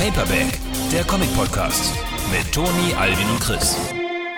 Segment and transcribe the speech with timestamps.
[0.00, 0.58] Paperback,
[0.90, 1.94] der Comic-Podcast
[2.32, 3.76] mit Toni, Alvin und Chris.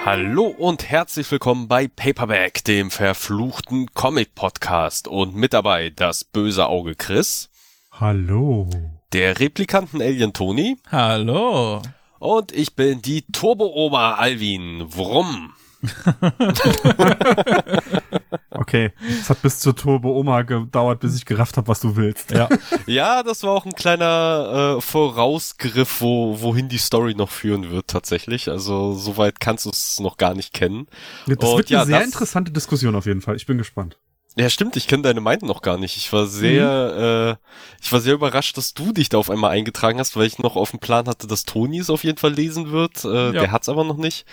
[0.05, 5.07] Hallo und herzlich willkommen bei Paperback, dem verfluchten Comic-Podcast.
[5.07, 7.49] Und mit dabei das böse Auge Chris.
[7.93, 8.69] Hallo.
[9.13, 10.79] Der Replikanten-Alien Toni.
[10.91, 11.81] Hallo.
[12.19, 14.85] Und ich bin die Turbo-Oma Alvin.
[14.89, 15.53] Wrum?
[18.51, 22.31] okay, es hat bis zur Turbo Oma gedauert, bis ich gerafft habe, was du willst.
[22.31, 22.49] Ja,
[22.87, 27.89] ja, das war auch ein kleiner äh, Vorausgriff, wo wohin die Story noch führen wird
[27.89, 28.49] tatsächlich.
[28.49, 30.87] Also soweit kannst du es noch gar nicht kennen.
[31.27, 33.37] Das Und, wird eine ja, sehr das, interessante Diskussion auf jeden Fall.
[33.37, 33.99] Ich bin gespannt.
[34.37, 35.99] Ja, stimmt, ich kenne deine Meinung noch gar nicht.
[35.99, 37.03] Ich war sehr, mhm.
[37.03, 37.37] äh,
[37.83, 40.57] ich war sehr überrascht, dass du dich da auf einmal eingetragen hast, weil ich noch
[40.57, 43.05] auf dem Plan hatte, dass Toni es auf jeden Fall lesen wird.
[43.05, 43.33] Äh, ja.
[43.33, 44.25] Der hat's aber noch nicht.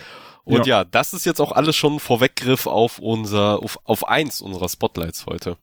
[0.50, 0.80] Und ja.
[0.80, 0.84] ja.
[0.84, 5.58] das ist jetzt auch alles schon Vorweggriff auf unser, auf, auf eins unserer Spotlights heute.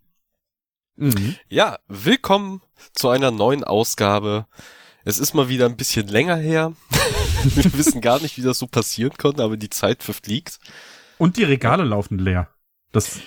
[0.95, 1.35] Mhm.
[1.49, 4.47] Ja, willkommen zu einer neuen Ausgabe.
[5.05, 6.73] Es ist mal wieder ein bisschen länger her.
[7.43, 10.61] Wir wissen gar nicht, wie das so passieren konnte, aber die Zeit verfliegt.
[11.19, 12.49] Und die Regale laufen leer.
[12.93, 13.19] Das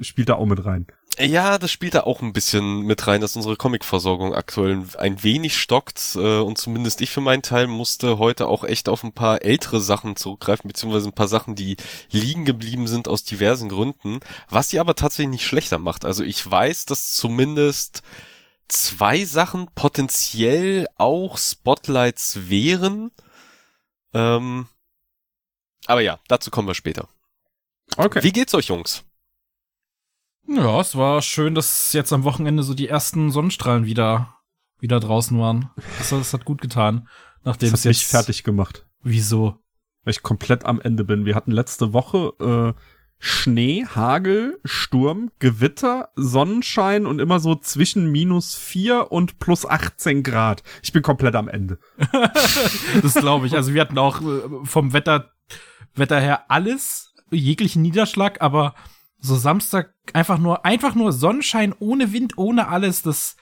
[0.00, 0.86] spielt da auch mit rein.
[1.18, 5.58] Ja, das spielt da auch ein bisschen mit rein, dass unsere Comicversorgung aktuell ein wenig
[5.58, 9.42] stockt äh, und zumindest ich für meinen Teil musste heute auch echt auf ein paar
[9.42, 11.76] ältere Sachen zurückgreifen, beziehungsweise ein paar Sachen, die
[12.10, 16.06] liegen geblieben sind aus diversen Gründen, was sie aber tatsächlich nicht schlechter macht.
[16.06, 18.02] Also ich weiß, dass zumindest
[18.68, 23.10] zwei Sachen potenziell auch Spotlights wären.
[24.14, 24.66] Ähm,
[25.86, 27.08] aber ja, dazu kommen wir später.
[27.98, 28.22] Okay.
[28.22, 29.04] Wie geht's euch, Jungs?
[30.48, 34.36] Ja, es war schön, dass jetzt am Wochenende so die ersten Sonnenstrahlen wieder,
[34.80, 35.70] wieder draußen waren.
[35.98, 37.08] Das, das hat gut getan.
[37.44, 38.86] Nachdem das hat es jetzt mich fertig gemacht.
[39.02, 39.58] Wieso?
[40.04, 41.24] Weil ich komplett am Ende bin.
[41.24, 42.80] Wir hatten letzte Woche äh,
[43.24, 50.64] Schnee, Hagel, Sturm, Gewitter, Sonnenschein und immer so zwischen minus vier und plus 18 Grad.
[50.82, 51.78] Ich bin komplett am Ende.
[53.02, 53.54] das glaube ich.
[53.54, 55.30] Also wir hatten auch äh, vom Wetter,
[55.94, 58.74] Wetter her alles, jeglichen Niederschlag, aber
[59.18, 63.36] so Samstag einfach nur, einfach nur Sonnenschein ohne Wind, ohne alles, das,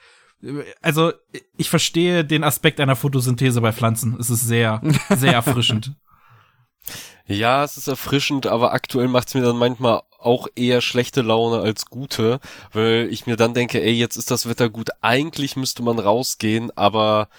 [0.81, 1.11] also
[1.57, 4.17] ich verstehe den Aspekt einer Photosynthese bei Pflanzen.
[4.19, 5.93] Es ist sehr, sehr erfrischend.
[7.27, 11.61] Ja, es ist erfrischend, aber aktuell macht es mir dann manchmal auch eher schlechte Laune
[11.61, 12.39] als gute,
[12.73, 16.75] weil ich mir dann denke, ey, jetzt ist das Wetter gut, eigentlich müsste man rausgehen,
[16.75, 17.29] aber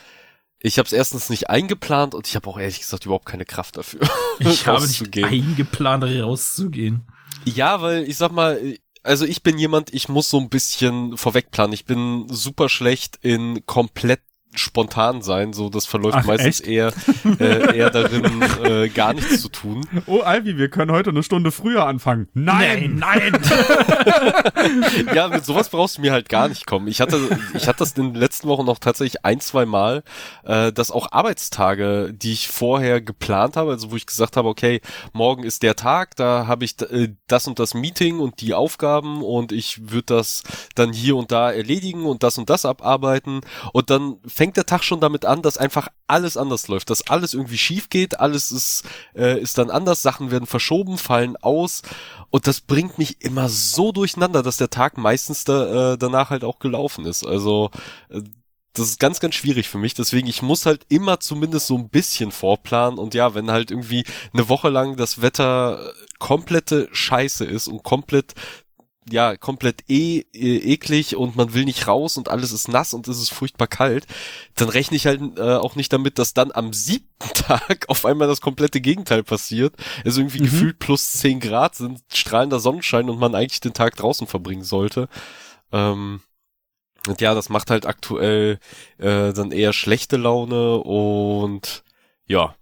[0.65, 3.77] ich habe es erstens nicht eingeplant und ich habe auch ehrlich gesagt überhaupt keine Kraft
[3.77, 4.00] dafür.
[4.39, 7.06] Ich habe nicht eingeplant, rauszugehen.
[7.44, 8.59] Ja, weil ich sag mal,
[9.02, 11.72] also ich bin jemand, ich muss so ein bisschen vorwegplanen.
[11.72, 14.20] Ich bin super schlecht in komplett
[14.54, 16.68] spontan sein, so das verläuft Ach, meistens echt?
[16.68, 16.92] eher
[17.38, 19.86] äh, eher darin, äh, gar nichts zu tun.
[20.06, 22.28] Oh, Alvi, wir können heute eine Stunde früher anfangen.
[22.34, 23.32] Nein, nein.
[23.32, 24.84] nein.
[25.14, 26.88] ja, mit sowas brauchst du mir halt gar nicht kommen.
[26.88, 27.18] Ich hatte,
[27.54, 30.02] ich hatte das in den letzten Wochen noch tatsächlich ein, zwei Mal,
[30.44, 34.80] äh, dass auch Arbeitstage, die ich vorher geplant habe, also wo ich gesagt habe, okay,
[35.12, 39.22] morgen ist der Tag, da habe ich äh, das und das Meeting und die Aufgaben
[39.22, 40.42] und ich würde das
[40.74, 43.41] dann hier und da erledigen und das und das abarbeiten
[43.72, 47.34] und dann fängt der Tag schon damit an, dass einfach alles anders läuft, dass alles
[47.34, 48.82] irgendwie schief geht, alles ist,
[49.14, 51.82] äh, ist dann anders, Sachen werden verschoben, fallen aus
[52.30, 56.42] und das bringt mich immer so durcheinander, dass der Tag meistens da, äh, danach halt
[56.42, 57.25] auch gelaufen ist.
[57.25, 57.70] Also
[58.10, 58.22] äh,
[58.75, 59.94] das ist ganz, ganz schwierig für mich.
[59.94, 62.98] Deswegen, ich muss halt immer zumindest so ein bisschen vorplanen.
[62.98, 68.34] Und ja, wenn halt irgendwie eine Woche lang das Wetter komplette Scheiße ist und komplett
[69.10, 73.08] ja komplett eh äh, eklig und man will nicht raus und alles ist nass und
[73.08, 74.06] es ist furchtbar kalt,
[74.54, 78.28] dann rechne ich halt äh, auch nicht damit, dass dann am siebten Tag auf einmal
[78.28, 79.74] das komplette Gegenteil passiert.
[80.04, 80.44] Also irgendwie mhm.
[80.44, 85.08] gefühlt plus zehn Grad sind strahlender Sonnenschein und man eigentlich den Tag draußen verbringen sollte.
[85.72, 86.20] Ähm,
[87.08, 88.60] und ja, das macht halt aktuell
[88.98, 91.82] äh, dann eher schlechte Laune und
[92.26, 92.54] ja,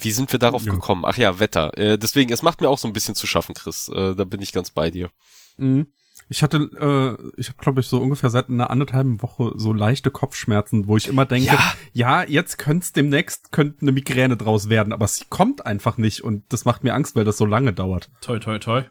[0.00, 0.72] wie sind wir darauf ja.
[0.72, 1.04] gekommen?
[1.06, 1.76] Ach ja, Wetter.
[1.76, 3.88] Äh, deswegen, es macht mir auch so ein bisschen zu schaffen, Chris.
[3.88, 5.10] Äh, da bin ich ganz bei dir.
[5.56, 5.86] Mhm.
[6.28, 10.12] Ich hatte, äh, ich habe glaube ich so ungefähr seit einer anderthalben Woche so leichte
[10.12, 14.68] Kopfschmerzen, wo ich immer denke, ja, ja jetzt könnte es demnächst könnte eine Migräne draus
[14.68, 17.72] werden, aber sie kommt einfach nicht und das macht mir Angst, weil das so lange
[17.72, 18.10] dauert.
[18.20, 18.84] Toi toi toi.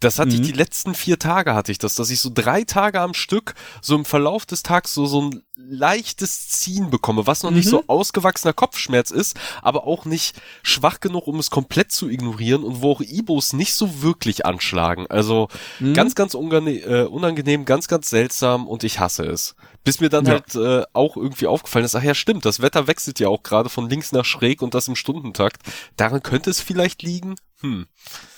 [0.00, 0.36] Das hatte mhm.
[0.36, 3.54] ich die letzten vier Tage hatte ich das, dass ich so drei Tage am Stück
[3.82, 7.58] so im Verlauf des Tags so so ein leichtes Ziehen bekomme, was noch mhm.
[7.58, 12.64] nicht so ausgewachsener Kopfschmerz ist, aber auch nicht schwach genug, um es komplett zu ignorieren
[12.64, 15.06] und wo auch Ibos nicht so wirklich anschlagen.
[15.08, 15.48] Also
[15.78, 15.92] mhm.
[15.92, 19.54] ganz, ganz äh, unangenehm, ganz, ganz seltsam und ich hasse es.
[19.84, 20.32] Bis mir dann ja.
[20.32, 23.68] halt äh, auch irgendwie aufgefallen ist, ach ja, stimmt, das Wetter wechselt ja auch gerade
[23.68, 25.62] von links nach schräg und das im Stundentakt.
[25.96, 27.36] Daran könnte es vielleicht liegen.
[27.60, 27.86] Hm.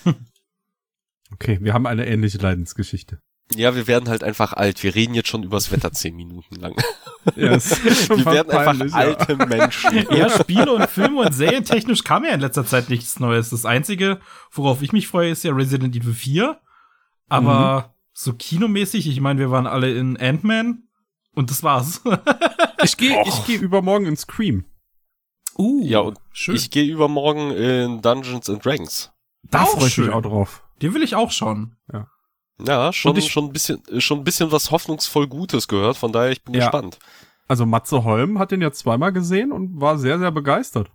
[1.33, 3.19] Okay, wir haben eine ähnliche Leidensgeschichte.
[3.55, 4.81] Ja, wir werden halt einfach alt.
[4.83, 6.75] Wir reden jetzt schon übers Wetter zehn Minuten lang.
[7.37, 8.93] Ja, es ist schon Wir werden einfach ja.
[8.93, 10.05] alte Menschen.
[10.11, 13.49] Ja, Spiele und Filme und Serien technisch kam ja in letzter Zeit nichts Neues.
[13.49, 14.19] Das Einzige,
[14.51, 16.59] worauf ich mich freue, ist ja Resident Evil 4.
[17.29, 20.83] Aber so kinomäßig, ich meine, wir waren alle in Ant-Man
[21.33, 22.01] und das war's.
[22.83, 24.65] Ich gehe ich geh übermorgen in Scream.
[25.57, 26.55] uh, Ja, und schön.
[26.55, 29.13] ich gehe übermorgen in Dungeons and Dragons.
[29.43, 30.62] Da freue ich mich auch drauf.
[30.83, 31.75] Den will ich auch schauen.
[32.63, 36.11] Ja, schon, Und ich- schon ein bisschen, schon ein bisschen was hoffnungsvoll Gutes gehört, von
[36.11, 36.59] daher ich bin Ja.
[36.61, 36.99] gespannt.
[37.47, 40.91] Also Matze Holm hat den ja zweimal gesehen und war sehr, sehr begeistert.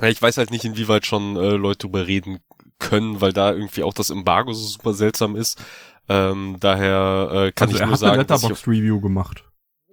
[0.00, 2.38] Ja, Ich weiß halt nicht, inwieweit schon äh, Leute drüber reden
[2.78, 5.60] können, weil da irgendwie auch das Embargo so super seltsam ist.
[6.08, 9.44] Ähm, daher äh, kann also ich er nur hat eine sagen, dass ich, Letterbox-Review gemacht.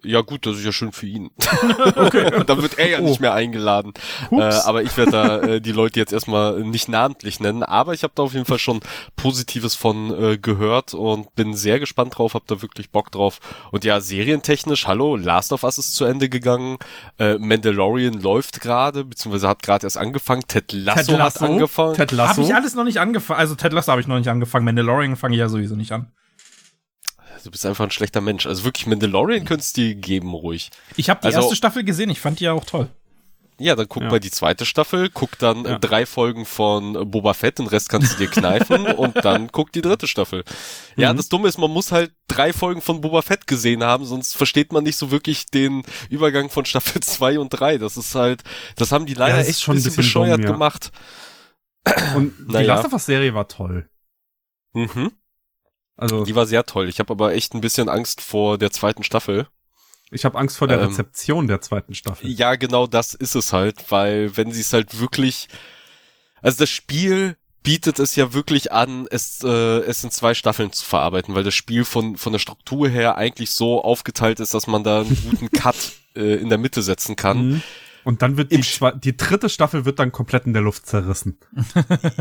[0.06, 1.32] Ja gut, das ist ja schön für ihn.
[1.96, 2.32] okay.
[2.48, 3.04] Dann wird er ja Oh.
[3.04, 3.94] nicht mehr eingeladen.
[4.32, 8.04] Äh, aber ich werde da äh, die Leute jetzt erstmal nicht namentlich nennen, aber ich
[8.04, 8.80] habe da auf jeden Fall schon
[9.16, 13.40] Positives von äh, gehört und bin sehr gespannt drauf, hab da wirklich Bock drauf.
[13.72, 16.78] Und ja, serientechnisch, hallo, Last of Us ist zu Ende gegangen,
[17.20, 21.96] äh, Mandalorian läuft gerade, beziehungsweise hat gerade erst angefangen, Ted Lasso, hat angefangen.
[21.96, 22.42] Ted Habe Lasso.
[22.42, 23.40] ich alles noch nicht angefangen.
[23.40, 24.66] Also Ted Lasso habe ich noch nicht angefangen.
[24.66, 26.12] Mandalorian fange ich ja sowieso nicht an.
[27.46, 28.46] Du bist einfach ein schlechter Mensch.
[28.48, 30.72] Also wirklich, Mandalorian könntest du dir geben, ruhig.
[30.98, 32.10] Ich habe die Also- erste Staffel gesehen.
[32.10, 32.90] Ich fand die ja auch toll.
[33.58, 34.10] Ja, dann guck Ja.
[34.10, 35.80] mal die zweite Staffel, guck dann äh, Ja.
[35.80, 39.72] drei Folgen von äh, Boba Fett, den Rest kannst du dir kneifen und dann guck
[39.72, 40.44] die dritte Staffel.
[40.98, 41.18] Ja, Mhm.
[41.18, 44.74] das Dumme ist, man muss halt drei Folgen von Boba Fett gesehen haben, sonst versteht
[44.74, 47.78] man nicht so wirklich den Übergang von Staffel 2 und 3.
[47.78, 48.44] Das ist halt,
[48.76, 50.52] das haben die leider ist echt schon ein bisschen, bisschen bescheuert dumm, ja.
[50.52, 50.92] gemacht.
[52.16, 52.76] Und die Naja.
[52.76, 53.88] Last of Us Serie war toll.
[54.74, 55.12] Mhm.
[55.98, 56.90] Also Die war sehr toll.
[56.90, 59.48] Ich habe aber echt ein bisschen Angst vor der zweiten Staffel.
[60.12, 62.30] ich habe Angst vor der Ähm, Rezeption der zweiten Staffel.
[62.30, 65.48] Ja, genau das ist es halt, weil wenn sie es halt wirklich,
[66.42, 70.86] also das Spiel bietet es ja wirklich an, es, äh, es in zwei Staffeln zu
[70.86, 74.84] verarbeiten, weil das Spiel von, von der Struktur her eigentlich so aufgeteilt ist, dass man
[74.84, 77.48] da einen guten Cut äh, in der Mitte setzen kann.
[77.50, 77.64] Mhm.
[78.06, 78.64] Und dann wird die,
[79.04, 81.38] die dritte Staffel wird dann komplett in der Luft zerrissen.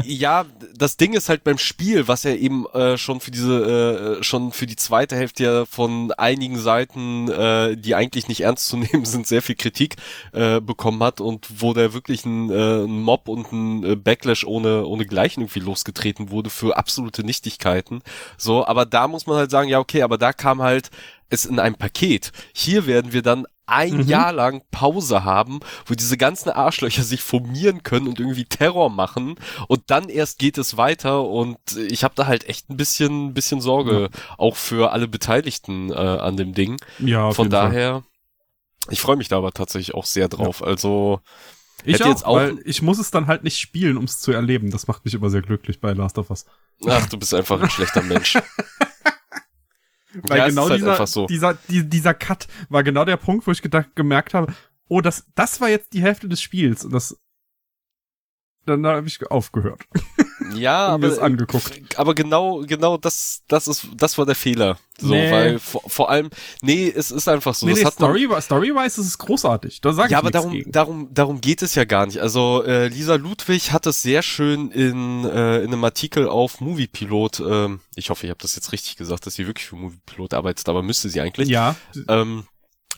[0.05, 0.45] Ja,
[0.77, 4.53] das Ding ist halt beim Spiel, was ja eben äh, schon für diese, äh, schon
[4.53, 9.05] für die zweite Hälfte ja von einigen Seiten, äh, die eigentlich nicht ernst zu nehmen
[9.05, 9.97] sind, sehr viel Kritik
[10.33, 14.45] äh, bekommen hat und wo da wirklich ein, äh, ein Mob und ein äh, Backlash
[14.45, 18.03] ohne ohne Gleichen irgendwie losgetreten wurde für absolute Nichtigkeiten.
[18.39, 20.91] So, aber da muss man halt sagen, ja okay, aber da kam halt
[21.31, 22.33] es in einem Paket.
[22.53, 24.09] Hier werden wir dann ein Mhm.
[24.09, 29.37] Jahr lang Pause haben, wo diese ganzen Arschlöcher sich formieren können und irgendwie Terror machen
[29.69, 31.57] und dann erst geht es weiter und
[31.89, 36.37] ich habe da halt echt ein bisschen bisschen Sorge auch für alle Beteiligten äh, an
[36.37, 36.77] dem Ding.
[36.99, 37.69] Ja, Von jeden Fall.
[37.71, 38.03] daher
[38.91, 40.63] ich freue mich da aber tatsächlich auch sehr drauf.
[40.63, 41.21] Also
[41.85, 44.31] Ich auch, jetzt auch- weil ich muss es dann halt nicht spielen, um es zu
[44.33, 44.71] erleben.
[44.73, 46.45] Das macht mich immer sehr glücklich bei Last of Us.
[46.87, 48.37] ach, du bist einfach ein schlechter Mensch.
[50.23, 51.27] Weil ja, genau halt dieser, so.
[51.27, 54.53] dieser, die, dieser Cut war genau der Punkt, wo ich gedacht, gemerkt habe,
[54.89, 56.85] oh, das, das war jetzt die Hälfte des Spiels.
[56.85, 57.19] Und das,
[58.67, 59.85] dann habe ich aufgehört.
[60.53, 61.17] Ja, aber
[61.97, 64.79] aber genau, genau das, das ist, das war der Fehler.
[64.99, 65.31] So, Nee.
[65.33, 66.31] weil vor, vor allem,
[66.63, 67.67] nee, es ist einfach so.
[67.67, 69.81] nee, nee, hat man- Story, Story-wise ist es großartig.
[69.81, 70.71] Da sage ja, ich aber darum, gegen.
[70.73, 72.19] darum, darum geht es ja gar nicht.
[72.21, 77.41] Also äh, Lisa Ludwig hat es sehr schön in, äh, in einem Artikel auf Moviepilot.
[77.41, 80.69] Ähm, ich hoffe, ich habe das jetzt richtig gesagt, dass sie wirklich für Moviepilot arbeitet,
[80.69, 81.49] aber müsste sie eigentlich.
[81.49, 81.75] Ja,
[82.09, 82.45] Ähm,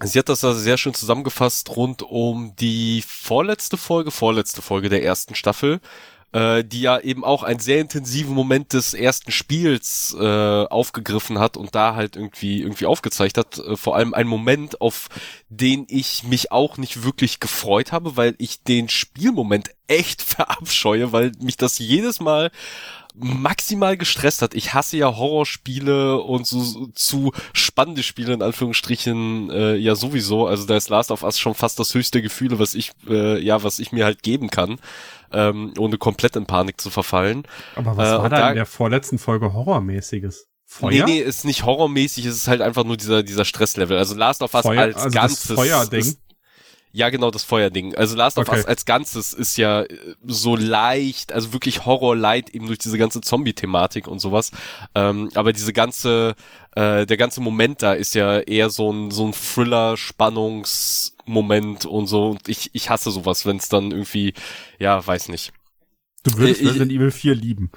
[0.02, 5.02] sie hat das also sehr schön zusammengefasst rund um die vorletzte Folge, vorletzte Folge der
[5.02, 5.80] ersten Staffel,
[6.33, 11.56] äh, die ja eben auch einen sehr intensiven Moment des ersten Spiels äh, aufgegriffen hat
[11.56, 13.59] und da halt irgendwie irgendwie aufgezeigt hat.
[13.59, 15.09] Äh, vor allem ein Moment, auf
[15.49, 21.33] den ich mich auch nicht wirklich gefreut habe, weil ich den Spielmoment echt verabscheue, weil
[21.40, 22.50] mich das jedes Mal
[23.18, 24.54] maximal gestresst hat.
[24.54, 30.46] Ich hasse ja Horrorspiele und so, so zu spannende Spiele in Anführungsstrichen äh, ja sowieso.
[30.46, 33.62] Also da ist Last of Us schon fast das höchste Gefühl, was ich äh, ja
[33.62, 34.78] was ich mir halt geben kann,
[35.32, 37.44] ähm, ohne komplett in Panik zu verfallen.
[37.75, 40.46] aber was Äh, war da- in der vorletzten Folge Horrormäßiges?
[40.68, 40.90] Feuer?
[40.90, 43.96] Nee, nee, ist nicht horrormäßig, es ist halt einfach nur dieser dieser Stresslevel.
[43.96, 46.00] Also Last of Us Feuer, als also Ganzes das Feuerding.
[46.00, 46.18] Ist,
[46.96, 47.94] ja, genau, das Feuerding.
[47.94, 48.56] Also Last of Okay.
[48.60, 53.20] Us als Ganzes ist ja äh, so leicht, also wirklich Horror-light eben durch diese ganze
[53.20, 54.50] Zombie-Thematik und sowas.
[54.94, 56.34] Ähm, aber diese ganze,
[56.74, 59.32] äh, der ganze Moment da ist ja eher so ein, so ein
[60.56, 62.30] Thriller-Spannungsmoment und so.
[62.30, 64.34] Und ich, ich hasse sowas, wenn es dann irgendwie,
[64.78, 65.52] ja, weiß nicht.
[66.24, 67.70] Du würdest Ich- Resident Evil 4 lieben.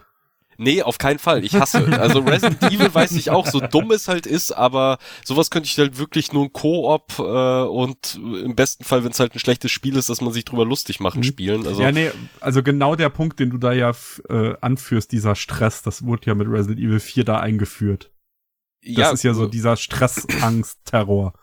[0.61, 1.45] Nee, auf keinen Fall.
[1.45, 1.87] Ich hasse.
[1.99, 5.77] Also Resident Evil weiß ich auch, so dumm es halt ist, aber sowas könnte ich
[5.77, 9.71] halt wirklich nur ein Koop äh, und im besten Fall, wenn es halt ein schlechtes
[9.71, 11.65] Spiel ist, dass man sich drüber lustig machen, spielen.
[11.65, 12.11] Also, Ja, nee,
[12.41, 13.93] also genau der Punkt, den du da ja
[14.27, 18.11] äh, anführst, dieser Stress, das wurde ja mit Resident Evil 4 da eingeführt.
[18.83, 21.33] Das ist ja so dieser Stress, Angst, Terror.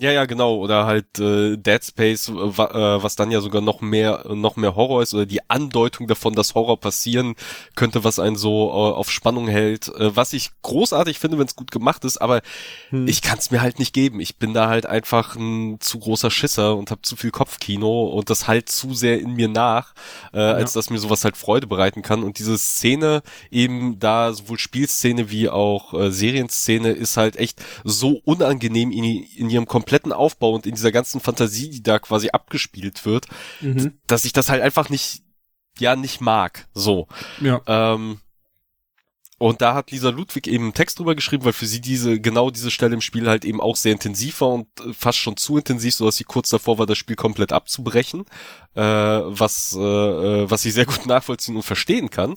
[0.00, 0.56] Ja, ja, genau.
[0.56, 4.74] Oder halt äh, Dead Space, äh, äh, was dann ja sogar noch mehr, noch mehr
[4.74, 7.36] Horror ist, oder die Andeutung davon, dass Horror passieren
[7.76, 9.88] könnte, was einen so äh, auf Spannung hält.
[9.88, 12.42] Äh, was ich großartig finde, wenn es gut gemacht ist, aber
[12.90, 13.06] Hm.
[13.06, 14.18] ich kann es mir halt nicht geben.
[14.18, 18.30] Ich bin da halt einfach ein zu großer Schisser und habe zu viel Kopfkino und
[18.30, 19.94] das halt zu sehr in mir nach,
[20.32, 22.24] äh, als dass mir sowas halt Freude bereiten kann.
[22.24, 28.20] Und diese Szene, eben da sowohl Spielszene wie auch äh, Serienszene, ist halt echt so
[28.24, 33.04] unangenehm in, in ihrem kompletten Aufbau und in dieser ganzen Fantasie, die da quasi abgespielt
[33.04, 33.26] wird,
[33.60, 33.98] Mhm.
[34.06, 35.22] dass ich das halt einfach nicht,
[35.78, 36.66] ja, nicht mag.
[36.72, 37.06] So.
[37.40, 37.60] Ja.
[37.66, 38.20] Ähm,
[39.36, 42.50] und da hat Lisa Ludwig eben einen Text drüber geschrieben, weil für sie diese, genau
[42.50, 45.58] diese Stelle im Spiel halt eben auch sehr intensiv war und äh, fast schon zu
[45.58, 48.24] intensiv, so dass sie kurz davor war, das Spiel komplett abzubrechen,
[48.74, 52.36] äh, was, äh, äh, was ich sehr gut nachvollziehen und verstehen kann.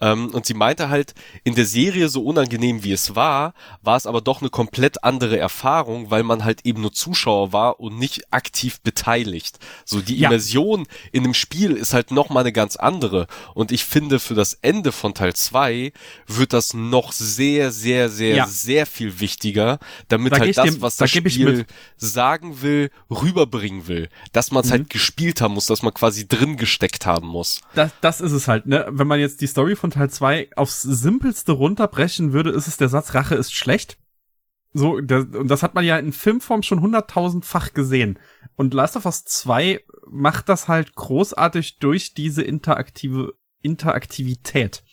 [0.00, 1.14] Ähm, und sie meinte halt,
[1.44, 5.38] in der Serie so unangenehm wie es war, war es aber doch eine komplett andere
[5.38, 9.58] Erfahrung, weil man halt eben nur Zuschauer war und nicht aktiv beteiligt.
[9.84, 10.28] So die Ja.
[10.28, 13.26] Immersion in dem Spiel ist halt noch mal eine ganz andere.
[13.54, 15.92] Und ich finde, für das Ende von Teil 2
[16.26, 18.46] wird das noch sehr, sehr, sehr, Ja.
[18.46, 19.78] sehr viel wichtiger,
[20.08, 24.08] damit Da halt das, dem- was da das ich Spiel sagen will, rüberbringen will.
[24.32, 24.72] Dass man es Mhm.
[24.72, 27.60] halt gespielt haben muss, dass man quasi drin gesteckt haben muss.
[27.74, 28.86] Das, das ist es halt, ne?
[28.90, 32.88] Wenn man jetzt die Story von Teil 2 aufs simpelste runterbrechen würde, ist es der
[32.88, 33.98] Satz, Rache ist schlecht.
[34.74, 38.18] So, der, und das hat man ja in Filmform schon hunderttausendfach gesehen.
[38.56, 39.80] Und Last of Us 2
[40.10, 44.84] macht das halt großartig durch diese interaktive Interaktivität.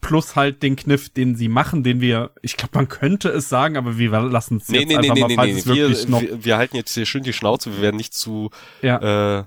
[0.00, 3.76] Plus halt den Kniff, den sie machen, den wir, ich glaube, man könnte es sagen,
[3.76, 5.58] aber wir lassen es Nee, jetzt nee, nee, einfach nee, mal, nee, falls nee.
[5.58, 8.14] es wirklich noch, Wir, wir, wir halten jetzt hier schön die Schnauze, wir werden nicht
[8.14, 8.50] zu,
[8.82, 9.40] ja.
[9.40, 9.44] äh,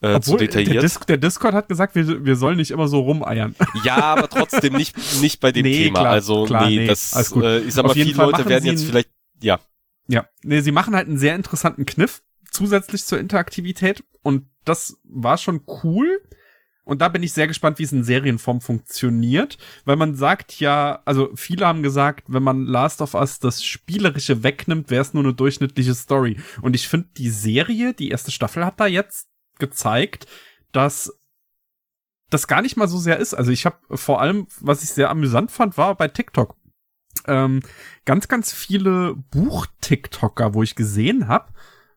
[0.00, 0.82] äh, zu Obwohl, der, detailliert.
[0.84, 3.54] Dis der Discord hat gesagt, wir, wir sollen nicht immer so rumeiern.
[3.84, 6.00] Ja, aber trotzdem nicht, nicht bei dem Nee, Thema.
[6.00, 8.84] klar, also, klar, nee, nee, das, äh, ich sag mal, viele Fall Leute werden jetzt
[8.84, 9.10] vielleicht,
[9.42, 9.58] ja,
[10.08, 15.38] Ja, nee, sie machen halt einen sehr interessanten Kniff zusätzlich zur Interaktivität und das war
[15.38, 16.20] schon cool.
[16.84, 21.02] Und da bin ich sehr gespannt, wie es in Serienform funktioniert, weil man sagt ja,
[21.04, 25.22] also viele haben gesagt, wenn man Last of Us das Spielerische wegnimmt, wäre es nur
[25.22, 26.38] eine durchschnittliche Story.
[26.62, 29.27] Und ich finde, die Serie, die erste Staffel hat da jetzt
[29.58, 30.26] gezeigt,
[30.72, 31.12] dass
[32.30, 33.34] das gar nicht mal so sehr ist.
[33.34, 36.56] Also ich habe vor allem, was ich sehr amüsant fand, war bei TikTok.
[37.26, 37.60] Ähm,
[38.04, 41.52] ganz, ganz viele Buch-TikToker, wo ich gesehen habe,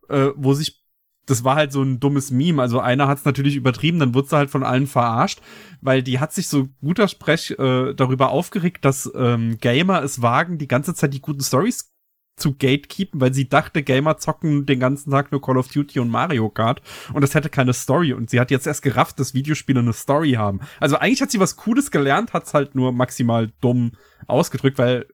[0.09, 0.81] äh, wo sich
[1.25, 2.61] das war halt so ein dummes Meme.
[2.61, 5.41] Also einer hat es natürlich übertrieben, dann wurde sie halt von allen verarscht,
[5.79, 10.57] weil die hat sich so guter Sprech äh, darüber aufgeregt, dass ähm, Gamer es wagen,
[10.57, 11.90] die ganze Zeit die guten Stories
[12.35, 16.09] zu gatekeepen, weil sie dachte, Gamer zocken den ganzen Tag nur Call of Duty und
[16.09, 16.81] Mario Kart
[17.13, 20.31] und das hätte keine Story und sie hat jetzt erst gerafft, dass Videospiele eine Story
[20.33, 20.61] haben.
[20.79, 23.91] Also eigentlich hat sie was Cooles gelernt, hat's halt nur maximal dumm
[24.27, 25.05] ausgedrückt, weil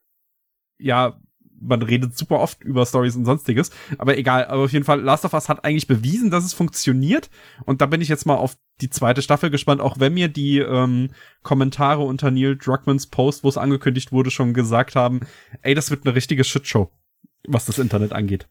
[0.80, 1.20] ja,
[1.60, 5.26] man redet super oft über Stories und sonstiges, aber egal, aber auf jeden Fall Last
[5.26, 7.30] of Us hat eigentlich bewiesen, dass es funktioniert
[7.66, 10.60] und da bin ich jetzt mal auf die zweite Staffel gespannt, auch wenn mir die
[10.60, 11.10] ähm,
[11.42, 15.22] Kommentare unter Neil Druckmans Post, wo es angekündigt wurde, schon gesagt haben,
[15.64, 16.92] ey, das wird eine richtige Shitshow,
[17.48, 18.48] was das Internet angeht.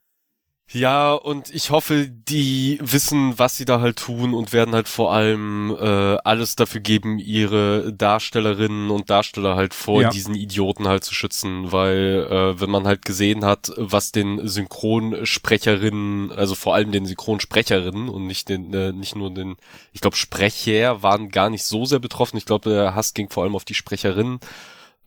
[0.73, 5.13] Ja, und ich hoffe, die wissen, was sie da halt tun und werden halt vor
[5.13, 10.09] allem äh, alles dafür geben, ihre Darstellerinnen und Darsteller halt vor Ja.
[10.11, 16.33] diesen Idioten halt zu schützen, weil äh, wenn man halt gesehen hat, was den Synchronsprecherinnen,
[16.33, 19.55] also vor allem den Synchronsprecherinnen und nicht den, äh, nicht nur den,
[19.93, 22.39] ich glaube Sprecher waren gar nicht so sehr betroffen.
[22.39, 24.41] Ich glaube, der Hass ging vor allem auf die Sprecherinnen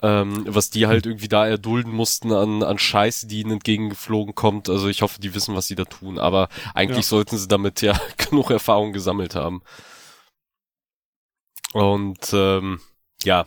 [0.01, 4.69] ähm, was die halt irgendwie da erdulden mussten an, an Scheiße, die ihnen entgegengeflogen kommt.
[4.69, 6.19] Also ich hoffe, die wissen, was sie da tun.
[6.19, 7.09] Aber eigentlich Ja.
[7.09, 9.61] sollten sie damit ja genug Erfahrung gesammelt haben.
[11.73, 12.79] Und ähm,
[13.23, 13.45] ja,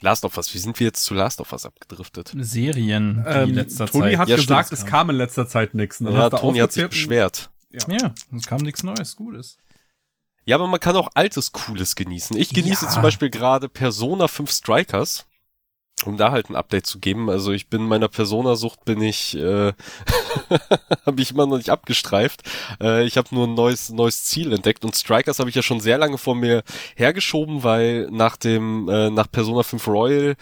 [0.00, 0.52] Last of Us.
[0.54, 2.32] Wie sind wir jetzt zu Last of Us abgedriftet?
[2.38, 4.18] Serien, die Ähm, letzter Toni Zeit.
[4.18, 4.80] hat Ja, gesagt, stimmt.
[4.80, 5.98] es kam in letzter Zeit nichts.
[5.98, 7.50] Dann Ja, Toni hat sich beschwert.
[7.70, 9.58] Ja, es kam nichts Neues, Gutes.
[10.44, 12.36] Ja, aber man kann auch altes Cooles genießen.
[12.36, 12.90] Ich genieße Ja.
[12.90, 15.26] zum Beispiel gerade Persona 5 Strikers,
[16.04, 17.30] um da halt ein Update zu geben.
[17.30, 19.72] Also ich bin meiner Persona-Sucht bin ich äh,
[21.06, 22.42] habe ich immer noch nicht abgestreift.
[22.80, 25.80] Äh, ich habe nur ein neues neues Ziel entdeckt und Strikers habe ich ja schon
[25.80, 26.62] sehr lange vor mir
[26.96, 30.36] hergeschoben, weil nach dem äh, nach Persona 5 Royal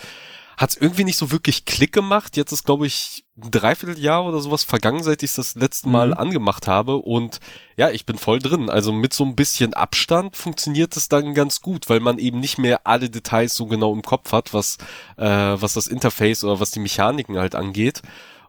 [0.61, 2.37] hat es irgendwie nicht so wirklich Klick gemacht.
[2.37, 6.13] Jetzt ist, glaube ich, ein Dreivierteljahr oder sowas vergangen, seit ich das letzte Mal Mhm.
[6.15, 6.97] angemacht habe.
[6.97, 7.41] Und
[7.79, 8.69] ja, ich bin voll drin.
[8.69, 12.59] Also mit so ein bisschen Abstand funktioniert es dann ganz gut, weil man eben nicht
[12.59, 14.77] mehr alle Details so genau im Kopf hat, was,
[15.17, 18.03] äh, was das Interface oder was die Mechaniken halt angeht.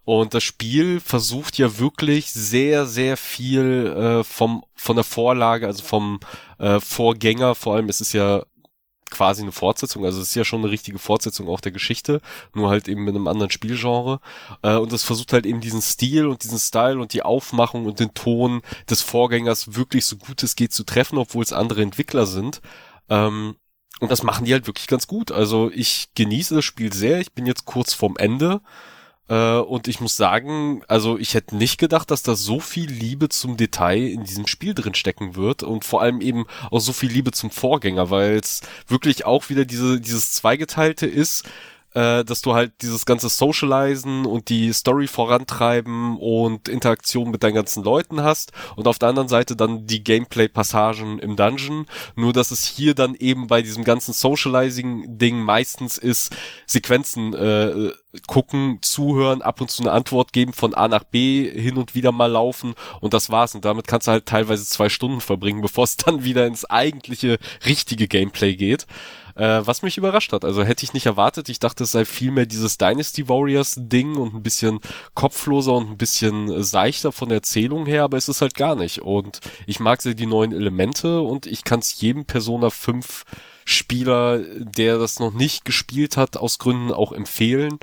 [0.03, 5.83] Und das Spiel versucht ja wirklich sehr, sehr viel äh, vom von der Vorlage, also
[5.83, 6.19] vom
[6.57, 8.43] äh, Vorgänger, vor allem es ist ja
[9.11, 12.21] quasi eine Fortsetzung, also es ist ja schon eine richtige Fortsetzung auch der Geschichte,
[12.55, 14.19] nur halt eben mit einem anderen Spielgenre.
[14.63, 17.99] Äh, und es versucht halt eben diesen Stil und diesen Style und die Aufmachung und
[17.99, 22.25] den Ton des Vorgängers wirklich so gut es geht zu treffen, obwohl es andere Entwickler
[22.25, 22.61] sind.
[23.09, 23.55] Ähm,
[23.99, 25.31] und das machen die halt wirklich ganz gut.
[25.31, 27.19] Also ich genieße das Spiel sehr.
[27.19, 28.61] Ich bin jetzt kurz vorm Ende.
[29.31, 33.29] Äh, und ich muss sagen, also ich hätte nicht gedacht, dass da so viel Liebe
[33.29, 37.09] zum Detail in diesem Spiel drin stecken wird und vor allem eben auch so viel
[37.09, 41.45] Liebe zum Vorgänger, weil es wirklich auch wieder diese, dieses Zweigeteilte ist,
[41.93, 47.55] äh, dass du halt dieses ganze Socializen und die Story vorantreiben und Interaktion mit deinen
[47.55, 51.85] ganzen Leuten hast und auf der anderen Seite dann die Gameplay-Passagen im Dungeon.
[52.15, 57.91] Nur, dass es hier dann eben bei diesem ganzen Socializing-Ding meistens ist, Sequenzen äh,
[58.27, 62.11] gucken, zuhören, ab und zu eine Antwort geben, von A nach B hin und wieder
[62.11, 63.55] mal laufen und das war's.
[63.55, 67.37] Und damit kannst du halt teilweise zwei Stunden verbringen, bevor es dann wieder ins eigentliche,
[67.65, 68.85] richtige Gameplay geht.
[69.35, 70.45] Äh, was mich überrascht hat.
[70.45, 71.49] Also hätte ich nicht erwartet.
[71.49, 74.79] Ich dachte, es sei vielmehr dieses Dynasty Warriors Ding und ein bisschen
[75.13, 79.01] kopfloser und ein bisschen seichter von der Erzählung her, aber es ist halt gar nicht.
[79.01, 83.23] Und ich mag sehr die neuen Elemente und ich kann es jedem Persona 5
[83.65, 87.79] Spieler, der das noch nicht gespielt hat, aus Gründen auch empfehlen.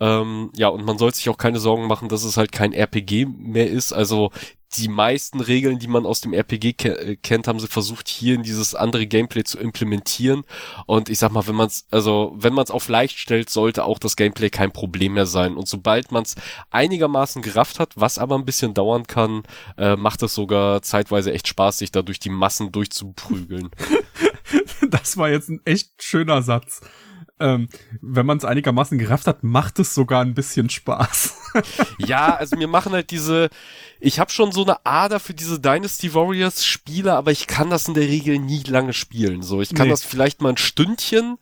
[0.00, 3.26] Ähm, ja, und man soll sich auch keine Sorgen machen, dass es halt kein RPG
[3.26, 3.92] mehr ist.
[3.92, 4.30] Also
[4.76, 8.34] die meisten Regeln, die man aus dem RPG ke äh, kennt, haben sie versucht hier
[8.34, 10.44] in dieses andere Gameplay zu implementieren.
[10.86, 13.84] Und ich sag mal, wenn man es, also wenn man es auf leicht stellt, sollte
[13.84, 15.56] auch das Gameplay kein Problem mehr sein.
[15.56, 16.34] Und sobald man es
[16.70, 19.42] einigermaßen gerafft hat, was aber ein bisschen dauern kann,
[19.76, 23.70] äh, macht es sogar zeitweise echt Spaß, sich da durch die Massen durchzuprügeln.
[24.90, 26.80] Das war jetzt ein echt schöner Satz.
[27.40, 27.68] Ähm,
[28.00, 31.34] wenn man es einigermaßen gerafft hat, macht es sogar ein bisschen Spaß.
[31.98, 33.48] Ja, also mir machen halt diese,
[34.00, 37.88] ich habe schon so eine Ader für diese Dynasty Warriors Spiele, aber ich kann das
[37.88, 39.42] in der Regel nie lange spielen.
[39.42, 39.90] So, ich kann Nee.
[39.92, 41.38] das vielleicht mal ein Stündchen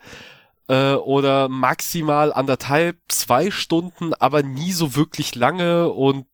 [0.69, 6.27] äh, oder maximal anderthalb, zwei Stunden, aber nie so wirklich lange und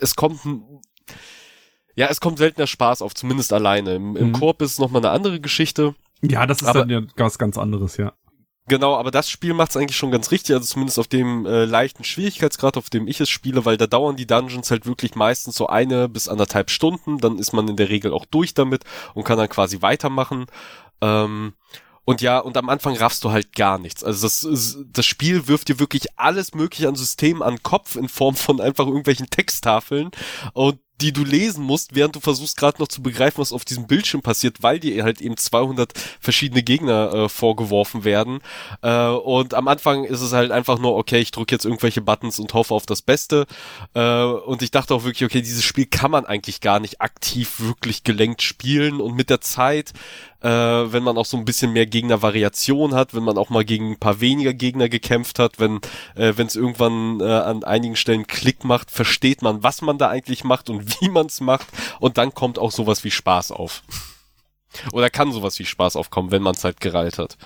[0.00, 0.62] es kommt ein,
[1.94, 3.94] ja, es kommt seltener Spaß auf, zumindest alleine.
[3.94, 4.32] Im, im Mhm.
[4.32, 5.94] Koop ist es nochmal eine andere Geschichte.
[6.22, 8.12] ja, das ist Aber- dann ja was ganz anderes, ja.
[8.68, 11.64] Genau, aber das Spiel macht es eigentlich schon ganz richtig, also zumindest auf dem äh,
[11.64, 15.56] leichten Schwierigkeitsgrad, auf dem ich es spiele, weil da dauern die Dungeons halt wirklich meistens
[15.56, 19.24] so eine bis anderthalb Stunden, dann ist man in der Regel auch durch damit und
[19.24, 20.46] kann dann quasi weitermachen.
[21.00, 21.54] Ähm,
[22.04, 24.02] und ja, und am Anfang raffst du halt gar nichts.
[24.04, 28.34] Also das, das Spiel wirft dir wirklich alles mögliche an Systemen an Kopf in Form
[28.34, 30.10] von einfach irgendwelchen Texttafeln
[30.52, 33.86] und die du lesen musst, während du versuchst gerade noch zu begreifen, was auf diesem
[33.86, 38.40] Bildschirm passiert, weil dir halt eben 200 verschiedene Gegner äh, vorgeworfen werden.
[38.82, 42.38] Äh, und am Anfang ist es halt einfach nur, okay, ich drücke jetzt irgendwelche Buttons
[42.38, 43.46] und hoffe auf das Beste.
[43.94, 47.60] Äh, und ich dachte auch wirklich, okay, dieses Spiel kann man eigentlich gar nicht aktiv
[47.60, 49.00] wirklich gelenkt spielen.
[49.00, 49.92] Und mit der Zeit,
[50.42, 53.92] äh, wenn man auch so ein bisschen mehr Gegnervariation hat, wenn man auch mal gegen
[53.92, 55.80] ein paar weniger Gegner gekämpft hat, wenn
[56.14, 60.08] äh, wenn es irgendwann äh, an einigen Stellen Klick macht, versteht man, was man da
[60.08, 61.66] eigentlich macht und wie man es macht.
[61.98, 63.82] Und dann kommt auch sowas wie Spaß auf.
[64.92, 67.36] Oder kann sowas wie Spaß aufkommen, wenn man es halt gereilt hat.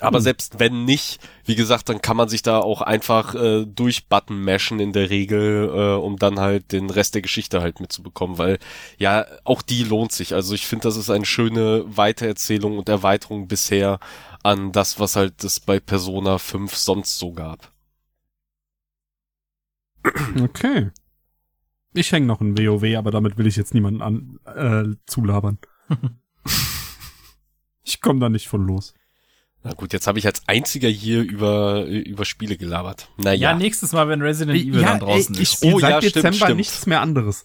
[0.00, 0.24] Aber Hm.
[0.24, 4.42] selbst wenn nicht, wie gesagt, dann kann man sich da auch einfach äh, durch Button
[4.42, 8.58] mashen in der Regel, äh, um dann halt den Rest der Geschichte halt mitzubekommen, weil
[8.98, 10.34] ja, auch die lohnt sich.
[10.34, 14.00] Also ich finde, das ist eine schöne Weitererzählung und Erweiterung bisher
[14.42, 17.72] an das, was halt es bei Persona 5 sonst so gab.
[20.40, 20.90] Okay.
[21.94, 25.58] Ich hänge noch ein WoW, aber damit will ich jetzt niemanden an, äh, zulabern.
[27.84, 28.92] ich komme da nicht von los.
[29.66, 33.08] Na gut, jetzt habe ich als einziger hier über, über Spiele gelabert.
[33.16, 35.64] Ja, Naja, nächstes Mal, wenn Resident Evil dann draußen ey, ich ist.
[35.64, 36.56] Oh, seit ja, stimmt, Dezember stimmt.
[36.58, 37.44] nichts mehr anderes.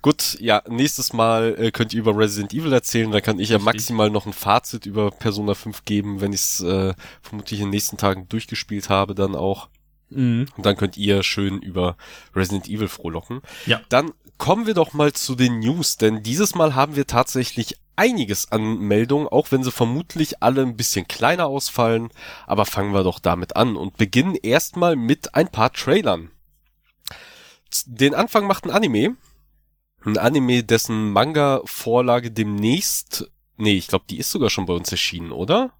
[0.00, 3.58] gut, ja, nächstes Mal äh, könnt ihr über Resident Evil erzählen, da kann ich ja
[3.58, 7.70] maximal noch ein Fazit über Persona 5 geben, wenn ich es äh, vermutlich in den
[7.70, 9.68] nächsten Tagen durchgespielt habe dann auch.
[10.10, 10.46] Mhm.
[10.56, 11.96] Und dann könnt ihr schön über
[12.36, 13.40] Resident Evil frohlocken.
[13.66, 13.80] Ja.
[13.88, 18.52] Dann kommen wir doch mal zu den News, denn dieses Mal haben wir tatsächlich einiges
[18.52, 22.10] an Meldungen, auch wenn sie vermutlich alle ein bisschen kleiner ausfallen.
[22.46, 26.30] Aber fangen wir doch damit an und beginnen erstmal mit ein paar Trailern.
[27.86, 29.16] Den Anfang macht ein Anime.
[30.04, 35.32] Ein Anime, dessen Manga-Vorlage demnächst, nee, ich glaube, die ist sogar schon bei uns erschienen,
[35.32, 35.72] oder?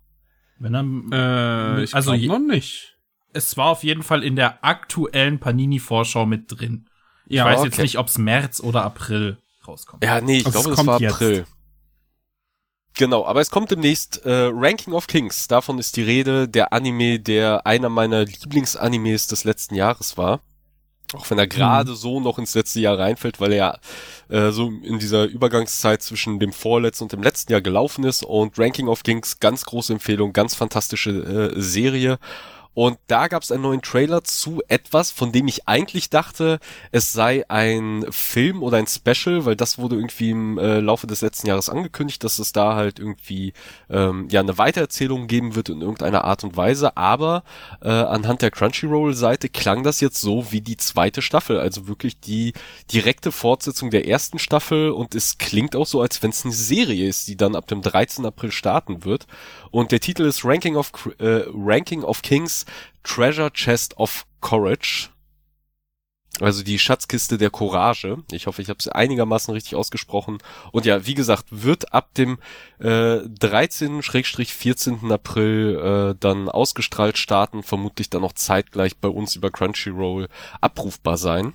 [0.58, 2.96] Wenn er, Äh, ich Also noch nicht.
[3.32, 6.88] es war auf jeden Fall in der aktuellen Panini-Vorschau mit drin.
[7.26, 7.68] Ich Ja, weiß okay.
[7.68, 10.02] jetzt nicht, ob's März oder April rauskommt.
[10.04, 11.46] Ja, nee, ich Also es glaube, kommt war jetzt.
[12.98, 15.48] Genau, aber es kommt demnächst äh, Ranking of Kings.
[15.48, 16.48] Davon ist die Rede.
[16.48, 20.40] Der Anime, der einer meiner Lieblingsanimes des letzten Jahres war.
[21.12, 23.78] Auch wenn er gerade so noch ins letzte Jahr reinfällt, weil er
[24.28, 28.24] äh, so in dieser Übergangszeit zwischen dem vorletzten und dem letzten Jahr gelaufen ist.
[28.24, 32.18] Und Ranking of Kings, ganz große Empfehlung, ganz fantastische äh, Serie.
[32.76, 36.58] Und da gab es einen neuen Trailer zu etwas, von dem ich eigentlich dachte,
[36.92, 41.22] es sei ein Film oder ein Special, weil das wurde irgendwie im äh, Laufe des
[41.22, 43.54] letzten Jahres angekündigt, dass es da halt irgendwie
[43.88, 46.98] ähm, ja eine Weitererzählung geben wird in irgendeiner Art und Weise.
[46.98, 47.44] Aber
[47.80, 52.52] äh, anhand der Crunchyroll-Seite klang das jetzt so wie die zweite Staffel, also wirklich die
[52.92, 57.08] direkte Fortsetzung der ersten Staffel und es klingt auch so, als wenn es eine Serie
[57.08, 58.26] ist, die dann ab dem 13.
[58.26, 59.26] April starten wird.
[59.70, 62.65] Und der Titel ist Ranking of äh, Ranking of Kings
[63.02, 65.10] Treasure Chest of Courage.
[66.40, 68.18] Also die Schatzkiste der Courage.
[68.30, 70.38] Ich hoffe, ich habe es einigermaßen richtig ausgesprochen.
[70.70, 72.38] Und ja, wie gesagt, wird ab dem
[72.78, 75.10] äh, 13-14.
[75.10, 80.28] April äh, dann ausgestrahlt starten, vermutlich dann noch zeitgleich bei uns über Crunchyroll
[80.60, 81.54] abrufbar sein.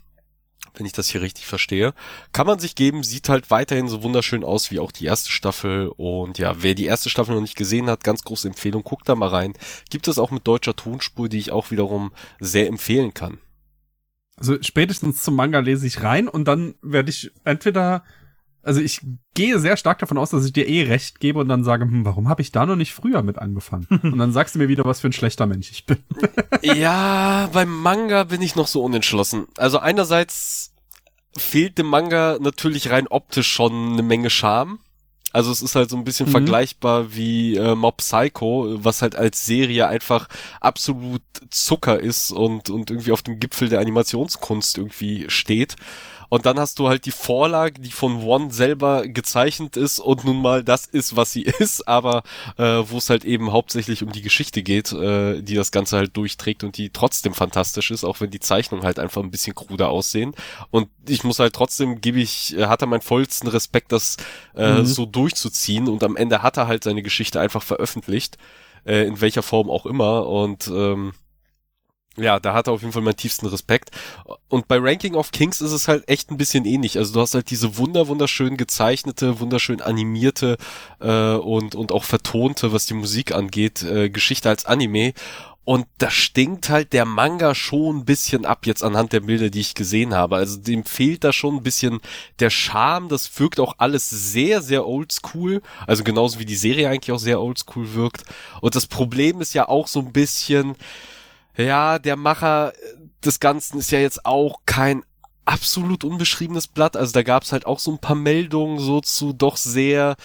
[0.76, 1.94] Wenn ich das hier richtig verstehe.
[2.32, 5.92] Kann man sich geben, sieht halt weiterhin so wunderschön aus wie auch die erste Staffel.
[5.98, 9.16] Und ja, wer die erste Staffel noch nicht gesehen hat, ganz große Empfehlung, guckt da
[9.16, 9.54] mal rein.
[9.90, 13.40] Gibt es auch mit deutscher Tonspur, die ich auch wiederum sehr empfehlen kann.
[14.38, 18.04] Also spätestens zum Manga lese ich rein und dann werde ich entweder,
[18.64, 19.02] also ich
[19.34, 22.06] gehe sehr stark davon aus, dass ich dir eh recht gebe und dann sage, hm,
[22.06, 23.88] warum habe ich da noch nicht früher mit angefangen?
[24.04, 25.98] und dann sagst du mir wieder, was für ein schlechter Mensch ich bin.
[26.64, 29.46] Ja, beim Manga bin ich noch so unentschlossen.
[29.58, 30.74] Also einerseits
[31.38, 34.80] fehlt dem Manga natürlich rein optisch schon eine Menge Charme.
[35.34, 36.32] Also es ist halt so ein bisschen Mhm.
[36.32, 40.28] vergleichbar wie äh, Mob Psycho, was halt als Serie einfach
[40.60, 45.78] absolut Zucker ist und, und irgendwie auf dem Gipfel der Animationskunst irgendwie steht.
[46.32, 50.42] Und dann hast du halt die Vorlage, die von One selber gezeichnet ist und nun
[50.42, 52.24] mal das ist, was sie ist, aber
[52.58, 56.16] äh, wo es halt eben hauptsächlich um die Geschichte geht, äh, die das Ganze halt
[56.16, 59.90] durchträgt und die trotzdem fantastisch ist, auch wenn die Zeichnungen halt einfach ein bisschen kruder
[59.90, 60.34] aussehen.
[60.70, 64.16] Und ich muss halt trotzdem, gebe ich, äh, hat er meinen vollsten Respekt, das
[64.56, 64.86] äh, Mhm.
[64.86, 68.38] so durchzuziehen und am Ende hat er halt seine Geschichte einfach veröffentlicht,
[68.86, 71.12] äh, in welcher Form auch immer und ähm,
[72.18, 73.92] ja, da hat er auf jeden Fall meinen tiefsten Respekt.
[74.50, 76.98] Und bei Ranking of Kings ist es halt echt ein bisschen ähnlich.
[76.98, 80.58] Also du hast halt diese wunder wunderschön gezeichnete, wunderschön animierte
[81.00, 85.14] äh, und und auch vertonte, was die Musik angeht, äh, Geschichte als Anime.
[85.64, 89.60] Und da stinkt halt der Manga schon ein bisschen ab jetzt anhand der Bilder, die
[89.60, 90.36] ich gesehen habe.
[90.36, 92.02] Also dem fehlt da schon ein bisschen
[92.40, 93.10] der Charme.
[93.10, 95.62] Das wirkt auch alles sehr, sehr oldschool.
[95.86, 98.26] Also genauso wie die Serie eigentlich auch sehr oldschool wirkt.
[98.60, 100.76] Und das Problem ist ja auch so ein bisschen,
[101.56, 102.74] ja, der Macher
[103.24, 105.04] des Ganzen ist ja jetzt auch kein
[105.46, 106.96] absolut unbeschriebenes Blatt.
[106.96, 110.16] Also da gab es halt auch so ein paar Meldungen so zu doch sehr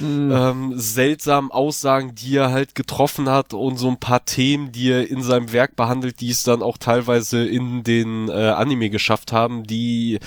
[0.00, 5.08] ähm, seltsamen Aussagen, die er halt getroffen hat und so ein paar Themen, die er
[5.08, 9.64] in seinem Werk behandelt, die es dann auch teilweise in den äh, Anime geschafft haben,
[9.64, 10.18] die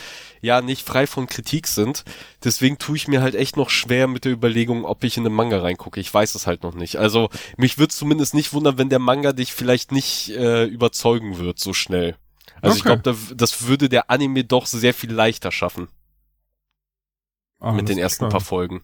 [0.41, 2.03] ja nicht frei von Kritik sind.
[2.43, 5.33] Deswegen tue ich mir halt echt noch schwer mit der Überlegung, ob ich in den
[5.33, 5.99] Manga reingucke.
[5.99, 6.97] Ich weiß es halt noch nicht.
[6.97, 11.59] Also mich würde zumindest nicht wundern, wenn der Manga dich vielleicht nicht äh, überzeugen wird
[11.59, 12.15] so schnell.
[12.61, 13.01] Also ich Okay.
[13.01, 15.87] glaube, da, das würde der Anime doch sehr viel leichter schaffen
[17.59, 18.31] Ah, mit den ersten klar.
[18.31, 18.83] paar Folgen.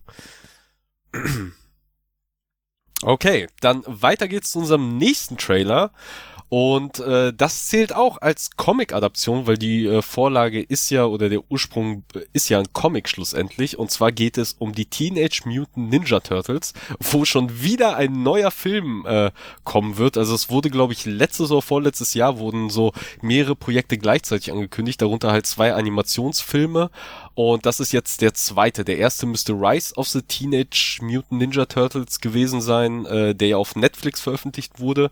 [3.01, 5.91] Okay, dann weiter geht's zu unserem nächsten Trailer.
[6.49, 11.41] Und äh, das zählt auch als Comic-Adaption, weil die äh, Vorlage ist ja, oder der
[11.49, 13.79] Ursprung äh, ist ja ein Comic schlussendlich.
[13.79, 18.51] Und zwar geht es um die Teenage Mutant Ninja Turtles, wo schon wieder ein neuer
[18.51, 19.31] Film äh,
[19.63, 20.17] kommen wird.
[20.17, 25.01] Also es wurde, glaube ich, letztes oder vorletztes Jahr wurden so mehrere Projekte gleichzeitig angekündigt,
[25.01, 26.91] darunter halt zwei Animationsfilme.
[27.33, 28.85] Und das ist jetzt der zweite.
[28.85, 33.57] Der erste müsste Rise of the Teenage Mutant Ninja Turtles gewesen sein, äh, der ja
[33.57, 35.09] auf Netflix veröffentlicht wurde.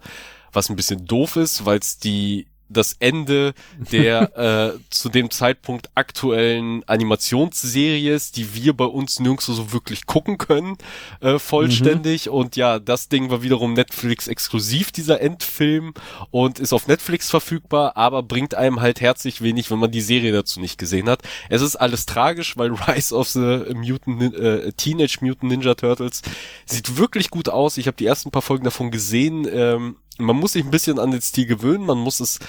[0.54, 3.54] Was ein bisschen doof ist, weil es die das Ende
[3.92, 4.38] der
[4.76, 10.38] äh, zu dem Zeitpunkt aktuellen Animationsserie ist, die wir bei uns nirgendwo so wirklich gucken
[10.38, 10.78] können,
[11.22, 12.30] äh, vollständig.
[12.30, 15.94] Und ja, das Ding war wiederum Netflix exklusiv, dieser Endfilm,
[16.32, 20.32] und ist auf Netflix verfügbar, aber bringt einem halt herzlich wenig, wenn man die Serie
[20.32, 21.22] dazu nicht gesehen hat.
[21.50, 26.22] Es ist alles tragisch, weil Rise of the Mutant, äh, Teenage Mutant Ninja Turtles
[26.66, 27.78] sieht wirklich gut aus.
[27.78, 29.48] Ich habe die ersten paar Folgen davon gesehen.
[29.52, 32.40] Ähm, man muss sich ein bisschen an den Stil gewöhnen, man muss es,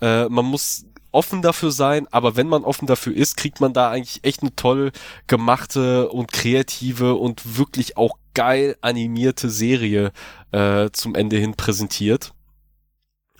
[0.00, 3.90] äh, man muss offen dafür sein, aber wenn man offen dafür ist, kriegt man da
[3.90, 4.90] eigentlich echt eine toll
[5.26, 10.12] gemachte und kreative und wirklich auch geil animierte Serie
[10.50, 12.34] äh, zum Ende hin präsentiert.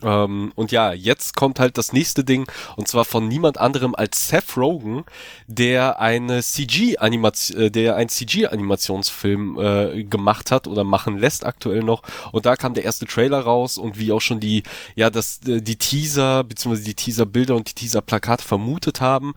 [0.05, 4.29] Ähm, und ja, jetzt kommt halt das nächste Ding und zwar von niemand anderem als
[4.29, 5.05] Seth Rogen,
[5.47, 11.47] der eine CG Animation, äh, der ein CG Animationsfilm äh, gemacht hat oder machen lässt
[11.47, 12.03] aktuell noch.
[12.33, 14.63] Und da kam der erste Trailer raus und wie auch schon die
[14.95, 19.35] ja das äh, die Teaser beziehungsweise die Teaser Bilder und die Teaser Plakate vermutet haben,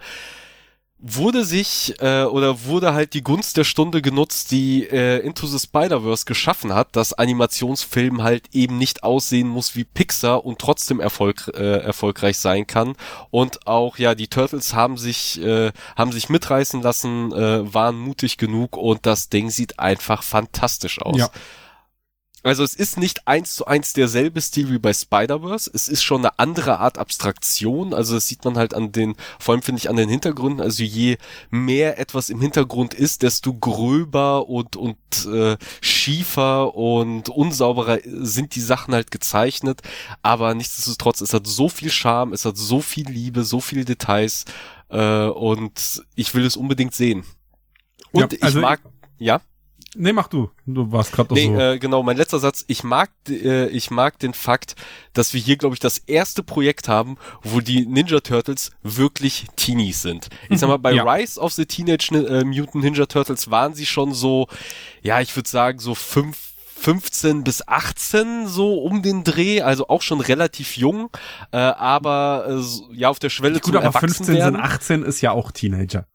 [1.00, 5.60] wurde sich äh, oder wurde halt die Gunst der Stunde genutzt, die äh, Into the
[5.60, 11.52] Spider-Verse geschaffen hat, dass Animationsfilm halt eben nicht aussehen muss wie Pixar und trotzdem Erfolg,
[11.54, 12.96] äh, erfolgreich sein kann.
[13.30, 18.38] Und auch ja, die Turtles haben sich äh, haben sich mitreißen lassen, äh, waren mutig
[18.38, 21.20] genug und das Ding sieht einfach fantastisch aus.
[21.20, 21.30] Ja.
[22.44, 25.70] Also es ist nicht eins zu eins derselbe Stil wie bei Spider-Verse.
[25.74, 27.94] Es ist schon eine andere Art Abstraktion.
[27.94, 30.62] Also das sieht man halt an den, vor allem finde ich an den Hintergründen.
[30.62, 31.18] Also je
[31.50, 38.62] mehr etwas im Hintergrund ist, desto gröber und, und äh, schiefer und unsauberer sind die
[38.62, 39.82] Sachen halt gezeichnet.
[40.22, 44.46] Aber nichtsdestotrotz, es hat so viel Charme, es hat so viel Liebe, so viele Details.
[44.90, 47.24] Äh, und ich will es unbedingt sehen.
[48.12, 48.80] Und ja, also ich mag,
[49.18, 49.42] ja.
[49.96, 50.50] Nee, mach du.
[50.66, 51.60] Du warst gerade nee, so.
[51.60, 52.66] Äh, genau, mein letzter Satz.
[52.68, 54.76] Ich mag, äh, ich mag den Fakt,
[55.14, 60.02] dass wir hier, glaube ich, das erste Projekt haben, wo die Ninja Turtles wirklich Teenies
[60.02, 60.30] sind.
[60.50, 61.04] Ich sag mal, bei ja.
[61.04, 64.48] Rise of the Teenage äh, Mutant Ninja Turtles waren sie schon so,
[65.02, 66.38] ja, ich würde sagen, so fünf
[66.80, 71.10] 15 bis 18 so um den Dreh, also auch schon relativ jung,
[71.52, 75.32] äh, aber äh, ja auf der Schwelle Gut, zum aber 15 sind 18 ist ja
[75.32, 76.06] auch Teenager.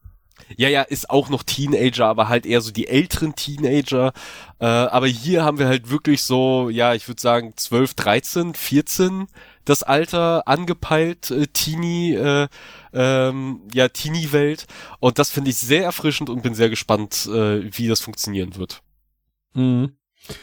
[0.56, 4.12] Ja, ja, ist auch noch Teenager, aber halt eher so die älteren Teenager.
[4.58, 9.26] Äh, aber hier haben wir halt wirklich so, ja, ich würde sagen 12, 13, 14
[9.64, 12.48] das Alter angepeilt, äh, Teenie, äh,
[12.92, 14.66] ähm, ja, Teenie-Welt.
[15.00, 18.82] Und das finde ich sehr erfrischend und bin sehr gespannt, äh, wie das funktionieren wird.
[19.54, 19.92] Mhm.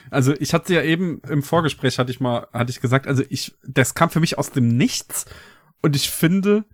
[0.09, 3.55] Also ich hatte ja eben im Vorgespräch hatte ich mal, hatte ich gesagt, also ich,
[3.65, 5.25] das kam für mich aus dem Nichts
[5.81, 6.65] und ich finde,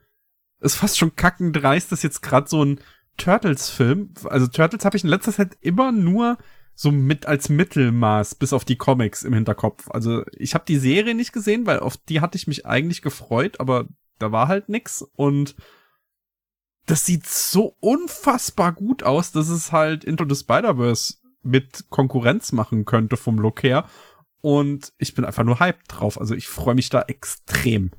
[0.59, 2.79] es fast schon kackend dreist, dass jetzt gerade so ein
[3.17, 6.37] Turtles-Film, also Turtles habe ich in letzter Zeit immer nur
[6.75, 9.89] so mit als Mittelmaß bis auf die Comics im Hinterkopf.
[9.89, 13.59] Also ich habe die Serie nicht gesehen, weil auf die hatte ich mich eigentlich gefreut,
[13.59, 13.87] aber
[14.19, 15.55] da war halt nix und
[16.85, 22.85] das sieht so unfassbar gut aus, dass es halt Into the Spider-Verse mit Konkurrenz machen
[22.85, 23.87] könnte vom Look her.
[24.41, 26.19] Und ich bin einfach nur hyped drauf.
[26.19, 27.91] Also ich freue mich da extrem.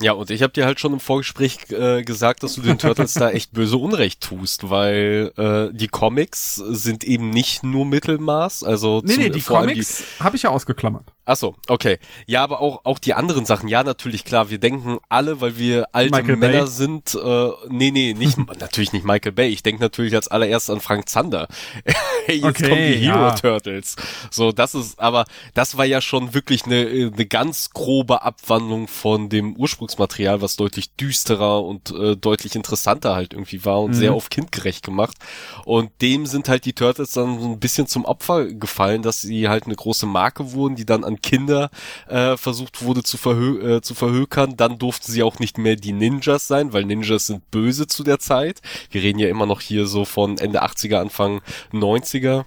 [0.00, 3.14] Ja, und ich habe dir halt schon im Vorgespräch äh, gesagt, dass du den Turtles
[3.14, 9.02] da echt böse Unrecht tust, weil äh, die Comics sind eben nicht nur Mittelmaß, also
[9.04, 11.12] nee, zum, nee, die Comics habe ich ja ausgeklammert.
[11.26, 11.98] Ach so, okay.
[12.26, 13.68] Ja, aber auch auch die anderen Sachen.
[13.68, 14.50] Ja, natürlich klar.
[14.50, 16.66] Wir denken alle, weil wir alte Michael Männer Bay.
[16.66, 17.14] sind.
[17.14, 19.48] Äh, nee, nee, nicht natürlich nicht Michael Bay.
[19.48, 21.48] Ich denke natürlich als allererst an Frank Zander.
[22.26, 23.30] hey, jetzt okay, kommen die Hero ja.
[23.30, 23.96] Turtles.
[24.30, 25.00] So, das ist.
[25.00, 30.56] Aber das war ja schon wirklich eine eine ganz grobe Abwandlung von dem Ursprungsmaterial, was
[30.56, 33.94] deutlich düsterer und äh, deutlich interessanter halt irgendwie war und mhm.
[33.94, 35.16] sehr auf kindgerecht gemacht.
[35.64, 39.48] Und dem sind halt die Turtles dann so ein bisschen zum Opfer gefallen, dass sie
[39.48, 41.70] halt eine große Marke wurden, die dann an an Kinder
[42.08, 44.56] äh, versucht wurde zu, verhö äh, zu verhökern.
[44.56, 48.18] Dann durften sie auch nicht mehr die Ninjas sein, weil Ninjas sind böse zu der
[48.18, 48.60] Zeit.
[48.90, 51.40] Wir reden ja immer noch hier so von Ende 80er, Anfang
[51.72, 52.44] 90er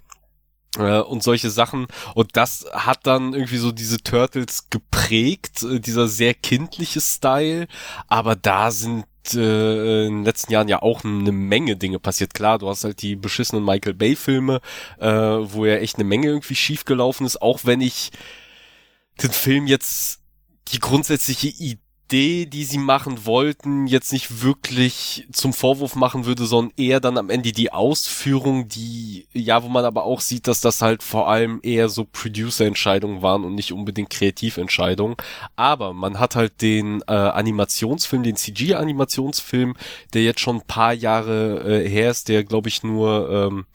[0.77, 1.87] äh, und solche Sachen.
[2.13, 7.67] Und das hat dann irgendwie so diese Turtles geprägt, äh, dieser sehr kindliche Style.
[8.07, 12.33] Aber da sind äh, in den letzten Jahren ja auch eine Menge Dinge passiert.
[12.33, 14.61] Klar, du hast halt die beschissenen Michael Bay Filme,
[14.99, 18.11] äh, wo ja echt eine Menge irgendwie schief gelaufen ist, auch wenn ich
[19.21, 20.19] den Film jetzt
[20.69, 26.73] die grundsätzliche Idee, die sie machen wollten, jetzt nicht wirklich zum Vorwurf machen würde, sondern
[26.77, 30.81] eher dann am Ende die Ausführung, die, ja, wo man aber auch sieht, dass das
[30.81, 35.17] halt vor allem eher so Producer-Entscheidungen waren und nicht unbedingt Kreativentscheidungen.
[35.55, 39.75] Aber man hat halt den äh, Animationsfilm, den CG-Animationsfilm,
[40.13, 43.65] der jetzt schon ein paar Jahre äh, her ist, der glaube ich nur ähm,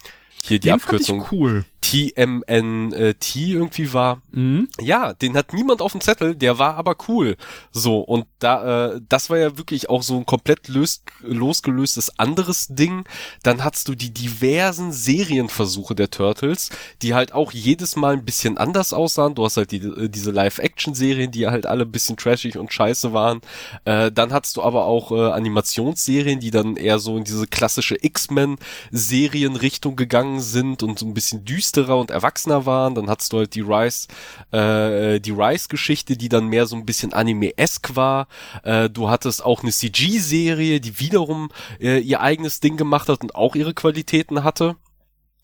[0.43, 1.65] hier die den Abkürzung cool.
[1.83, 4.23] TMNT irgendwie war.
[4.31, 4.69] Mhm.
[4.81, 7.37] Ja, den hat niemand auf dem Zettel, der war aber cool.
[7.73, 12.69] So, und da, äh, das war ja wirklich auch so ein komplett löst, losgelöstes anderes
[12.69, 13.05] Ding.
[13.43, 16.71] Dann hattest du die diversen Serienversuche der Turtles,
[17.03, 19.35] die halt auch jedes Mal ein bisschen anders aussahen.
[19.35, 23.13] Du hast halt die, äh, diese Live-Action-Serien, die halt alle ein bisschen trashig und scheiße
[23.13, 23.41] waren.
[23.85, 27.97] Äh, dann hattest du aber auch äh, Animationsserien, die dann eher so in diese klassische
[28.01, 32.95] X-Men-Serienrichtung gegangen sind und so ein bisschen düster düsterer und erwachsener waren.
[32.95, 34.09] Dann hattest du halt die Rice,
[34.51, 38.29] äh, die Rice-Geschichte, die dann mehr so ein bisschen Anime-esk war.
[38.63, 43.35] Äh, du hattest auch eine CG-Serie, die wiederum äh, ihr eigenes Ding gemacht hat und
[43.35, 44.77] auch ihre Qualitäten hatte.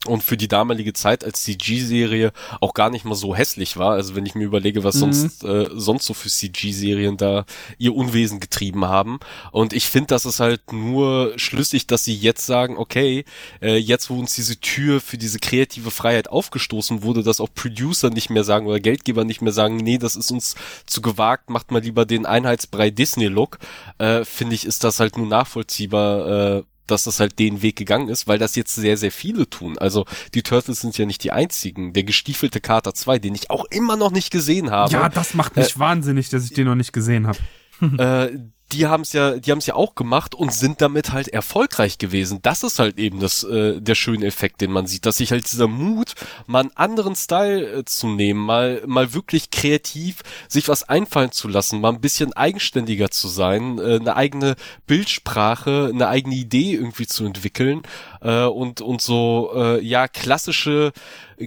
[0.07, 3.95] Und für die damalige Zeit als CG-Serie auch gar nicht mal so hässlich war.
[3.95, 5.13] Also wenn ich mir überlege, was Mhm.
[5.13, 7.45] sonst äh, sonst so für CG-Serien da
[7.79, 9.19] ihr Unwesen getrieben haben.
[9.51, 13.25] Und ich finde, das ist halt nur schlüssig, dass sie jetzt sagen, okay,
[13.61, 18.11] äh, jetzt wo uns diese Tür für diese kreative Freiheit aufgestoßen wurde, dass auch Producer
[18.11, 20.55] nicht mehr sagen oder Geldgeber nicht mehr sagen, nee, das ist uns
[20.87, 23.59] zu gewagt, macht mal lieber den Einheitsbrei Disney-Look,
[23.99, 28.09] äh, finde ich, ist das halt nur nachvollziehbar, äh, dass das halt den Weg gegangen
[28.09, 29.79] ist, weil das jetzt sehr, sehr viele tun.
[29.79, 31.93] Also die Turtles sind ja nicht die einzigen.
[31.93, 34.93] Der gestiefelte Kater 2, den ich auch immer noch nicht gesehen habe.
[34.93, 37.39] Ja, das macht mich wahnsinnig, dass ich den noch nicht gesehen habe.
[37.81, 38.39] äh,
[38.73, 41.99] die haben es ja, die haben es ja auch gemacht und sind damit halt erfolgreich
[41.99, 42.41] gewesen.
[42.43, 45.51] Das ist halt eben das äh, der schöne Effekt, den man sieht, dass sich halt
[45.51, 46.15] dieser Mut,
[46.47, 51.49] mal einen anderen Style äh, zu nehmen, mal mal wirklich kreativ sich was einfallen zu
[51.49, 57.07] lassen, mal ein bisschen eigenständiger zu sein, äh, eine eigene Bildsprache, eine eigene Idee irgendwie
[57.07, 57.83] zu entwickeln
[58.21, 60.93] äh, und und so äh, ja klassische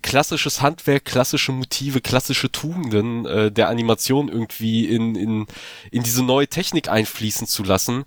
[0.02, 5.48] klassisches Handwerk, klassische Motive, klassische Tugenden äh, der Animation irgendwie in, in,
[5.92, 8.06] in diese neue Technik einfließen zu lassen,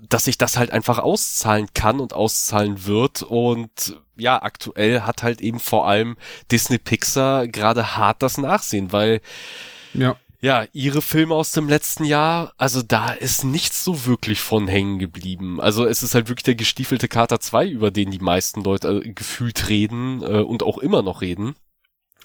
[0.00, 3.22] dass sich das halt einfach auszahlen kann und auszahlen wird.
[3.22, 6.16] Und ja, aktuell hat halt eben vor allem
[6.50, 9.20] Disney Pixar gerade hart das Nachsehen, weil
[9.92, 10.16] Ja.
[10.40, 14.98] Ja, ihre Filme aus dem letzten Jahr, also da ist nichts so wirklich von hängen
[14.98, 15.60] geblieben.
[15.60, 19.12] Also es ist halt wirklich der gestiefelte Kater 2, über den die meisten Leute äh,
[19.12, 21.54] gefühlt reden äh, und auch immer noch reden.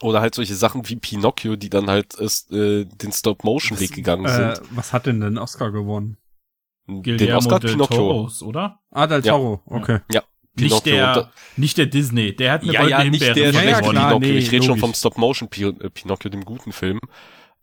[0.02, 4.62] Oder halt solche Sachen wie Pinocchio, die dann halt äh, den Stop-Motion-Weg gegangen Äh, sind.
[4.72, 6.18] was hat denn denn Oscar gewonnen?
[6.88, 7.98] den Oscar del Pinocchio.
[7.98, 8.80] Toros, oder?
[8.92, 9.34] Ah, Del Ja.
[9.34, 10.00] Toro, okay.
[10.12, 10.22] Ja,
[10.56, 10.96] Nicht Pinocchio.
[10.98, 12.36] Da- der, nicht der Disney.
[12.36, 14.20] Der hat eine ja, ja, nicht Himbeere der Ja, ja, klar, Pinocchio.
[14.20, 17.00] nee, ich rede schon vom Stop-Motion Pi- äh, Pinocchio, dem guten Film.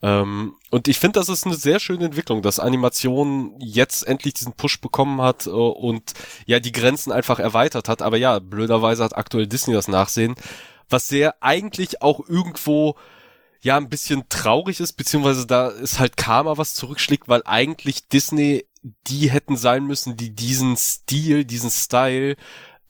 [0.02, 4.54] Ähm, und ich finde, das ist eine sehr schöne Entwicklung, dass Animation jetzt endlich diesen
[4.54, 6.12] Push bekommen hat äh, und
[6.46, 8.02] ja die Grenzen einfach erweitert hat.
[8.02, 10.34] Aber ja, blöderweise hat aktuell Disney das Nachsehen,
[10.88, 12.96] was sehr eigentlich auch irgendwo
[13.60, 18.66] ja ein bisschen traurig ist, beziehungsweise da ist halt Karma, was zurückschlägt, weil eigentlich Disney
[19.06, 22.36] die hätten sein müssen, die diesen Stil, diesen Style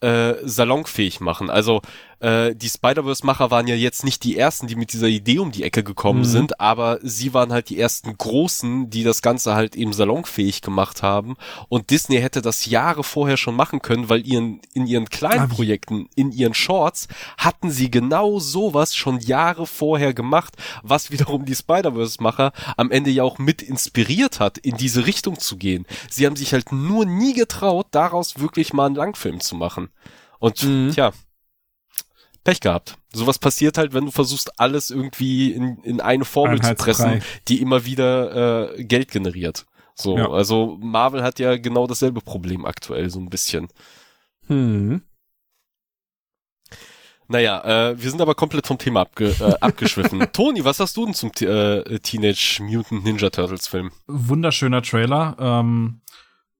[0.01, 1.51] äh, salonfähig machen.
[1.51, 1.83] Also
[2.22, 5.64] äh, die Spider-Verse-Macher waren ja jetzt nicht die ersten, die mit dieser Idee um die
[5.64, 6.24] Ecke gekommen Mhm.
[6.24, 11.02] sind, aber sie waren halt die ersten Großen, die das Ganze halt eben salonfähig gemacht
[11.02, 11.37] haben.
[11.68, 15.54] Und Disney hätte das Jahre vorher schon machen können, weil ihren, in ihren kleinen Ah?
[15.54, 17.08] Projekten, in ihren Shorts,
[17.38, 23.24] hatten sie genau sowas schon Jahre vorher gemacht, was wiederum die Spider-Verse-Macher am Ende ja
[23.24, 25.87] auch mit inspiriert hat, in diese Richtung zu gehen.
[26.08, 29.88] Sie haben sich halt nur nie getraut, daraus wirklich mal einen Langfilm zu machen.
[30.38, 30.90] Und Mhm.
[30.92, 31.12] tja,
[32.44, 32.96] Pech gehabt.
[33.12, 37.61] Sowas passiert halt, wenn du versuchst, alles irgendwie in, in eine Formel zu pressen, die
[37.61, 39.66] immer wieder äh, Geld generiert.
[39.94, 40.31] So, Ja.
[40.31, 43.68] also Marvel hat ja genau dasselbe Problem aktuell, so ein bisschen.
[44.48, 45.02] Hm.
[47.28, 50.20] Naja, äh, wir sind aber komplett vom Thema abge äh, abgeschwiffen.
[50.33, 53.90] Toni, was hast du denn zum T äh, Teenage Mutant Ninja Turtles Film?
[54.07, 55.37] Wunderschöner Trailer.
[55.38, 56.00] Ähm,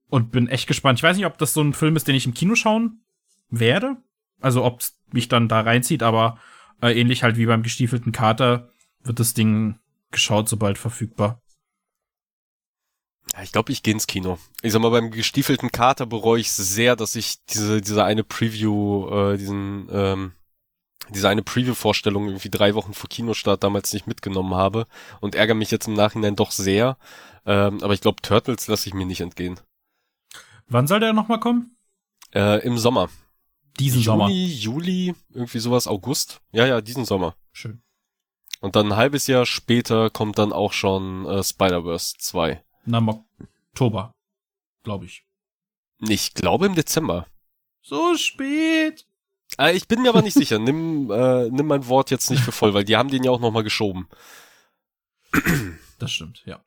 [0.09, 0.99] und bin echt gespannt.
[0.99, 3.03] Ich weiß nicht, ob das so ein Film ist, den ich im Kino schauen
[3.49, 3.97] werde.
[4.41, 6.37] Also ob es mich dann da reinzieht, aber
[6.81, 8.69] äh, ähnlich halt wie beim gestiefelten Kater
[9.03, 9.79] wird das Ding
[10.11, 11.41] geschaut, sobald verfügbar.
[13.33, 14.37] Ja, ich glaube, ich gehe ins Kino.
[14.61, 19.09] Ich sag mal, beim gestiefelten Kater bereue ich sehr, dass ich diese, diese eine Preview,
[19.09, 20.33] äh, diesen, ähm,
[21.09, 24.87] diese eine Preview-Vorstellung irgendwie drei Wochen vor Kinostart damals nicht mitgenommen habe
[25.19, 26.97] und ärgere mich jetzt im Nachhinein doch sehr.
[27.45, 29.59] Ähm, aber ich glaube, Turtles lasse ich mir nicht entgehen.
[30.67, 31.75] Wann soll der nochmal kommen?
[32.33, 33.09] Äh, Im Sommer.
[33.79, 34.29] Diesen Juni, Sommer.
[34.29, 36.41] Juli, irgendwie sowas, August.
[36.51, 37.35] Ja, ja, diesen Sommer.
[37.51, 37.81] Schön.
[38.61, 42.63] Und dann ein halbes Jahr später kommt dann auch schon äh, Spider-Verse 2.
[42.85, 44.13] Na, im Oktober,
[44.83, 45.25] glaube ich.
[45.99, 47.27] Ich glaube im Dezember.
[47.81, 49.05] So spät.
[49.57, 50.59] Äh, ich bin mir aber nicht sicher.
[50.59, 53.39] Nimm, äh, nimm mein Wort jetzt nicht für voll, weil die haben den ja auch
[53.39, 54.07] nochmal geschoben.
[55.99, 56.63] Das stimmt, ja.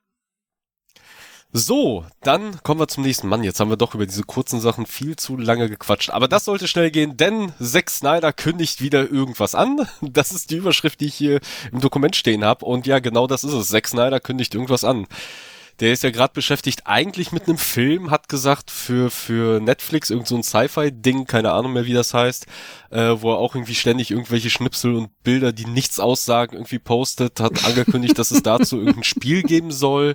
[1.59, 3.43] So, dann kommen wir zum nächsten Mann.
[3.43, 6.11] Jetzt haben wir doch über diese kurzen Sachen viel zu lange gequatscht.
[6.11, 9.89] Aber das sollte schnell gehen, denn Zack Snyder kündigt wieder irgendwas an.
[10.03, 11.41] Das ist die Überschrift, die ich hier
[11.73, 12.67] im Dokument stehen habe.
[12.67, 13.69] Und ja, genau das ist es.
[13.69, 15.07] Zack Snyder kündigt irgendwas an.
[15.81, 20.27] Der ist ja gerade beschäftigt eigentlich mit einem Film, hat gesagt für für Netflix irgend
[20.27, 22.47] so ein Sci-Fi-Ding, keine Ahnung mehr wie das heißt,
[22.91, 27.41] äh, wo er auch irgendwie ständig irgendwelche Schnipsel und Bilder, die nichts aussagen, irgendwie postet,
[27.41, 30.15] hat angekündigt, dass es dazu irgendein Spiel geben soll,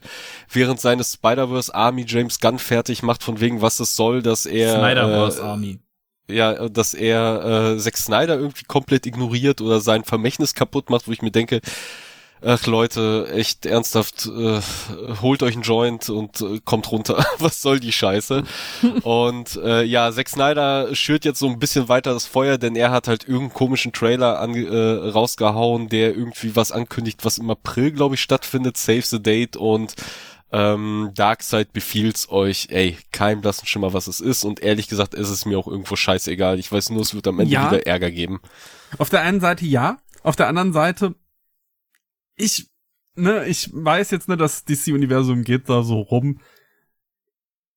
[0.52, 4.80] während seine Spider-Verse Army James Gunn fertig macht, von wegen was es soll, dass er
[4.80, 5.80] Snyderverse äh, Army.
[6.28, 11.12] ja, dass er äh, Zack Snyder irgendwie komplett ignoriert oder sein Vermächtnis kaputt macht, wo
[11.12, 11.62] ich mir denke,
[12.44, 14.60] ach Leute, echt ernsthaft, äh,
[15.22, 17.24] holt euch einen Joint und äh, kommt runter.
[17.39, 18.44] Was soll die Scheiße?
[19.04, 22.92] und äh, ja, Zack Snyder schürt jetzt so ein bisschen weiter das Feuer, denn er
[22.92, 24.76] hat halt irgendeinen komischen Trailer an, äh,
[25.10, 29.94] rausgehauen, der irgendwie was ankündigt, was im April, glaube ich, stattfindet, Save the Date und
[30.54, 34.44] ähm, Darkseid befiehlt euch, ey, kein blassen Schimmer, was es ist.
[34.44, 36.60] Und ehrlich gesagt, ist es mir auch irgendwo scheißegal.
[36.60, 37.72] Ich weiß nur, es wird am Ende Ja.
[37.72, 38.42] wieder Ärger geben.
[38.98, 41.16] Auf der einen Seite ja, auf der anderen Seite,
[42.36, 42.70] ich,
[43.16, 46.40] ne, ich weiß jetzt, ne, das DC-Universum geht da so rum.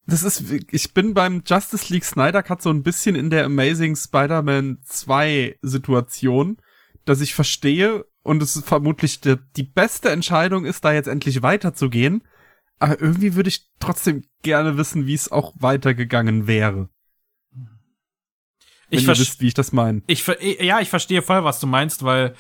[0.07, 3.97] Das ist, ich bin beim Justice League Snyder Cut so ein bisschen in der Amazing
[3.97, 6.59] Spider-Man 2 Situation,
[7.07, 11.43] dass ich verstehe und es ist vermutlich die, die beste Entscheidung ist, da jetzt endlich
[11.43, 12.25] weiterzugehen.
[12.79, 16.89] Aber irgendwie würde ich trotzdem gerne wissen, wie es auch weitergegangen wäre.
[18.89, 19.41] Wenn Ich verstehe.
[19.41, 20.03] wie ich das meine.
[20.07, 20.27] Ich,
[20.61, 22.35] ja, ich verstehe voll, was du meinst, weil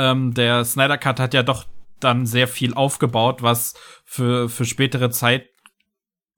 [0.00, 1.66] ähm, der Snyder Cut hat ja doch
[2.00, 3.74] dann sehr viel aufgebaut, was
[4.04, 5.46] für, für spätere Zeit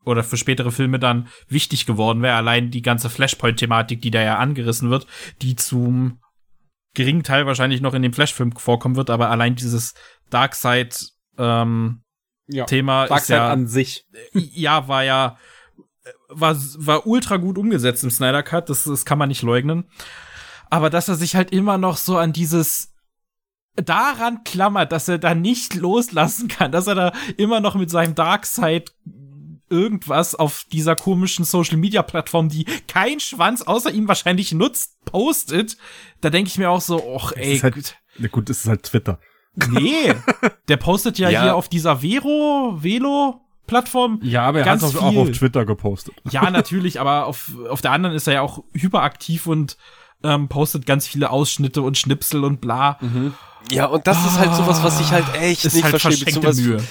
[0.05, 2.35] oder für spätere Filme dann wichtig geworden wäre.
[2.35, 5.07] Allein die ganze Flashpoint-Thematik, die da ja angerissen wird,
[5.41, 6.21] die zum
[6.95, 9.95] geringen Teil wahrscheinlich noch in dem Flash-Film vorkommen wird, aber allein dieses
[10.29, 11.07] Darkseid
[11.39, 12.03] ähm,
[12.49, 12.65] Ja.
[12.65, 14.05] Thema ist ja an sich.
[14.33, 15.39] ja, war ja,
[16.29, 19.85] war, war ultra gut umgesetzt im Snyder Cut, das, das kann man nicht leugnen.
[20.69, 22.92] Aber dass er sich halt immer noch so an dieses
[23.77, 28.15] daran klammert, dass er da nicht loslassen kann, dass er da immer noch mit seinem
[28.15, 28.93] Darkseid
[29.71, 35.79] irgendwas auf dieser komischen Social Media Plattform, die kein Schwanz außer ihm wahrscheinlich nutzt, postet,
[36.21, 38.83] da denke ich mir auch so, och, ey, ist halt, na gut, es ist halt
[38.83, 39.19] Twitter.
[39.71, 40.13] nee,
[40.69, 41.43] der postet ja, Ja.
[41.43, 45.19] hier auf dieser Vero, Velo Plattform Ja, aber er Ganz hat auch viel.
[45.19, 46.15] auf Twitter gepostet.
[46.31, 49.79] Ja, natürlich, aber auf, auf der anderen ist er ja auch hyperaktiv und
[50.25, 52.99] ähm, postet ganz viele Ausschnitte und Schnipsel und bla.
[53.71, 56.83] Ja, und das ist halt sowas, was ich halt echt ist nicht halt verstehe, Mühe.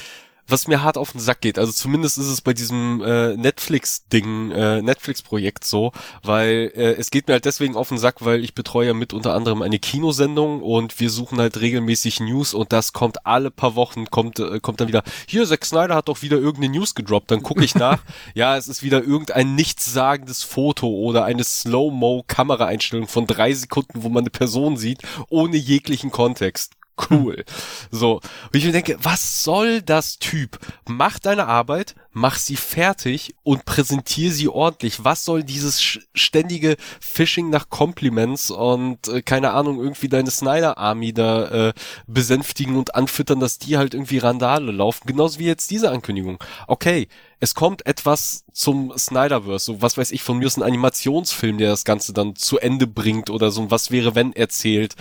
[0.48, 1.58] Was mir hart auf den Sack geht.
[1.58, 5.92] Also zumindest ist es bei diesem äh, Netflix-Ding, äh, Netflix-Projekt so,
[6.24, 9.14] weil äh, es geht mir halt deswegen auf den Sack, weil ich betreue ja mit
[9.14, 13.76] unter anderem eine Kinosendung und wir suchen halt regelmäßig News und das kommt alle paar
[13.76, 17.32] Wochen, kommt, äh, kommt dann wieder, hier, Zack Snyder hat doch wieder irgendeine News gedroppt,
[17.32, 18.00] dann gucke ich nach,
[18.34, 24.24] ja, es ist wieder irgendein nichtssagendes Foto oder eine Slow-Mo-Kameraeinstellung von drei Sekunden, wo man
[24.24, 26.74] eine Person sieht, ohne jeglichen Kontext.
[27.10, 27.44] Cool.
[27.90, 28.16] So.
[28.16, 30.60] Und ich mir denke, was soll das Typ?
[30.88, 35.04] Mach deine Arbeit, mach sie fertig und präsentier sie ordentlich.
[35.04, 41.14] Was soll dieses ständige Phishing nach Compliments und äh, keine Ahnung, irgendwie deine Snyder Army
[41.14, 41.74] da äh,
[42.08, 45.08] besänftigen und anfüttern, dass die halt irgendwie Randale laufen.
[45.08, 46.38] Genauso wie jetzt diese Ankündigung.
[46.68, 47.08] Okay,
[47.42, 51.72] es kommt etwas zum Snyderverse, so was weiß ich, von mir ist ein Animationsfilm, der
[51.72, 54.96] das Ganze dann zu Ende bringt oder so ein Was wäre wenn erzählt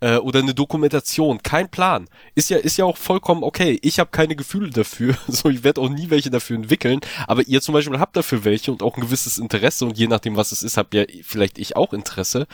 [0.00, 2.06] äh, oder eine Dokumentation, kein Plan.
[2.34, 3.78] Ist ja ist ja auch vollkommen okay.
[3.82, 7.62] Ich habe keine Gefühle dafür, so ich werde auch nie welche dafür entwickeln, aber ihr
[7.62, 10.62] zum Beispiel habt dafür welche und auch ein gewisses Interesse und je nachdem was es
[10.62, 12.46] ist, habt ja vielleicht ich auch Interesse.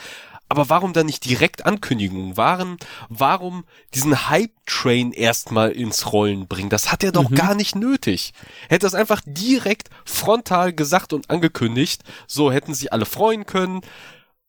[0.53, 2.37] Aber warum dann nicht direkt Ankündigungen?
[2.37, 2.77] Warum,
[3.09, 3.63] warum
[3.95, 6.69] diesen Hype-Train erstmal ins Rollen bringen?
[6.69, 8.33] Das hat er doch gar nicht nötig.
[8.69, 13.81] Hätte das einfach direkt frontal gesagt und angekündigt, so hätten sich alle freuen können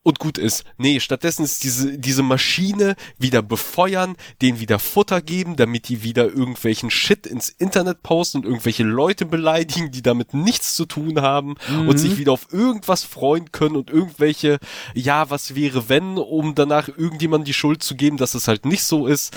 [0.04, 0.64] und gut ist.
[0.76, 6.26] Nee, stattdessen ist diese, diese Maschine wieder befeuern, denen wieder Futter geben, damit die wieder
[6.26, 11.56] irgendwelchen Shit ins Internet posten und irgendwelche Leute beleidigen, die damit nichts zu tun haben
[11.88, 14.58] und sich wieder auf irgendwas freuen können und irgendwelche,
[14.94, 18.84] ja, was wäre wenn, um danach irgendjemandem die Schuld zu geben, dass es halt nicht
[18.84, 19.34] so ist.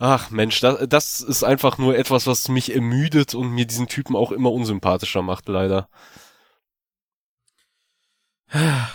[0.00, 4.16] Ach Mensch, das, das ist einfach nur etwas, was mich ermüdet und mir diesen Typen
[4.16, 5.88] auch immer unsympathischer macht, leider.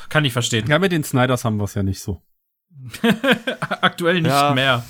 [0.09, 0.67] Kann ich verstehen.
[0.67, 2.21] Ja, mit den Snyders haben wir es ja nicht so.
[3.81, 4.53] Aktuell nicht Ja.
[4.53, 4.83] mehr.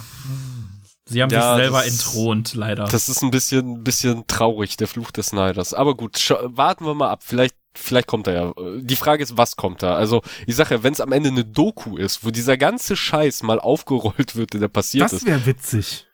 [1.07, 2.85] Sie haben Ja, sich selber das- entthront, leider.
[2.85, 5.73] Das ist ein bisschen, bisschen traurig, der Fluch des Snyders.
[5.75, 7.21] Aber gut, warten wir mal ab.
[7.23, 8.53] Vielleicht, vielleicht kommt er ja.
[8.81, 9.95] Die Frage ist, was kommt da?
[9.95, 13.43] Also, ich sage ja, wenn es am Ende eine Doku ist, wo dieser ganze Scheiß
[13.43, 15.27] mal aufgerollt wird, der passiert Das ist.
[15.27, 16.04] wäre witzig.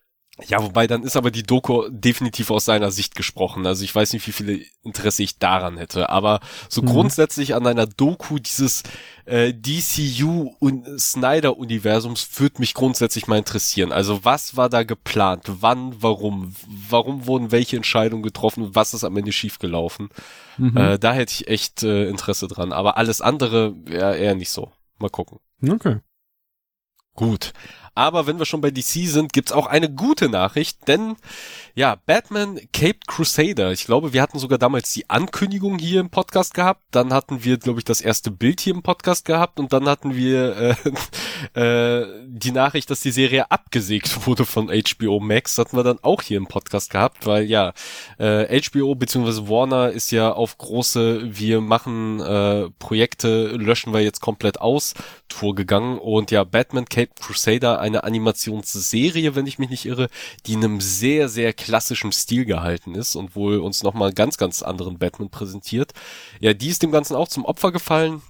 [0.47, 3.65] Ja, wobei dann ist aber die Doku definitiv aus seiner Sicht gesprochen.
[3.67, 6.09] Also ich weiß nicht, wie viele Interesse ich daran hätte.
[6.09, 6.87] Aber so Mhm.
[6.87, 8.81] grundsätzlich an einer Doku dieses
[9.25, 13.91] äh, DCU und Snyder-Universums würde mich grundsätzlich mal interessieren.
[13.91, 15.43] Also was war da geplant?
[15.47, 16.01] Wann?
[16.01, 16.55] Warum?
[16.89, 18.73] Warum wurden welche Entscheidungen getroffen?
[18.73, 20.09] Was ist am Ende schiefgelaufen?
[20.57, 20.75] Mhm.
[20.75, 22.73] Äh, da hätte ich echt äh, Interesse dran.
[22.73, 24.71] Aber alles andere ja, eher nicht so.
[24.97, 25.39] Mal gucken.
[25.67, 25.97] Okay.
[27.13, 27.51] Gut.
[27.93, 31.15] Aber wenn wir schon bei DC sind, gibt's auch eine gute Nachricht, denn
[31.76, 33.72] ja, Batman Caped Crusader.
[33.72, 36.82] Ich glaube, wir hatten sogar damals die Ankündigung hier im Podcast gehabt.
[36.91, 40.15] Dann hatten wir, glaube ich, das erste Bild hier im Podcast gehabt und dann hatten
[40.15, 40.76] wir
[41.55, 41.59] äh,
[42.01, 45.57] äh, die Nachricht, dass die Serie abgesägt wurde von HBO Max.
[45.57, 47.74] Hatten wir dann auch hier im Podcast gehabt, weil ja,
[48.17, 49.49] äh, HBO bzw.
[49.49, 54.93] Warner ist ja auf große, wir machen äh, Projekte, löschen wir jetzt komplett aus,
[55.30, 55.97] Tour gegangen.
[55.97, 60.09] Und ja, Batman Caped Crusader, eine Animationsserie, wenn ich mich nicht irre,
[60.45, 64.64] die in einem sehr, sehr klassischem Stil gehalten ist und wohl uns nochmal ganz, ganz
[64.64, 65.93] anderen Batman präsentiert.
[66.39, 68.22] Ja, die ist dem Ganzen auch zum Opfer gefallen,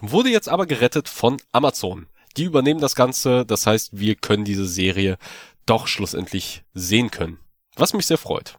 [0.00, 2.06] wurde jetzt aber gerettet von Amazon.
[2.36, 5.16] Die übernehmen das Ganze, das heißt, wir können diese Serie
[5.64, 7.38] doch schlussendlich sehen können.
[7.76, 8.58] Was mich sehr freut.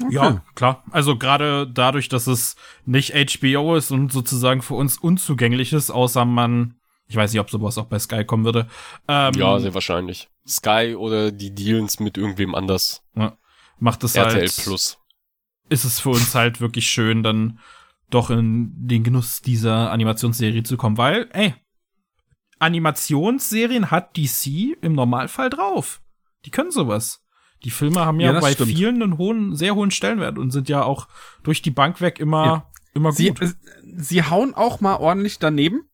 [0.00, 0.14] Okay.
[0.14, 0.82] Ja, klar.
[0.90, 6.24] Also gerade dadurch, dass es nicht HBO ist und sozusagen für uns unzugänglich ist, außer
[6.24, 6.76] man,
[7.06, 8.68] ich weiß nicht, ob sowas auch bei Sky kommen würde.
[9.08, 10.28] Ähm, ja, sehr wahrscheinlich.
[10.46, 13.02] Sky oder die Dealens mit irgendwem anders.
[13.14, 13.36] Ja,
[13.78, 14.56] macht es RTL halt.
[14.56, 14.98] Plus.
[15.68, 17.58] Ist es für uns halt wirklich schön, dann
[18.10, 21.54] doch in den Genuss dieser Animationsserie zu kommen, weil, ey,
[22.58, 26.00] Animationsserien hat DC im Normalfall drauf.
[26.44, 27.24] Die können sowas.
[27.64, 28.70] Die Filme haben ja, ja bei stimmt.
[28.70, 31.08] vielen einen hohen, sehr hohen Stellenwert und sind ja auch
[31.42, 32.70] durch die Bank weg immer, ja.
[32.92, 33.38] immer gut.
[33.38, 33.54] Sie,
[33.96, 35.88] sie hauen auch mal ordentlich daneben.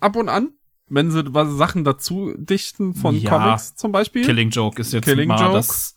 [0.00, 0.52] Ab und an.
[0.86, 3.30] Wenn sie was Sachen dazu dichten von ja.
[3.30, 4.24] Comics zum Beispiel.
[4.24, 5.54] Killing Joke ist jetzt Killing mal Joke.
[5.54, 5.96] das,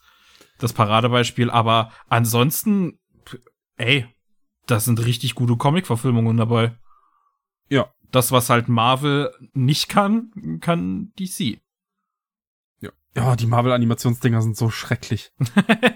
[0.59, 1.49] das Paradebeispiel.
[1.49, 2.99] Aber ansonsten,
[3.75, 4.07] ey,
[4.65, 6.77] das sind richtig gute Comic-Verfilmungen dabei.
[7.69, 7.91] Ja.
[8.11, 11.59] Das, was halt Marvel nicht kann, kann DC.
[13.17, 15.31] Ja, die Marvel-Animationsdinger sind so schrecklich.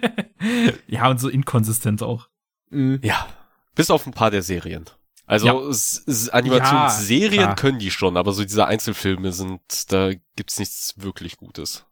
[0.88, 2.30] ja, und so inkonsistent auch.
[2.72, 3.00] Mhm.
[3.04, 3.28] Ja,
[3.76, 4.86] bis auf ein paar der Serien.
[5.26, 6.34] Also ja.
[6.34, 9.62] Animationsserien ja, können die schon, aber so diese Einzelfilme sind,
[9.92, 11.86] da gibt's nichts wirklich Gutes.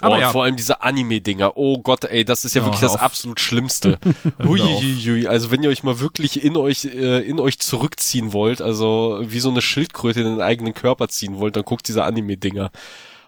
[0.00, 0.30] Aber oh, ja.
[0.30, 1.56] vor allem diese Anime-Dinger.
[1.56, 3.98] Oh Gott, ey, das ist ja oh, wirklich das absolut Schlimmste.
[4.42, 5.26] Huiuiui.
[5.26, 9.40] Also wenn ihr euch mal wirklich in euch, äh, in euch zurückziehen wollt, also wie
[9.40, 12.70] so eine Schildkröte in den eigenen Körper ziehen wollt, dann guckt diese Anime-Dinger.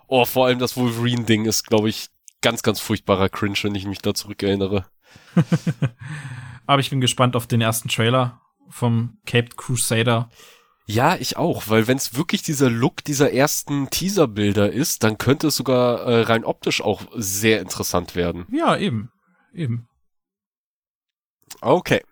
[0.07, 2.07] Oh, vor allem das Wolverine-Ding ist, glaube ich,
[2.41, 4.86] ganz, ganz furchtbarer Cringe, wenn ich mich da zurückerinnere.
[6.66, 8.41] Aber ich bin gespannt auf den ersten Trailer
[8.71, 10.31] vom Caped Crusader.
[10.87, 15.49] Ja, ich auch, weil wenn es wirklich dieser Look dieser ersten Teaser-Bilder ist, dann könnte
[15.49, 18.47] es sogar äh, rein optisch auch sehr interessant werden.
[18.51, 19.12] Ja, eben.
[19.53, 19.87] Eben.
[21.61, 22.03] Okay.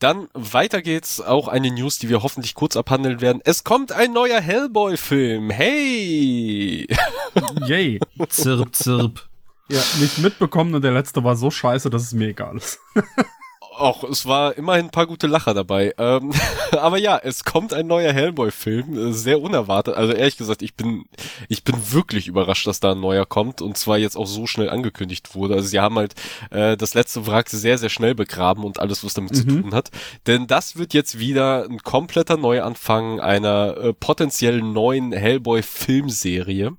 [0.00, 3.42] Dann weiter geht's, auch eine News, die wir hoffentlich kurz abhandeln werden.
[3.44, 5.50] Es kommt ein neuer Hellboy-Film.
[5.50, 6.86] Hey!
[7.66, 8.00] Yay.
[8.28, 9.28] zirp, zirp.
[9.70, 12.80] Ja, nicht mitbekommen und der letzte war so scheiße, dass es mir egal ist.
[13.80, 15.94] Och, es war immerhin ein paar gute Lacher dabei.
[15.96, 16.32] Ähm,
[16.72, 19.94] aber ja, es kommt ein neuer Hellboy-Film, äh, sehr unerwartet.
[19.94, 21.06] Also ehrlich gesagt, ich bin,
[21.48, 24.68] ich bin wirklich überrascht, dass da ein neuer kommt und zwar jetzt auch so schnell
[24.68, 25.54] angekündigt wurde.
[25.54, 26.14] Also sie haben halt
[26.50, 29.36] äh, das letzte Wrack sehr, sehr schnell begraben und alles, was damit mhm.
[29.36, 29.90] zu tun hat.
[30.26, 36.76] Denn das wird jetzt wieder ein kompletter Neuanfang einer äh, potenziell neuen Hellboy-Filmserie.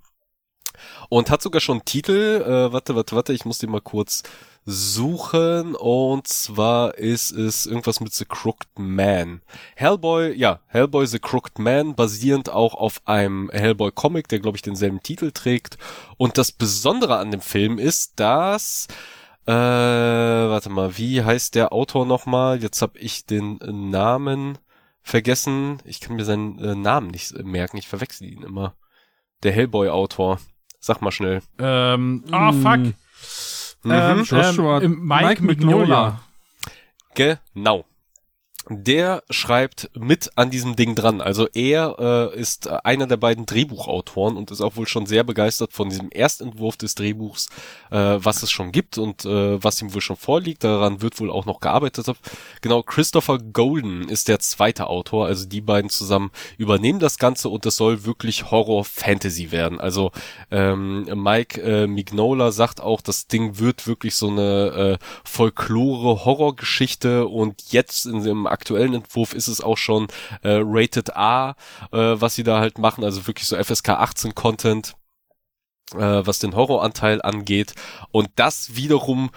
[1.09, 4.23] Und hat sogar schon Titel, äh, warte, warte, warte, ich muss den mal kurz
[4.66, 9.41] suchen und zwar ist es irgendwas mit The Crooked Man.
[9.76, 14.62] Hellboy, ja, Hellboy The Crooked Man, basierend auch auf einem Hellboy Comic, der glaube ich
[14.62, 15.78] denselben Titel trägt.
[16.18, 18.88] Und das Besondere an dem Film ist, dass
[19.47, 22.62] äh, warte mal, wie heißt der Autor nochmal?
[22.62, 23.57] Jetzt habe ich den
[23.89, 24.59] Namen
[25.01, 25.80] vergessen.
[25.84, 28.76] Ich kann mir seinen äh, Namen nicht merken, ich verwechsel ihn immer.
[29.41, 30.39] Der Hellboy-Autor.
[30.80, 31.41] Sag mal schnell.
[31.59, 32.93] Ähm, ah, oh, fuck.
[33.84, 33.91] Mhm.
[33.91, 36.19] Ähm, Joshua, ähm, Mike, Mike Mignola.
[37.15, 37.86] Genau
[38.72, 41.22] der schreibt mit an diesem Ding dran.
[41.22, 45.74] Also er äh, ist einer der beiden Drehbuchautoren und ist auch wohl schon sehr begeistert
[45.74, 47.47] von diesem Erstentwurf des Drehbuchs,
[47.91, 50.63] äh, was es schon gibt und äh, was ihm wohl schon vorliegt.
[50.63, 52.05] Daran wird wohl auch noch gearbeitet.
[52.61, 55.28] Genau, Christopher Golden ist der zweite Autor.
[55.28, 59.80] Also die beiden zusammen übernehmen das Ganze und es soll wirklich Horror-Fantasy werden.
[59.80, 60.11] Also
[60.49, 67.72] ähm, Mike äh, Mignola sagt auch, das Ding wird wirklich so eine äh, Folklore-Horror-Geschichte und
[67.72, 70.07] jetzt in dem aktuellen Entwurf ist es auch schon
[70.43, 71.55] äh, Rated A,
[71.91, 74.93] äh, was sie da halt machen, also wirklich so FSK 18 Content,
[75.95, 77.74] äh, was den Horroranteil angeht.
[78.12, 79.32] Und das wiederum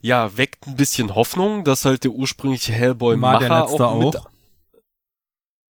[0.00, 4.16] ja, weckt ein bisschen Hoffnung, dass halt der ursprüngliche Hellboy-Macher auch, auch mit,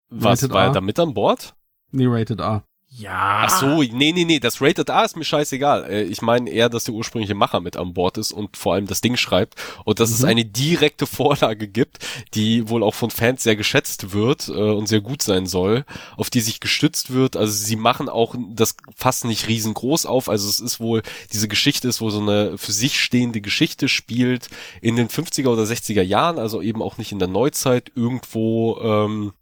[0.10, 1.56] Was, war er da mit an Bord?
[1.92, 2.64] Nee, Rated A.
[3.00, 3.46] Ja.
[3.46, 5.86] Ach so, nee, nee, nee, das Rated R ist mir scheißegal.
[5.88, 8.88] Äh, Ich meine eher, dass der ursprüngliche Macher mit an Bord ist und vor allem
[8.88, 9.54] das Ding schreibt
[9.86, 12.00] und dass es eine direkte Vorlage gibt,
[12.34, 15.86] die wohl auch von Fans sehr geschätzt wird äh, und sehr gut sein soll,
[16.16, 17.38] auf die sich gestützt wird.
[17.38, 20.28] Also sie machen auch das Fass nicht riesengroß auf.
[20.28, 24.50] Also es ist wohl, diese Geschichte ist wohl so eine für sich stehende Geschichte, spielt
[24.82, 29.34] in den 50er oder 60er Jahren, also eben auch nicht in der Neuzeit, irgendwo ähm,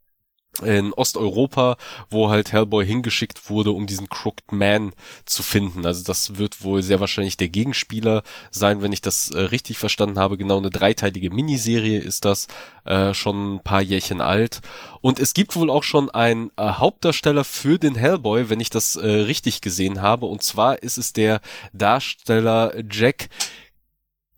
[0.64, 1.78] in Osteuropa,
[2.10, 4.94] wo halt Hellboy hingeschickt wurde, um diesen Crooked Man
[5.26, 5.86] zu finden.
[5.86, 10.20] Also das wird wohl sehr wahrscheinlich der Gegenspieler sein, wenn ich das äh, richtig verstanden
[10.20, 10.38] habe.
[10.38, 12.48] Genau eine dreiteilige Miniserie ist das,
[12.86, 14.62] äh, schon ein paar Jährchen alt.
[15.02, 18.96] Und es gibt wohl auch schon einen äh, Hauptdarsteller für den Hellboy, wenn ich das
[18.96, 20.26] äh, richtig gesehen habe.
[20.26, 21.42] Und zwar ist es der
[21.74, 23.30] Darsteller Jack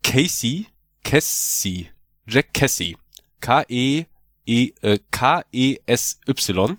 [0.02, 0.66] Casey,
[1.04, 1.90] Casey,
[2.26, 2.96] Jack Casey,
[3.40, 4.06] K-E
[4.48, 6.78] E, äh, K-E-S-Y.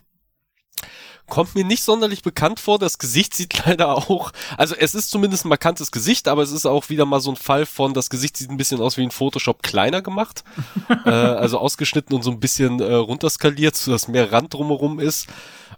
[1.27, 2.79] Kommt mir nicht sonderlich bekannt vor.
[2.79, 6.65] Das Gesicht sieht leider auch, also es ist zumindest ein markantes Gesicht, aber es ist
[6.65, 9.11] auch wieder mal so ein Fall von, das Gesicht sieht ein bisschen aus wie in
[9.11, 10.43] Photoshop kleiner gemacht.
[11.05, 15.27] äh, also ausgeschnitten und so ein bisschen äh, runterskaliert, so dass mehr Rand drumherum ist.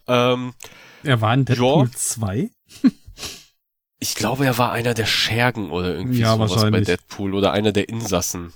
[0.08, 0.54] Ähm,
[1.04, 1.92] Er war in Deadpool Ja.
[1.94, 2.50] 2?
[4.00, 6.80] ich glaube, er war einer der Schergen oder irgendwie Ja, sowas bei.
[6.80, 8.54] Deadpool oder einer der Insassen.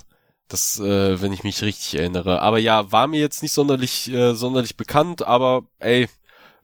[0.47, 2.41] Das, äh, wenn ich mich richtig erinnere.
[2.41, 6.07] Aber ja, war mir jetzt nicht sonderlich, äh, sonderlich bekannt, aber ey,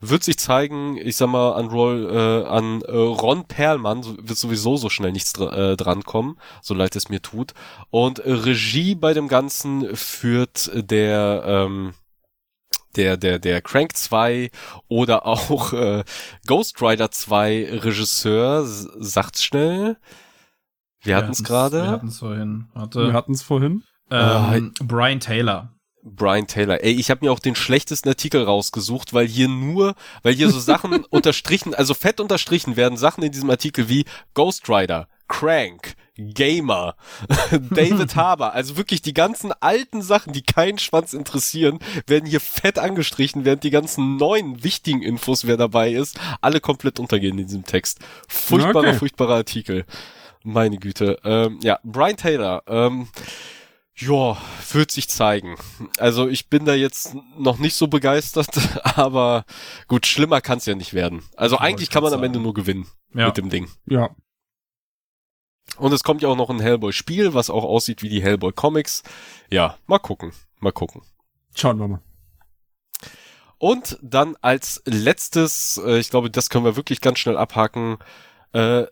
[0.02, 4.76] wird sich zeigen, ich sag mal, an, Roll, äh, an äh, Ron Perlmann wird sowieso
[4.76, 7.54] so schnell nichts dr äh, drankommen, so leid es mir tut.
[7.92, 11.94] Und äh, Regie bei dem Ganzen führt der, ähm,
[12.96, 14.50] der, der, der Crank 2
[14.88, 16.04] oder auch äh,
[16.48, 19.98] Ghost Rider 2 Regisseur, sagt's schnell.
[21.04, 21.88] Wir hatten's Wir gerade.
[21.88, 22.68] hatten's vorhin.
[22.74, 23.14] Wir Warte.
[23.14, 23.84] hatten es vorhin.
[24.10, 25.74] Ähm, Brian Taylor.
[26.04, 26.84] Brian Taylor.
[26.84, 29.94] Ey, ich habe mir auch den schlechtesten Artikel rausgesucht, weil hier nur,
[30.24, 34.68] weil hier so Sachen unterstrichen, also fett unterstrichen werden Sachen in diesem Artikel wie Ghost
[34.68, 36.96] Rider, Crank, Gamer,
[37.70, 41.78] David Harbour, also wirklich die ganzen alten Sachen, die keinen Schwanz interessieren,
[42.08, 47.00] werden hier fett angestrichen, während die ganzen neuen wichtigen Infos, wer dabei ist, alle komplett
[47.00, 48.00] untergehen in diesem Text.
[48.28, 48.98] Furchtbarer, Okay.
[48.98, 49.86] furchtbarer Artikel.
[50.44, 51.20] Meine Güte.
[51.24, 52.64] Ähm, ja, Brian Taylor.
[52.68, 53.08] Ähm,
[53.96, 54.38] ja,
[54.72, 55.58] wird sich zeigen.
[55.98, 58.50] Also ich bin da jetzt noch nicht so begeistert,
[58.98, 59.46] aber
[59.88, 61.22] gut, schlimmer kann's ja nicht werden.
[61.36, 62.44] Also wollte eigentlich kann man grad am Ende sagen.
[62.44, 63.28] nur gewinnen Ja.
[63.28, 63.70] mit dem Ding.
[63.86, 64.10] Ja.
[65.78, 69.04] Und es kommt ja auch noch ein Hellboy-Spiel, was auch aussieht wie die Hellboy-Comics.
[69.50, 71.02] Ja, mal gucken, mal gucken.
[71.56, 72.02] Schauen wir mal.
[73.58, 77.98] Und dann als letztes, äh, ich glaube, das können wir wirklich ganz schnell abhaken,
[78.54, 78.86] äh,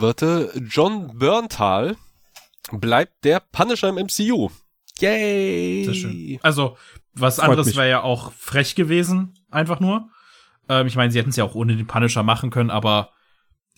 [0.00, 1.96] warte, John Berntal
[2.72, 4.50] bleibt der Punisher im MCU.
[5.00, 5.84] Yay!
[5.84, 6.38] Sehr schön.
[6.42, 6.76] Also,
[7.14, 10.08] was Freut anderes wäre ja auch frech gewesen, einfach nur.
[10.68, 13.10] Ähm, ich meine, sie hätten es ja auch ohne den Punisher machen können, aber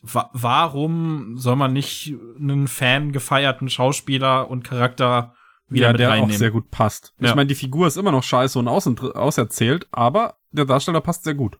[0.02, 5.34] wa warum soll man nicht einen Fan gefeierten Schauspieler und Charakter
[5.68, 6.34] wieder ja, mit der reinnehmen?
[6.34, 7.14] auch sehr gut passt.
[7.18, 7.30] Ja.
[7.30, 11.34] Ich meine, die Figur ist immer noch scheiße und auserzählt, aber der Darsteller passt sehr
[11.34, 11.58] gut.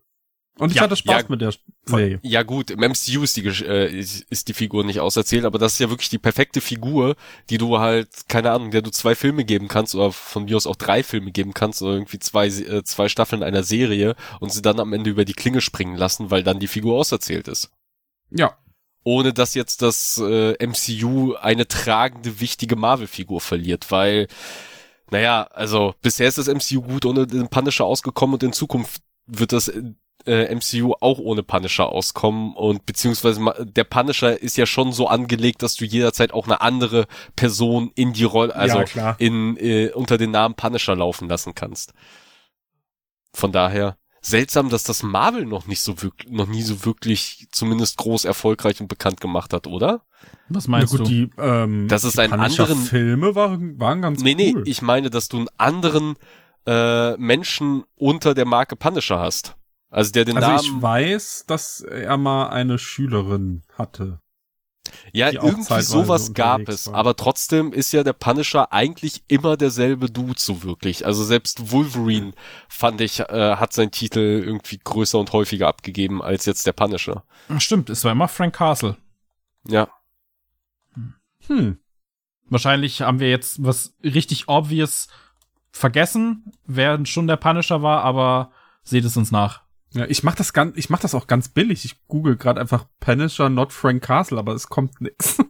[0.57, 1.53] Und ich Ja, hatte Spaß ja, mit der
[1.85, 2.19] Serie.
[2.21, 5.73] Ja gut, im MCU ist die, äh, ist, ist die Figur nicht auserzählt, aber das
[5.73, 7.15] ist ja wirklich die perfekte Figur,
[7.49, 10.67] die du halt, keine Ahnung, der du zwei Filme geben kannst oder von mir aus
[10.67, 14.61] auch drei Filme geben kannst oder irgendwie zwei, äh, zwei Staffeln einer Serie und sie
[14.61, 17.71] dann am Ende über die Klinge springen lassen, weil dann die Figur auserzählt ist.
[18.29, 18.57] Ja.
[19.05, 24.27] Ohne dass jetzt das äh, MCU eine tragende, wichtige Marvel-Figur verliert, weil,
[25.09, 29.53] naja, also bisher ist das MCU gut ohne den Punisher ausgekommen und in Zukunft wird
[29.53, 29.71] das
[30.25, 35.63] äh, MCU auch ohne Punisher auskommen und beziehungsweise der Punisher ist ja schon so angelegt,
[35.63, 39.15] dass du jederzeit auch eine andere Person in die Rolle, also Ja, klar.
[39.19, 41.93] in äh, unter den Namen Punisher laufen lassen kannst.
[43.33, 47.97] Von daher seltsam, dass das Marvel noch nicht so wirklich, noch nie so wirklich zumindest
[47.97, 50.01] groß erfolgreich und bekannt gemacht hat, oder?
[50.49, 51.03] Was meinst gut, du?
[51.05, 54.63] die, ähm, Das ist ein anderen- Filme waren, waren ganz Nee, nee, cool.
[54.65, 56.15] ich meine, dass du einen anderen
[56.67, 59.55] äh, Menschen unter der Marke Punisher hast.
[59.89, 64.19] Also der den also Namen ich weiß, dass er mal eine Schülerin hatte.
[65.11, 66.87] Ja, irgendwie sowas gab es.
[66.87, 66.95] war.
[66.95, 71.05] Aber trotzdem ist ja der Punisher eigentlich immer derselbe Dude so wirklich.
[71.05, 72.33] Also selbst Wolverine,
[72.67, 77.23] fand ich, äh, hat seinen Titel irgendwie größer und häufiger abgegeben als jetzt der Punisher.
[77.57, 78.97] Stimmt, es war immer Frank Castle.
[79.67, 79.89] Ja.
[81.47, 81.79] Hm.
[82.49, 85.07] Wahrscheinlich haben wir jetzt was richtig obvious
[85.71, 88.51] vergessen, wer schon der Punisher war, aber
[88.83, 89.63] seht es uns nach.
[89.91, 91.83] Ja, ich mach das ganz, ich mach das auch ganz billig.
[91.83, 95.37] Ich google gerade einfach Punisher, not Frank Castle, aber es kommt nix.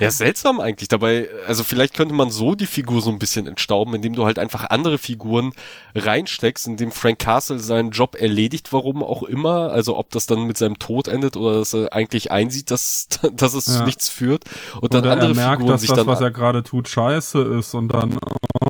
[0.00, 0.88] Ja, seltsam eigentlich.
[0.88, 4.38] Dabei, also vielleicht könnte man so die Figur so ein bisschen entstauben, indem du halt
[4.38, 5.52] einfach andere Figuren
[5.94, 9.70] reinsteckst, indem Frank Castle seinen Job erledigt, warum auch immer.
[9.70, 13.54] Also ob das dann mit seinem Tod endet oder dass er eigentlich einsieht, dass, dass
[13.54, 13.78] es Ja.
[13.78, 14.44] zu nichts führt.
[14.80, 16.88] Und dann Oder andere er merkt, Figuren dass sich das, dann was er gerade tut,
[16.88, 18.18] scheiße ist und dann,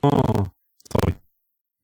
[0.02, 0.44] oh,
[0.92, 1.14] sorry,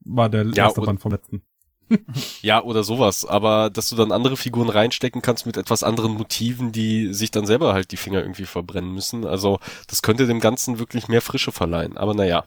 [0.04, 1.42] war der Ja, erste Band vom letzten.
[2.42, 3.24] Ja, oder sowas.
[3.26, 7.46] Aber dass du dann andere Figuren reinstecken kannst mit etwas anderen Motiven, die sich dann
[7.46, 9.26] selber halt die Finger irgendwie verbrennen müssen.
[9.26, 11.96] Also das könnte dem Ganzen wirklich mehr Frische verleihen.
[11.96, 12.44] Aber naja.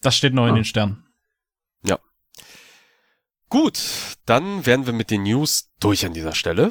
[0.00, 0.56] Das steht noch in Ah.
[0.56, 1.04] den Sternen.
[3.50, 3.80] Gut,
[4.26, 6.70] dann wären wir mit den News durch an dieser Stelle.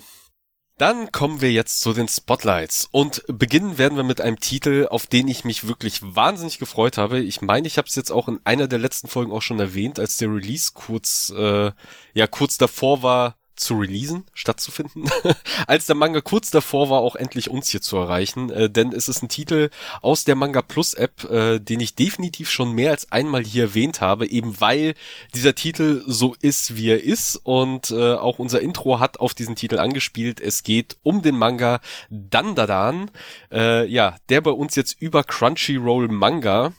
[0.78, 5.08] Dann kommen wir jetzt zu den Spotlights und beginnen werden wir mit einem Titel, auf
[5.08, 7.20] den ich mich wirklich wahnsinnig gefreut habe.
[7.20, 10.00] Ich meine, ich habe es jetzt auch in einer der letzten Folgen auch schon erwähnt,
[10.00, 11.72] als der Release kurz äh,
[12.14, 15.10] ja kurz davor war zu releasen, stattzufinden,
[15.68, 19.10] als der Manga kurz davor war, auch endlich uns hier zu erreichen, äh, denn es
[19.10, 19.70] ist ein Titel
[20.02, 24.00] aus der Manga Plus App, äh, den ich definitiv schon mehr als einmal hier erwähnt
[24.00, 24.94] habe, eben weil
[25.34, 29.56] dieser Titel so ist, wie er ist und äh, auch unser Intro hat auf diesen
[29.56, 30.40] Titel angespielt.
[30.40, 33.12] Es geht um den Manga Dandadan,
[33.52, 36.74] äh, ja, der bei uns jetzt über Crunchyroll Manga,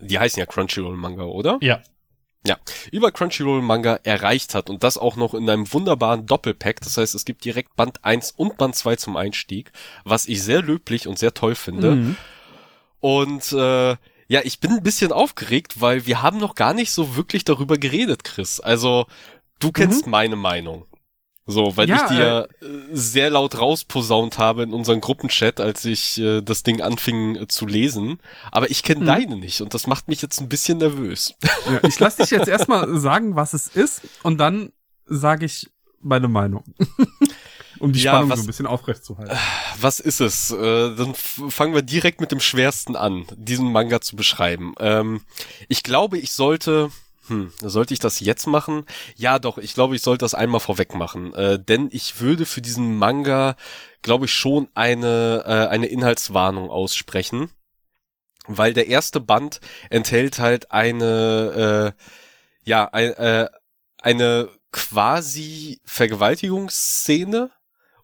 [0.00, 1.58] die heißen ja Crunchyroll Manga, oder?
[1.60, 1.82] Ja.
[2.44, 2.56] Ja,
[2.90, 6.80] über Crunchyroll Manga erreicht hat und das auch noch in einem wunderbaren Doppelpack.
[6.80, 9.70] Das heißt, es gibt direkt Band 1 und Band 2 zum Einstieg,
[10.04, 11.92] was ich sehr löblich und sehr toll finde.
[11.92, 12.16] Mhm.
[12.98, 13.96] Und äh,
[14.28, 17.78] ja, ich bin ein bisschen aufgeregt, weil wir haben noch gar nicht so wirklich darüber
[17.78, 18.60] geredet, Chris.
[18.60, 19.06] Also,
[19.58, 20.86] du kennst meine Meinung.
[21.46, 21.88] So, weil.
[21.88, 26.62] Ja, ich dir äh, sehr laut rausposaunt habe in unseren Gruppenchat, als ich äh, das
[26.62, 28.20] Ding anfing äh, zu lesen.
[28.52, 29.06] Aber ich kenne Mhm.
[29.06, 31.34] deine nicht und das macht mich jetzt ein bisschen nervös.
[31.66, 34.72] Ja, ich lasse dich jetzt erstmal sagen, was es ist und dann
[35.06, 35.68] sage ich
[36.00, 36.62] meine Meinung.
[37.80, 39.36] um die Ja, Spannung was- so ein bisschen aufrechtzuhalten.
[39.80, 40.52] Was ist es?
[40.52, 44.74] Äh, dann fangen wir direkt mit dem Schwersten an, diesen Manga zu beschreiben.
[44.78, 45.22] Ähm,
[45.68, 46.90] ich glaube, ich sollte,
[47.32, 48.84] hm, sollte ich das jetzt machen?
[49.16, 52.60] Ja, doch, ich glaube, ich sollte das einmal vorweg machen, äh, denn ich würde für
[52.62, 53.56] diesen Manga,
[54.02, 57.50] glaube ich, schon eine äh, eine Inhaltswarnung aussprechen,
[58.46, 59.60] weil der erste Band
[59.90, 62.02] enthält halt eine, äh,
[62.64, 63.48] ja, ein, äh,
[63.98, 67.50] eine quasi Vergewaltigungsszene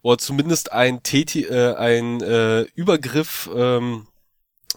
[0.01, 4.07] oder zumindest ein Täti äh, ein äh, Übergriff ähm,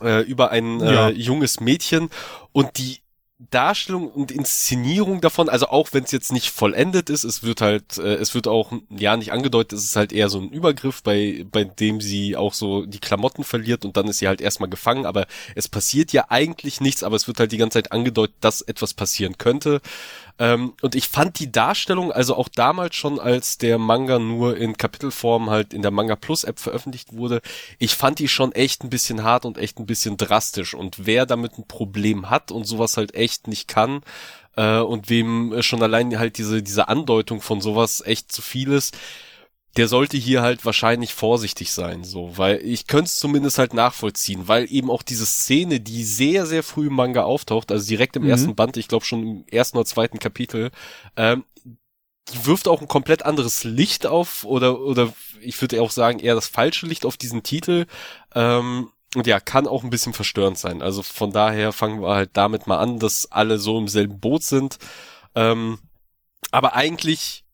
[0.01, 1.09] äh, über ein Ja.
[1.09, 2.11] äh, junges Mädchen
[2.53, 3.02] und die
[3.51, 7.99] Darstellung und Inszenierung davon, also auch wenn es jetzt nicht vollendet ist, es wird halt,
[7.99, 11.45] äh, es wird auch ja nicht angedeutet, es ist halt eher so ein Übergriff, bei
[11.51, 15.07] bei dem sie auch so die Klamotten verliert und dann ist sie halt erstmal gefangen,
[15.07, 18.63] aber es passiert ja eigentlich nichts, aber es wird halt die ganze Zeit angedeutet, dass
[18.63, 19.81] etwas passieren könnte.
[20.39, 24.77] Ähm, und ich fand die Darstellung, also auch damals schon, als der Manga nur in
[24.77, 27.43] Kapitelform halt in der Manga Plus App veröffentlicht wurde,
[27.79, 30.75] ich fand die schon echt ein bisschen hart und echt ein bisschen drastisch.
[30.75, 34.03] Und wer damit ein Problem hat und sowas halt echt nicht kann,
[34.57, 38.97] äh, und wem schon allein halt diese, diese Andeutung von sowas echt zu viel ist,
[39.79, 44.47] der sollte hier halt wahrscheinlich vorsichtig sein, so, weil ich könnte es zumindest halt nachvollziehen,
[44.47, 48.25] weil eben auch diese Szene, die sehr, sehr früh im Manga auftaucht, also direkt im
[48.25, 48.29] Mhm.
[48.29, 50.71] ersten Band, ich glaube schon im ersten oder zweiten Kapitel,
[51.17, 51.45] ähm,
[52.33, 56.35] die wirft auch ein komplett anderes Licht auf oder oder ich würde auch sagen eher
[56.35, 57.87] das falsche Licht auf diesen Titel
[58.35, 60.83] ähm, und ja kann auch ein bisschen verstörend sein.
[60.83, 64.43] Also von daher fangen wir halt damit mal an, dass alle so im selben Boot
[64.43, 64.79] sind.
[65.35, 65.79] Ähm,
[66.51, 67.45] aber eigentlich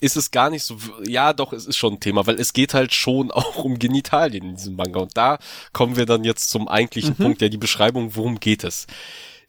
[0.00, 0.76] ist es gar nicht so,
[1.06, 4.50] ja doch, es ist schon ein Thema, weil es geht halt schon auch um Genitalien
[4.50, 5.38] in diesem Manga und da
[5.72, 7.22] kommen wir dann jetzt zum eigentlichen Mhm.
[7.22, 8.86] Punkt, ja die Beschreibung, worum geht es.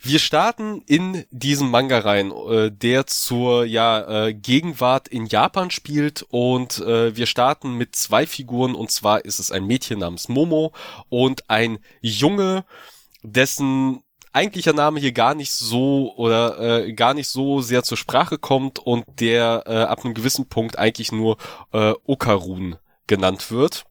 [0.05, 6.25] Wir starten in diesen Manga rein, äh, der zur ja äh, Gegenwart in Japan spielt.
[6.27, 8.75] Und äh, wir starten mit zwei Figuren.
[8.75, 10.73] Und zwar ist es ein Mädchen namens Momo
[11.07, 12.65] und ein Junge,
[13.21, 18.37] dessen eigentlicher Name hier gar nicht so oder äh, gar nicht so sehr zur Sprache
[18.37, 21.37] kommt und der äh, ab einem gewissen Punkt eigentlich nur
[21.71, 22.75] äh, Okarun
[23.07, 23.85] genannt wird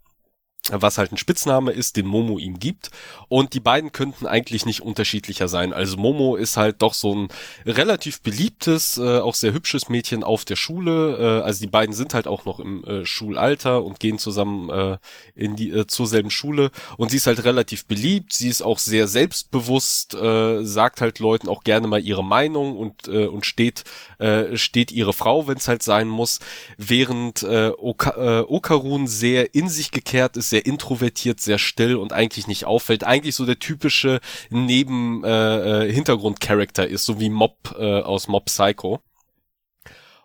[0.70, 2.90] was halt ein Spitzname ist, den Momo ihm gibt.
[3.28, 5.72] Und die beiden könnten eigentlich nicht unterschiedlicher sein.
[5.72, 7.28] Also Momo ist halt doch so ein
[7.66, 11.16] relativ beliebtes, äh, auch sehr hübsches Mädchen auf der Schule.
[11.18, 14.98] Äh, also die beiden sind halt auch noch im äh, Schulalter und gehen zusammen äh,
[15.34, 16.70] in die äh, zur selben Schule.
[16.96, 18.32] Und sie ist halt relativ beliebt.
[18.32, 23.08] Sie ist auch sehr selbstbewusst, äh, sagt halt Leuten auch gerne mal ihre Meinung und
[23.08, 23.82] äh, und steht
[24.18, 26.38] äh, steht ihre Frau, wenn es halt sein muss.
[26.76, 32.12] Während äh, Oka, äh, Okarun sehr in sich gekehrt ist, sehr introvertiert, sehr still und
[32.12, 33.04] eigentlich nicht auffällt.
[33.04, 38.44] Eigentlich so der typische Neben äh, äh, Hintergrund-Charakter ist, so wie Mob äh, aus Mob
[38.44, 39.00] Psycho.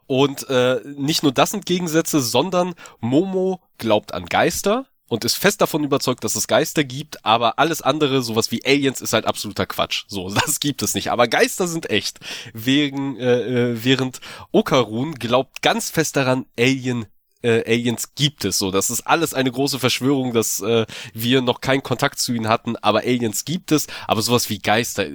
[0.05, 5.61] Und äh, nicht nur das sind Gegensätze, sondern Momo glaubt an Geister, und ist fest
[5.61, 9.65] davon überzeugt, dass es Geister gibt, aber alles andere, sowas wie Aliens, ist halt absoluter
[9.65, 10.03] Quatsch.
[10.07, 11.11] So, das gibt es nicht.
[11.11, 12.19] Aber Geister sind echt.
[12.53, 14.19] Wegen, äh, äh während
[14.51, 17.05] Okarun glaubt ganz fest daran, Alien
[17.47, 18.59] äh, Aliens gibt es.
[18.59, 22.49] So, das ist alles eine große Verschwörung, dass äh, wir noch keinen Kontakt zu ihnen
[22.49, 23.87] hatten, aber Aliens gibt es.
[24.07, 25.07] Aber sowas wie Geister,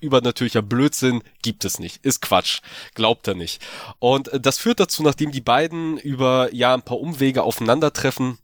[0.00, 2.04] übernatürlicher Blödsinn gibt es nicht.
[2.04, 2.60] Ist Quatsch.
[2.94, 3.64] Glaubt er nicht.
[3.98, 8.38] Und äh, das führt dazu, nachdem die beiden über ja ein paar Umwege aufeinandertreffen,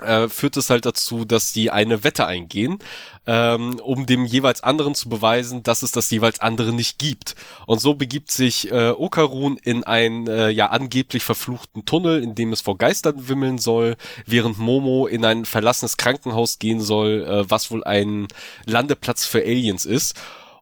[0.00, 2.78] äh, führt es halt dazu, dass die eine Wette eingehen,
[3.26, 7.34] ähm, um dem jeweils anderen zu beweisen, dass es das jeweils andere nicht gibt.
[7.66, 12.52] Und so begibt sich äh, Okarun in einen äh, ja angeblich verfluchten Tunnel, in dem
[12.52, 17.70] es vor Geistern wimmeln soll, während Momo in ein verlassenes Krankenhaus gehen soll, äh, was
[17.70, 18.28] wohl ein
[18.64, 20.14] Landeplatz für Aliens ist.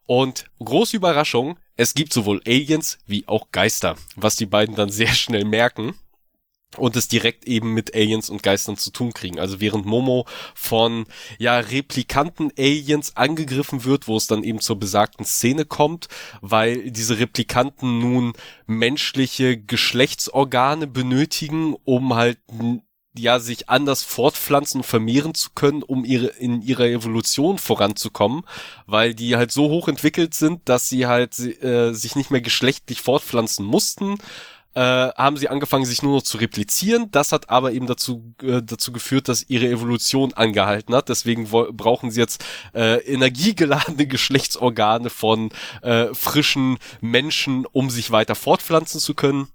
[0.06, 5.14] Und große Überraschung, es gibt sowohl Aliens wie auch Geister, was die beiden dann sehr
[5.14, 5.94] schnell merken
[6.76, 9.40] und es direkt eben mit Aliens und Geistern zu tun kriegen.
[9.40, 11.06] Also während Momo von
[11.38, 16.08] ja Replikanten Aliens angegriffen wird, wo es dann eben zur besagten Szene kommt,
[16.40, 18.34] weil diese Replikanten nun
[18.66, 22.38] menschliche Geschlechtsorgane benötigen, um halt
[23.16, 28.42] ja sich anders fortpflanzen und vermehren zu können, um ihre in ihrer Evolution voranzukommen,
[28.86, 33.02] weil die halt so hoch entwickelt sind, dass sie halt äh, sich nicht mehr geschlechtlich
[33.02, 34.18] fortpflanzen mussten,
[34.74, 37.10] äh, haben sie angefangen, sich nur noch zu replizieren.
[37.10, 41.08] Das hat aber eben dazu, äh, dazu geführt, dass ihre Evolution angehalten hat.
[41.08, 42.44] Deswegen brauchen sie jetzt
[42.74, 45.50] äh, energiegeladene Geschlechtsorgane von
[45.82, 49.48] äh, frischen Menschen, um sich weiter fortpflanzen zu können.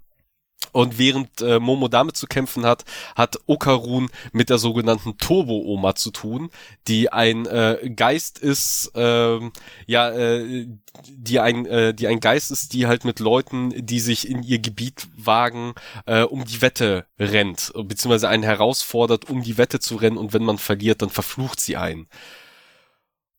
[0.72, 6.10] Und während äh, Momo damit zu kämpfen hat, hat Okarun mit der sogenannten Turbo-Oma zu
[6.10, 6.50] tun,
[6.88, 9.40] die ein äh, Geist ist, äh,
[9.86, 10.66] ja, äh,
[11.08, 14.58] die ein, äh, die ein Geist ist, die halt mit Leuten, die sich in ihr
[14.58, 15.74] Gebiet wagen,
[16.06, 20.44] äh, um die Wette rennt, beziehungsweise einen herausfordert, um die Wette zu rennen und wenn
[20.44, 22.08] man verliert, dann verflucht sie einen.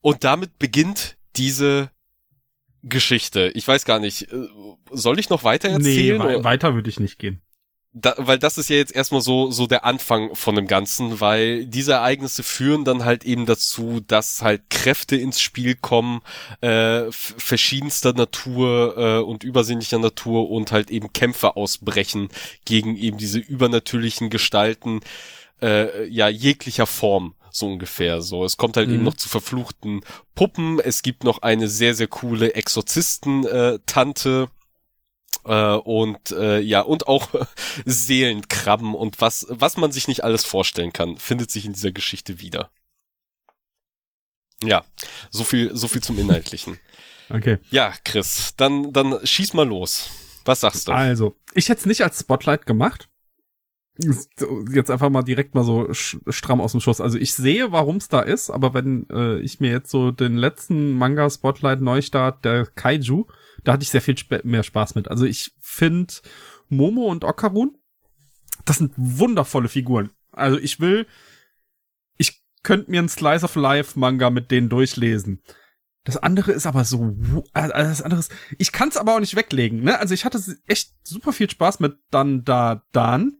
[0.01, 1.89] Und damit beginnt diese
[2.89, 3.51] Geschichte.
[3.55, 4.47] Ich weiß gar nicht, äh,
[4.91, 6.21] soll ich noch weiter erzählen?
[6.21, 7.41] Nee, weiter würde ich nicht gehen.
[7.93, 11.65] Da, weil das ist ja jetzt erstmal so so der Anfang von dem Ganzen, weil
[11.65, 16.21] diese Ereignisse führen dann halt eben dazu, dass halt Kräfte ins Spiel kommen,
[16.61, 22.29] äh, verschiedenster Natur äh, und übersinnlicher Natur und halt eben Kämpfe ausbrechen
[22.65, 24.99] gegen eben diese übernatürlichen Gestalten,
[25.61, 28.21] äh, ja jeglicher Form so ungefähr.
[28.21, 28.95] So, es kommt halt mhm.
[28.95, 30.01] eben noch zu verfluchten
[30.35, 30.79] Puppen.
[30.79, 34.49] Es gibt noch eine sehr sehr coole Exorzisten-Tante.
[35.45, 37.29] Äh, und äh, ja und auch
[37.85, 42.39] Seelenkrabben und was was man sich nicht alles vorstellen kann, findet sich in dieser Geschichte
[42.41, 42.69] wieder.
[44.63, 44.83] Ja,
[45.29, 46.79] so viel so viel zum Inhaltlichen.
[47.29, 47.57] Okay.
[47.71, 50.09] Ja, Chris, dann dann schieß mal los.
[50.45, 50.93] Was sagst du?
[50.93, 53.09] Also, ich hätte es nicht als Spotlight gemacht
[53.99, 57.01] jetzt einfach mal direkt mal so stramm aus dem Schuss.
[57.01, 60.37] Also ich sehe, warum es da ist, aber wenn äh, ich mir jetzt so den
[60.37, 63.25] letzten Manga Spotlight Neustart der Kaiju,
[63.63, 65.09] da hatte ich sehr viel mehr Spaß mit.
[65.09, 66.13] Also ich finde
[66.69, 67.77] Momo und Okarun,
[68.65, 70.11] das sind wundervolle Figuren.
[70.31, 71.07] Also ich will,
[72.17, 75.41] ich könnte mir ein Slice of Life Manga mit denen durchlesen.
[76.03, 77.17] Das andere ist aber so,
[77.51, 79.99] also das andere ist, ich kann es aber auch nicht weglegen, ne?
[79.99, 83.39] Also ich hatte echt super viel Spaß mit Dan Da Dan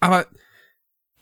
[0.00, 0.26] aber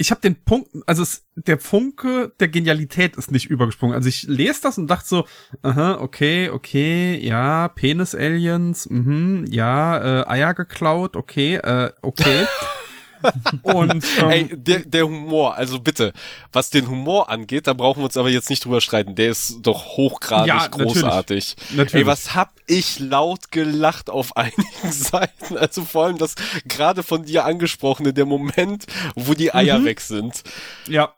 [0.01, 3.97] ich habe den Punkt, also es, der Funke der Genialität ist nicht übergesprungen.
[3.97, 5.27] Also ich lese das und dachte so,
[5.63, 12.47] aha, okay, okay, ja, Penis-Aliens, mhm, ja, äh, Eier geklaut, okay, äh, okay.
[13.63, 16.13] Und ähm, Ey, der, der Humor, also bitte,
[16.53, 19.15] was den Humor angeht, da brauchen wir uns aber jetzt nicht drüber streiten.
[19.15, 21.57] Der ist doch hochgradig ja, großartig.
[21.57, 21.95] Natürlich, natürlich.
[21.95, 25.57] Ey, was hab ich laut gelacht auf einigen Seiten.
[25.57, 26.35] Also vor allem das
[26.67, 29.85] gerade von dir angesprochene, der Moment, wo die Eier mhm.
[29.85, 30.43] weg sind.
[30.89, 31.15] Ja.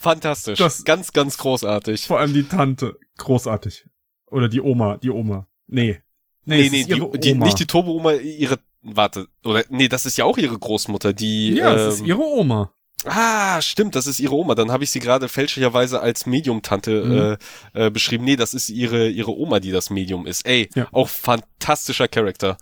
[0.00, 0.58] Fantastisch.
[0.60, 2.06] Das, ganz, ganz großartig.
[2.06, 2.96] Vor allem die Tante.
[3.16, 3.84] Großartig.
[4.26, 5.48] Oder die Oma, die Oma.
[5.66, 6.00] Nee.
[6.44, 8.58] Nee, nee, nee die, die, nicht die Turbo-Oma, ihre
[8.92, 11.54] warte, oder nee, das ist ja auch ihre Großmutter, die.
[11.54, 12.72] Ja, das ähm, ist ihre Oma.
[13.04, 14.54] Ah, stimmt, das ist ihre Oma.
[14.54, 17.38] Dann habe ich sie gerade fälschlicherweise als Medium-Tante mhm.
[17.74, 18.24] äh, äh, beschrieben.
[18.24, 20.46] Nee, das ist ihre ihre Oma, die das Medium ist.
[20.46, 20.88] Ey, ja.
[20.92, 22.56] auch fantastischer Charakter.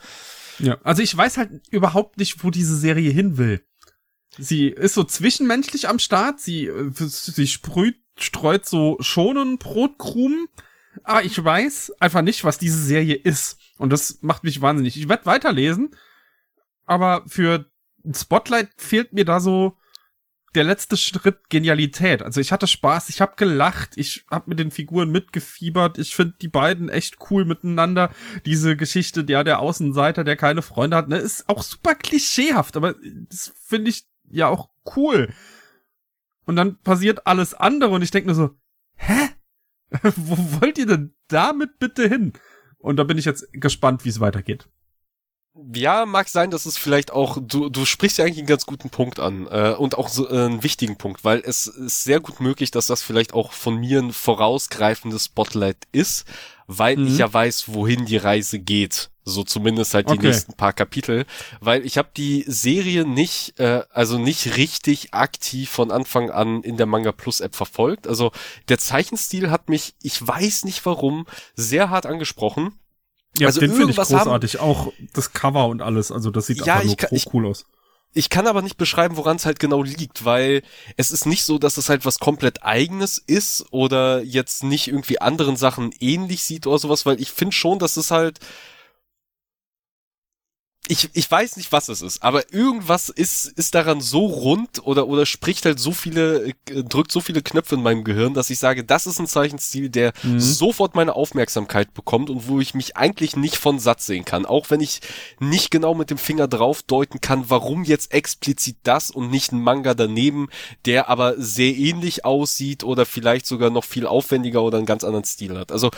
[0.58, 3.64] Ja, also ich weiß halt überhaupt nicht, wo diese Serie hin will.
[4.38, 6.40] Sie ist so zwischenmenschlich am Start.
[6.40, 10.48] Sie äh, sie sprüht streut so schonen Brotkrumen.
[11.04, 13.58] Aber ich weiß einfach nicht, was diese Serie ist.
[13.78, 14.96] Und das macht mich wahnsinnig.
[14.96, 15.90] Ich werde weiterlesen,
[16.86, 17.66] aber für
[18.12, 19.76] Spotlight fehlt mir da so
[20.56, 22.22] der letzte Schritt Genialität.
[22.22, 25.98] Also ich hatte Spaß, ich habe gelacht, ich habe mit den Figuren mitgefiebert.
[25.98, 28.10] Ich finde die beiden echt cool miteinander.
[28.46, 32.94] Diese Geschichte, ja, der Außenseiter, der keine Freunde hat, ne, ist auch super klischeehaft, aber
[33.28, 35.32] das finde ich ja auch cool.
[36.46, 38.56] und dann passiert alles andere und ich denke mir so,
[38.94, 39.30] hä?
[40.16, 42.32] Wo wollt ihr denn damit bitte hin?
[42.78, 44.68] Und da bin ich jetzt gespannt, wie es weitergeht.
[45.72, 48.90] Ja, mag sein, dass es vielleicht auch, du, du sprichst ja eigentlich einen ganz guten
[48.90, 52.40] Punkt an äh, und auch so äh, einen wichtigen Punkt, weil es ist sehr gut
[52.40, 56.26] möglich, dass das vielleicht auch von mir ein vorausgreifendes Spotlight ist,
[56.66, 57.06] weil mhm.
[57.06, 59.10] ich ja weiß, wohin die Reise geht.
[59.28, 60.28] So zumindest halt die okay.
[60.28, 61.26] nächsten paar Kapitel.
[61.60, 66.76] Weil ich habe die Serie nicht, äh, also nicht richtig aktiv von Anfang an in
[66.76, 68.06] der Manga Plus App verfolgt.
[68.06, 68.30] Also
[68.68, 71.26] der Zeichenstil hat mich, ich weiß nicht warum,
[71.56, 72.74] sehr hart angesprochen.
[73.38, 74.54] Ja, also den finde ich großartig.
[74.54, 76.12] Haben, auch das Cover und alles.
[76.12, 77.66] Also das sieht ja, einfach nur kann, ich, cool aus.
[78.12, 80.62] Ich kann aber nicht beschreiben, woran es halt genau liegt, weil
[80.96, 85.20] es ist nicht so, dass es halt was komplett eigenes ist oder jetzt nicht irgendwie
[85.20, 88.40] anderen Sachen ähnlich sieht oder sowas, weil ich finde schon, dass es halt
[90.88, 95.08] ich, ich weiß nicht, was es ist, aber irgendwas ist, ist daran so rund oder,
[95.08, 98.58] oder spricht halt so viele, äh, drückt so viele Knöpfe in meinem Gehirn, dass ich
[98.58, 100.38] sage, das ist ein Zeichenstil, der mhm.
[100.38, 104.46] sofort meine Aufmerksamkeit bekommt und wo ich mich eigentlich nicht von satt sehen kann.
[104.46, 105.00] Auch wenn ich
[105.40, 109.60] nicht genau mit dem Finger drauf deuten kann, warum jetzt explizit das und nicht ein
[109.60, 110.48] Manga daneben,
[110.84, 115.24] der aber sehr ähnlich aussieht oder vielleicht sogar noch viel aufwendiger oder einen ganz anderen
[115.24, 115.72] Stil hat.
[115.72, 115.90] Also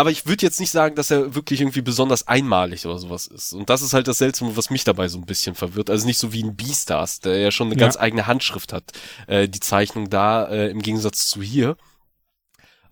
[0.00, 3.52] aber ich würde jetzt nicht sagen, dass er wirklich irgendwie besonders einmalig oder sowas ist.
[3.52, 5.90] Und das ist halt das Seltsame, was mich dabei so ein bisschen verwirrt.
[5.90, 7.80] Also nicht so wie ein Beastars, der ja schon eine ja.
[7.80, 8.92] ganz eigene Handschrift hat,
[9.26, 11.76] äh, die Zeichnung da äh, im Gegensatz zu hier.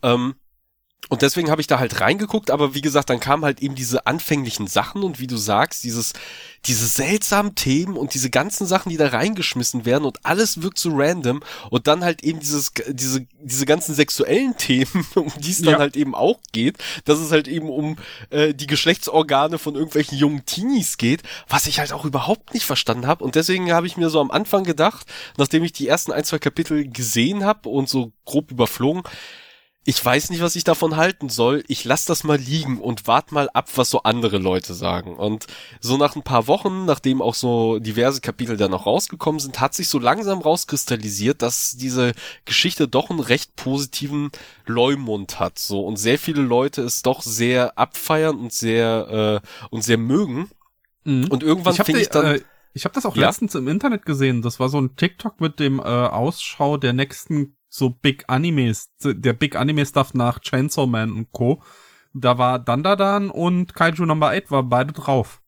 [0.03, 0.35] Ähm,
[1.11, 4.07] und deswegen habe ich da halt reingeguckt, aber wie gesagt, dann kamen halt eben diese
[4.07, 6.13] anfänglichen Sachen und wie du sagst, dieses,
[6.67, 10.91] diese seltsamen Themen und diese ganzen Sachen, die da reingeschmissen werden und alles wirkt so
[10.93, 11.41] random
[11.71, 15.79] und dann halt eben dieses, diese, diese ganzen sexuellen Themen, um die es dann ja.
[15.79, 16.77] halt eben auch geht,
[17.07, 17.97] dass es halt eben um
[18.29, 23.07] äh, die Geschlechtsorgane von irgendwelchen jungen Teenies geht, was ich halt auch überhaupt nicht verstanden
[23.07, 25.07] habe und deswegen habe ich mir so am Anfang gedacht,
[25.39, 29.05] nachdem ich die ersten ein, zwei Kapitel gesehen habe und so grob überflogen,
[29.89, 31.65] ich weiß nicht, was ich davon halten soll.
[31.67, 35.17] Ich lass das mal liegen und wart mal ab, was so andere Leute sagen.
[35.17, 35.47] Und
[35.81, 39.73] so nach ein paar Wochen, nachdem auch so diverse Kapitel dann noch rausgekommen sind, hat
[39.73, 42.13] sich so langsam rauskristallisiert, dass diese
[42.45, 44.31] Geschichte doch einen recht positiven
[44.67, 45.59] Leumund hat.
[45.59, 50.51] So und sehr viele Leute es doch sehr abfeiern und sehr äh, und sehr mögen.
[51.05, 51.29] Mhm.
[51.29, 52.41] Und irgendwann fing ich dann äh
[52.75, 53.27] ich habe das auch ja?
[53.27, 54.43] letztens im Internet gesehen.
[54.43, 59.33] Das war so ein TikTok mit dem äh, Ausschau der nächsten so Big Animes, der
[59.33, 61.63] Big Anime Stuff nach Chainsaw Man und Co.
[62.15, 65.43] Da war Dandadan und Kaiju Number 8 war beide drauf.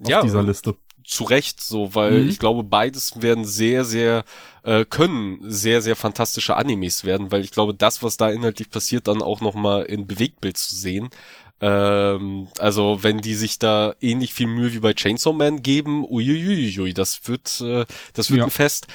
[0.00, 0.76] Auf ja, dieser Liste.
[1.04, 2.28] Zu Recht so, weil mhm.
[2.28, 4.24] ich glaube, beides werden sehr, sehr,
[4.62, 9.08] äh, können sehr, sehr fantastische Animes werden, weil ich glaube, das, was da inhaltlich passiert,
[9.08, 11.08] dann auch nochmal in Bewegtbild zu sehen.
[11.60, 16.92] Ähm, also wenn die sich da ähnlich viel Mühe wie bei Chainsaw Man geben, uiuiuiui,
[16.92, 18.44] das wird, äh, das wird ja.
[18.44, 18.86] ein Fest.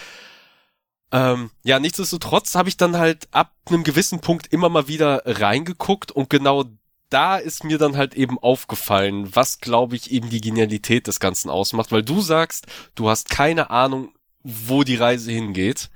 [1.14, 6.12] Ähm, ja, nichtsdestotrotz habe ich dann halt ab einem gewissen Punkt immer mal wieder reingeguckt
[6.12, 6.66] und genau
[7.10, 11.52] da ist mir dann halt eben aufgefallen, was glaube ich eben die Genialität des Ganzen
[11.52, 15.92] ausmacht, weil du sagst, du hast keine Ahnung, wo die Reise hingeht.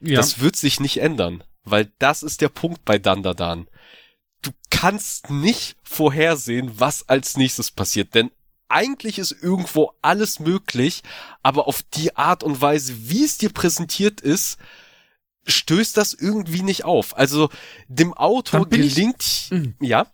[0.00, 0.16] Ja.
[0.16, 3.66] Das wird sich nicht ändern, weil das ist der Punkt bei Dandadan.
[4.42, 8.30] Du kannst nicht vorhersehen, was als nächstes passiert, denn
[8.70, 11.02] eigentlich ist irgendwo alles möglich,
[11.42, 14.58] aber auf die Art und Weise, wie es dir präsentiert ist,
[15.46, 17.16] stößt das irgendwie nicht auf.
[17.16, 17.50] Also
[17.88, 19.74] dem Autor gelingt, ich, mhm.
[19.80, 20.06] ja.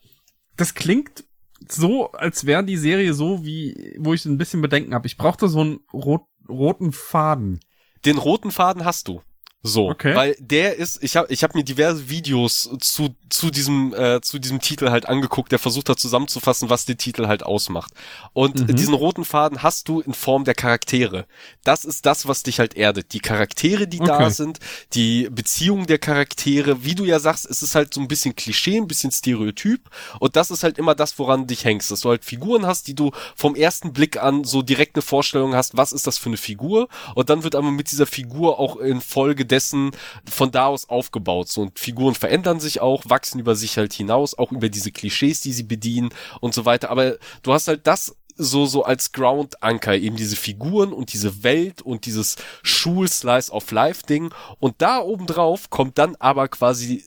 [0.56, 1.24] Das klingt
[1.68, 5.06] so, als wäre die Serie so, wie, wo ich ein bisschen Bedenken habe.
[5.06, 7.60] Ich brauchte so einen rot, roten Faden.
[8.04, 9.20] Den roten Faden hast du.
[9.66, 10.14] So, okay.
[10.14, 14.38] weil der ist, ich habe ich hab mir diverse Videos zu zu diesem äh, zu
[14.38, 17.92] diesem Titel halt angeguckt, der versucht hat zusammenzufassen, was den Titel halt ausmacht.
[18.32, 18.76] Und mhm.
[18.76, 21.26] diesen roten Faden hast du in Form der Charaktere.
[21.64, 23.12] Das ist das, was dich halt erdet.
[23.12, 24.06] Die Charaktere, die okay.
[24.06, 24.60] da sind,
[24.94, 28.76] die Beziehungen der Charaktere, wie du ja sagst, es ist halt so ein bisschen Klischee,
[28.76, 29.80] ein bisschen Stereotyp
[30.20, 32.94] und das ist halt immer das, woran dich hängst, dass du halt Figuren hast, die
[32.94, 36.36] du vom ersten Blick an so direkt eine Vorstellung hast, was ist das für eine
[36.36, 39.92] Figur und dann wird aber mit dieser Figur auch in Folge dessen
[40.28, 41.48] von da aus aufgebaut.
[41.48, 45.40] So, und Figuren verändern sich auch, wachsen über sich halt hinaus, auch über diese Klischees,
[45.40, 46.90] die sie bedienen und so weiter.
[46.90, 51.80] Aber du hast halt das so, so als Ground-Anker, eben diese Figuren und diese Welt
[51.80, 54.34] und dieses Schul-Slice-of-Life-Ding.
[54.58, 57.04] Und da obendrauf kommt dann aber quasi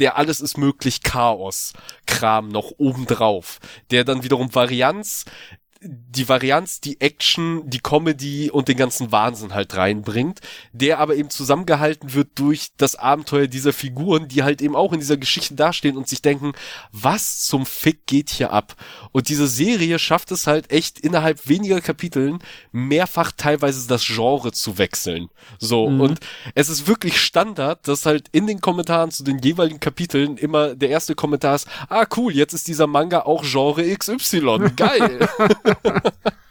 [0.00, 1.72] der alles ist möglich Chaos
[2.06, 3.60] Kram noch obendrauf,
[3.92, 5.24] der dann wiederum Varianz
[5.84, 10.40] die Varianz, die Action, die Comedy und den ganzen Wahnsinn halt reinbringt,
[10.72, 15.00] der aber eben zusammengehalten wird durch das Abenteuer dieser Figuren, die halt eben auch in
[15.00, 16.52] dieser Geschichte dastehen und sich denken,
[16.92, 18.74] was zum Fick geht hier ab?
[19.12, 22.38] Und diese Serie schafft es halt echt innerhalb weniger Kapiteln
[22.72, 25.28] mehrfach teilweise das Genre zu wechseln.
[25.58, 26.00] So, mhm.
[26.00, 26.20] und
[26.54, 30.90] es ist wirklich Standard, dass halt in den Kommentaren zu den jeweiligen Kapiteln immer der
[30.90, 34.70] erste Kommentar ist, ah cool, jetzt ist dieser Manga auch Genre XY.
[34.76, 35.28] Geil.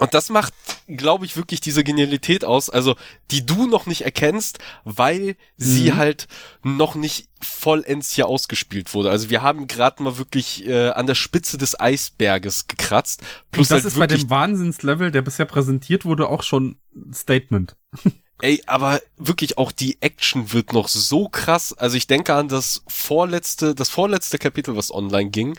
[0.00, 0.54] Und das macht,
[0.86, 2.96] glaube ich, wirklich diese Genialität aus, also
[3.30, 5.96] die du noch nicht erkennst, weil sie mhm.
[5.96, 6.26] halt
[6.62, 9.10] noch nicht vollends hier ausgespielt wurde.
[9.10, 13.22] Also wir haben gerade mal wirklich äh, an der Spitze des Eisberges gekratzt.
[13.50, 16.78] Plus Und das halt ist bei dem Wahnsinnslevel, der bisher präsentiert wurde, auch schon
[17.12, 17.76] Statement.
[18.42, 21.74] Ey, aber wirklich auch die Action wird noch so krass.
[21.74, 25.58] Also ich denke an das vorletzte, das vorletzte Kapitel, was online ging.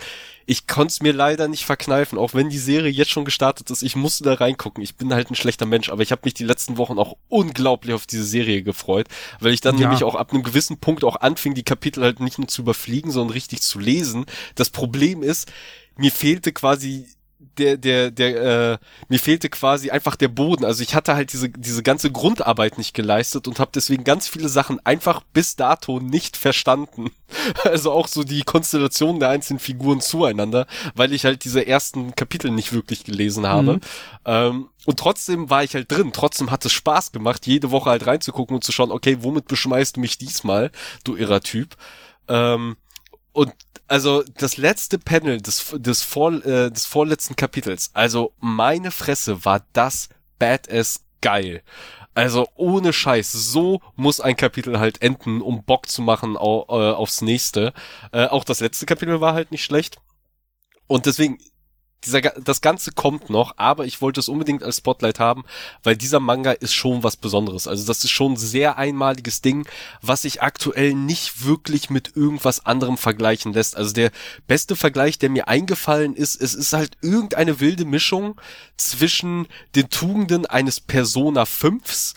[0.52, 3.84] Ich konnte es mir leider nicht verkneifen, auch wenn die Serie jetzt schon gestartet ist.
[3.84, 4.84] Ich musste da reingucken.
[4.84, 7.94] Ich bin halt ein schlechter Mensch, aber ich habe mich die letzten Wochen auch unglaublich
[7.94, 9.08] auf diese Serie gefreut,
[9.40, 9.88] weil ich dann ja.
[9.88, 13.12] nämlich auch ab einem gewissen Punkt auch anfing, die Kapitel halt nicht nur zu überfliegen,
[13.12, 14.26] sondern richtig zu lesen.
[14.56, 15.50] Das Problem ist,
[15.96, 17.06] mir fehlte quasi
[17.58, 18.78] der, der, der, äh,
[19.10, 20.66] mir fehlte quasi einfach der Boden.
[20.66, 24.50] Also ich hatte halt diese, diese ganze Grundarbeit nicht geleistet und habe deswegen ganz viele
[24.50, 27.12] Sachen einfach bis dato nicht verstanden.
[27.64, 32.52] Also auch so die Konstellation der einzelnen Figuren zueinander, weil ich halt diese ersten Kapitel
[32.52, 33.76] nicht wirklich gelesen habe.
[33.76, 33.82] Mhm.
[34.26, 36.12] Ähm, und trotzdem war ich halt drin.
[36.14, 39.96] Trotzdem hat es Spaß gemacht, jede Woche halt reinzugucken und zu schauen, okay, womit beschmeißt
[39.96, 40.72] du mich diesmal,
[41.06, 41.78] du irrer Typ?
[42.28, 42.76] Ähm,
[43.32, 43.54] und
[43.92, 49.66] also das letzte Panel des, des, vor, äh, des vorletzten Kapitels, also meine Fresse war
[49.74, 50.08] das
[50.40, 51.62] badass geil.
[52.14, 56.94] Also ohne Scheiß, so muss ein Kapitel halt enden, um Bock zu machen au, äh,
[56.94, 57.74] aufs nächste.
[58.14, 59.98] Äh, auch das letzte Kapitel war halt nicht schlecht.
[60.88, 61.38] Und deswegen,
[62.06, 65.44] dieser, das Ganze kommt noch, aber ich wollte es unbedingt als Spotlight haben,
[65.84, 67.68] weil dieser Manga ist schon was Besonderes.
[67.68, 69.68] Also das ist schon ein sehr einmaliges Ding,
[70.02, 73.78] was sich aktuell nicht wirklich mit irgendwas anderem vergleichen lässt.
[73.78, 74.12] Also der
[74.48, 78.40] beste Vergleich, der mir eingefallen ist, es ist halt irgendeine wilde Mischung
[78.78, 82.16] zwischen den Tugenden eines Persona 5s,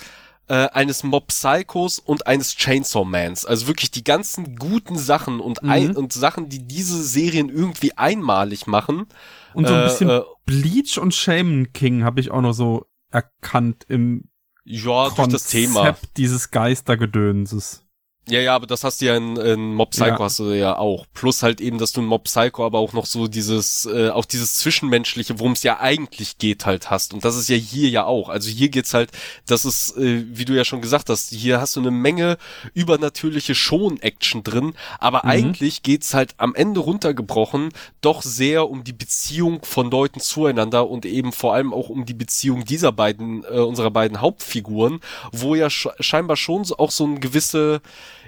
[0.49, 3.45] äh, eines Mob Psychos und eines Chainsaw Mans.
[3.45, 5.97] Also wirklich die ganzen guten Sachen und, ein, mhm.
[5.97, 9.07] und Sachen, die diese Serien irgendwie einmalig machen.
[9.55, 13.85] Und so ein bisschen äh, Bleach und Shaman King habe ich auch noch so erkannt
[13.89, 14.29] im
[14.65, 17.84] ja, Konzept das Thema dieses Geistergedönses.
[18.27, 20.19] Ja, ja, aber das hast du ja in, in Mob Psycho ja.
[20.19, 21.05] hast du ja auch.
[21.13, 24.25] Plus halt eben, dass du in Mob Psycho aber auch noch so dieses, äh, auch
[24.25, 27.13] dieses Zwischenmenschliche, worum es ja eigentlich geht, halt hast.
[27.13, 28.31] Und das ist ja hier ja auch.
[28.31, 29.11] Also hier geht's halt,
[29.47, 32.39] das ist, äh, wie du ja schon gesagt hast, hier hast du eine Menge
[32.73, 35.31] übernatürliche Schon-Action drin, aber mhm.
[35.31, 37.71] eigentlich geht's halt am Ende runtergebrochen
[38.01, 42.15] doch sehr um die Beziehung von Leuten zueinander und eben vor allem auch um die
[42.15, 45.01] Beziehung dieser beiden, äh, unserer beiden Hauptfiguren,
[45.31, 47.83] wo ja scheinbar schon so, auch so ein gewisse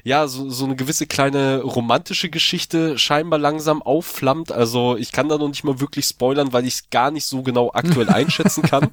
[0.07, 4.52] ja, so, so eine gewisse kleine romantische Geschichte scheinbar langsam aufflammt.
[4.52, 7.42] Also ich kann da noch nicht mal wirklich spoilern, weil ich es gar nicht so
[7.42, 8.90] genau aktuell einschätzen kann.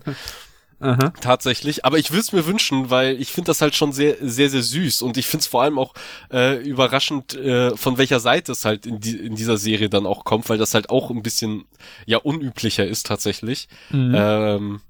[0.80, 1.14] Aha.
[1.22, 1.86] Tatsächlich.
[1.86, 4.64] Aber ich würde es mir wünschen, weil ich finde das halt schon sehr, sehr, sehr
[4.64, 5.04] süß.
[5.04, 5.94] Und ich finde es vor allem auch
[6.32, 10.24] äh, überraschend, äh, von welcher Seite es halt in, die, in dieser Serie dann auch
[10.24, 11.66] kommt, weil das halt auch ein bisschen
[12.08, 13.68] ja unüblicher ist tatsächlich.
[13.92, 14.16] Mhm.
[14.18, 14.82] Ähm,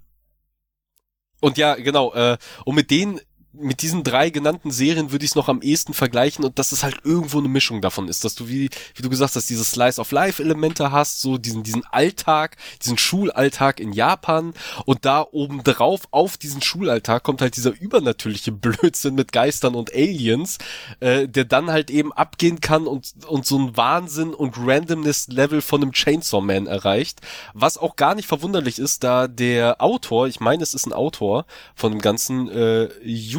[1.42, 3.20] und ja, genau, äh, und mit denen
[3.54, 6.84] mit diesen drei genannten Serien würde ich es noch am ehesten vergleichen und dass es
[6.84, 10.02] halt irgendwo eine Mischung davon ist, dass du wie wie du gesagt hast, diese Slice
[10.02, 14.54] of Life Elemente hast, so diesen diesen Alltag, diesen Schulalltag in Japan
[14.86, 19.94] und da oben drauf auf diesen Schulalltag kommt halt dieser übernatürliche Blödsinn mit Geistern und
[19.94, 20.58] Aliens,
[21.00, 25.62] äh, der dann halt eben abgehen kann und und so ein Wahnsinn und Randomness Level
[25.62, 27.22] von einem Chainsaw Man erreicht,
[27.54, 31.46] was auch gar nicht verwunderlich ist, da der Autor, ich meine, es ist ein Autor
[31.76, 32.90] von dem ganzen äh,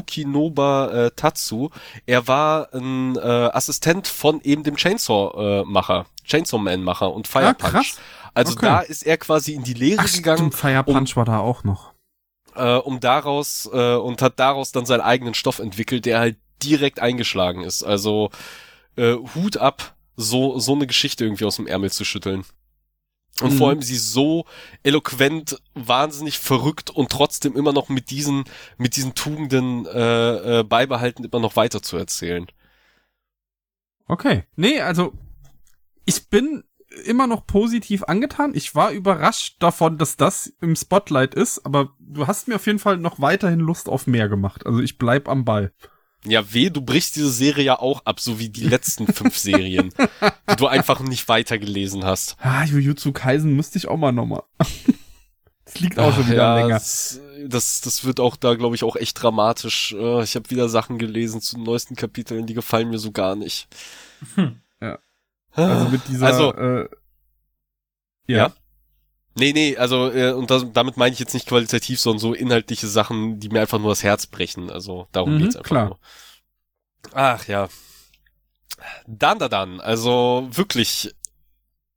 [0.05, 1.71] Yukinoba äh, Tatsu.
[2.07, 7.55] Er war ein äh, Assistent von eben dem Chainsaw-Macher, äh, Chainsaw Man-Macher und Fire ah,
[7.55, 7.95] Punch.
[8.35, 8.67] Also okay.
[8.67, 10.39] da ist er quasi in die Lehre Ach, gegangen.
[10.39, 11.93] Stimmt, Fire Punch um, war da auch noch.
[12.55, 17.01] Äh, um daraus äh, und hat daraus dann seinen eigenen Stoff entwickelt, der halt direkt
[17.01, 17.83] eingeschlagen ist.
[17.83, 18.31] Also
[18.97, 22.45] äh, Hut ab, so so eine Geschichte irgendwie aus dem Ärmel zu schütteln.
[23.41, 23.59] Und mhm.
[23.59, 24.45] vor allem sie so
[24.83, 28.45] eloquent, wahnsinnig verrückt und trotzdem immer noch mit diesen,
[28.77, 32.47] mit diesen Tugenden äh, äh, beibehalten, immer noch weiter zu erzählen.
[34.07, 34.45] Okay.
[34.55, 35.13] Nee, also
[36.05, 36.63] ich bin
[37.05, 38.55] immer noch positiv angetan.
[38.55, 42.79] Ich war überrascht davon, dass das im Spotlight ist, aber du hast mir auf jeden
[42.79, 44.65] Fall noch weiterhin Lust auf mehr gemacht.
[44.67, 45.73] Also ich bleib am Ball.
[46.27, 49.93] Ja, weh, du brichst diese Serie ja auch ab, so wie die letzten fünf Serien,
[50.51, 52.37] die du einfach nicht weitergelesen hast.
[52.41, 54.43] Ah, Jujutsu Kaisen müsste ich auch mal nochmal.
[55.67, 56.75] Das liegt auch schon wieder ja, länger.
[56.75, 59.93] Das, das, das wird auch da, glaube ich, auch echt dramatisch.
[59.99, 63.35] Äh, Ich habe wieder Sachen gelesen zu den neuesten Kapiteln, die gefallen mir so gar
[63.35, 63.67] nicht.
[64.81, 64.99] Ja.
[65.53, 66.89] Also mit dieser, Also- äh,
[68.27, 68.53] Ja.
[69.37, 72.87] Nee, nee, also äh, und das, damit meine ich jetzt nicht qualitativ, sondern so inhaltliche
[72.87, 74.71] Sachen, die mir einfach nur das Herz brechen.
[74.71, 75.85] Also darum Mhm, geht's einfach klar.
[75.87, 75.99] nur.
[77.13, 77.69] Ach ja.
[79.07, 79.81] Dann, da, dann.
[79.81, 81.15] Also wirklich,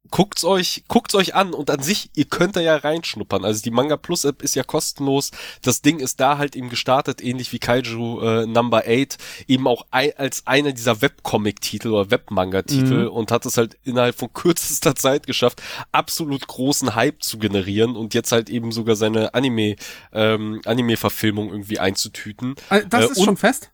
[0.10, 3.44] guckt's euch, guckt's euch an und an sich, ihr könnt da ja reinschnuppern.
[3.44, 5.32] Also die Manga Plus App ist ja kostenlos.
[5.64, 9.18] Das Ding ist da halt eben gestartet, ähnlich wie Kaiju äh, Number 8,
[9.48, 13.10] eben auch ei- als einer dieser Webcomic-Titel oder Webmanga-Titel Mhm.
[13.12, 15.62] und hat es halt innerhalb von kürzester Zeit geschafft,
[15.92, 19.76] absolut großen Hype zu generieren und jetzt halt eben sogar seine Anime,
[20.14, 22.56] ähm, Anime-Verfilmung irgendwie einzutüten.
[22.70, 23.72] Äh, Das Äh, ist schon fest?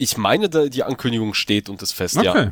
[0.00, 2.24] Ich meine, da die Ankündigung steht und ist fest, Okay.
[2.24, 2.48] ja.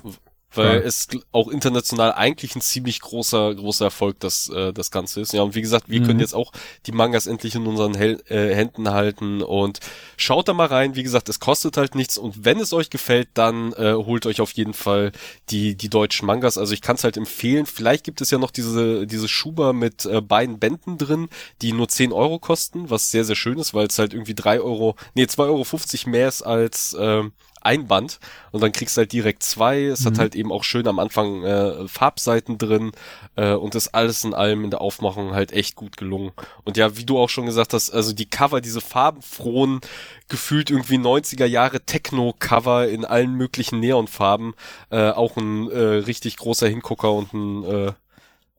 [0.55, 0.87] Weil Ja.
[0.87, 5.33] es auch international eigentlich ein ziemlich großer, großer Erfolg, das, äh, das Ganze ist.
[5.35, 6.07] Ja, und wie gesagt, wir Mhm.
[6.07, 6.53] können jetzt auch
[6.87, 9.81] die Mangas endlich in unseren Hel äh, Händen halten und
[10.17, 10.95] schaut da mal rein.
[10.95, 14.41] Wie gesagt, es kostet halt nichts und wenn es euch gefällt, dann äh, holt euch
[14.41, 15.13] auf jeden Fall
[15.51, 16.57] die, die deutschen Mangas.
[16.57, 17.67] Also ich kann es halt empfehlen.
[17.67, 21.29] Vielleicht gibt es ja noch diese, diese Schuber mit äh, beiden Bänden drin,
[21.61, 24.61] die nur 10 Euro kosten, was sehr, sehr schön ist, weil es halt irgendwie 3
[24.61, 27.33] Euro, nee, 2,50 Euro mehr ist als, ähm,
[27.69, 28.19] ein Band
[28.51, 29.85] und dann kriegst du halt direkt zwei.
[29.85, 30.19] Es hat Mhm.
[30.19, 32.93] halt eben auch schön am Anfang äh, Farbseiten drin
[33.37, 36.33] äh, und ist alles in allem in der Aufmachung halt echt gut gelungen.
[36.65, 39.81] Und ja, wie du auch schon gesagt hast, also die Cover, diese farbenfrohen,
[40.29, 44.55] gefühlt irgendwie 90er Jahre Techno-Cover in allen möglichen Neonfarben,
[44.91, 47.93] äh, auch ein äh, richtig großer Hingucker und ein, äh,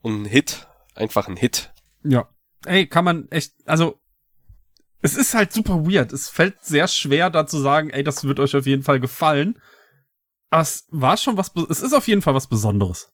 [0.01, 0.67] und ein Hit.
[0.95, 1.71] Einfach ein Hit.
[2.03, 2.27] Ja.
[2.65, 3.99] Ey, kann man echt, also,
[5.01, 6.11] es ist halt super weird.
[6.13, 9.59] Es fällt sehr schwer, da zu sagen, ey, das wird euch auf jeden Fall gefallen.
[10.49, 13.11] Aber es war schon was, es ist auf jeden Fall was Besonderes.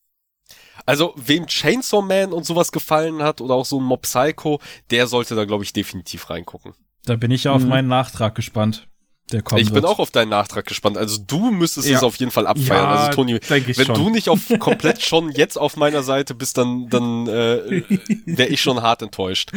[0.85, 4.59] Also, wem Chainsaw Man und sowas gefallen hat oder auch so ein Mob Psycho,
[4.91, 6.73] der sollte da, glaube ich, definitiv reingucken.
[7.05, 7.69] Da bin ich ja auf Mhm.
[7.69, 8.87] meinen Nachtrag gespannt.
[9.31, 9.59] Der kommt.
[9.61, 10.97] ich bin auch auf deinen Nachtrag gespannt.
[10.97, 11.97] Also du müsstest Ja.
[11.97, 12.85] es auf jeden Fall abfeiern.
[12.85, 13.95] also Toni, wenn schon.
[13.95, 17.83] du nicht auf komplett schon jetzt auf meiner Seite bist, dann dann äh,
[18.25, 19.51] wäre ich schon hart enttäuscht.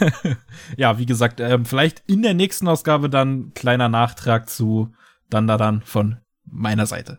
[0.76, 4.92] ja, wie gesagt, ähm, vielleicht in der nächsten Ausgabe dann kleiner Nachtrag zu
[5.28, 7.18] dann da dann von meiner Seite.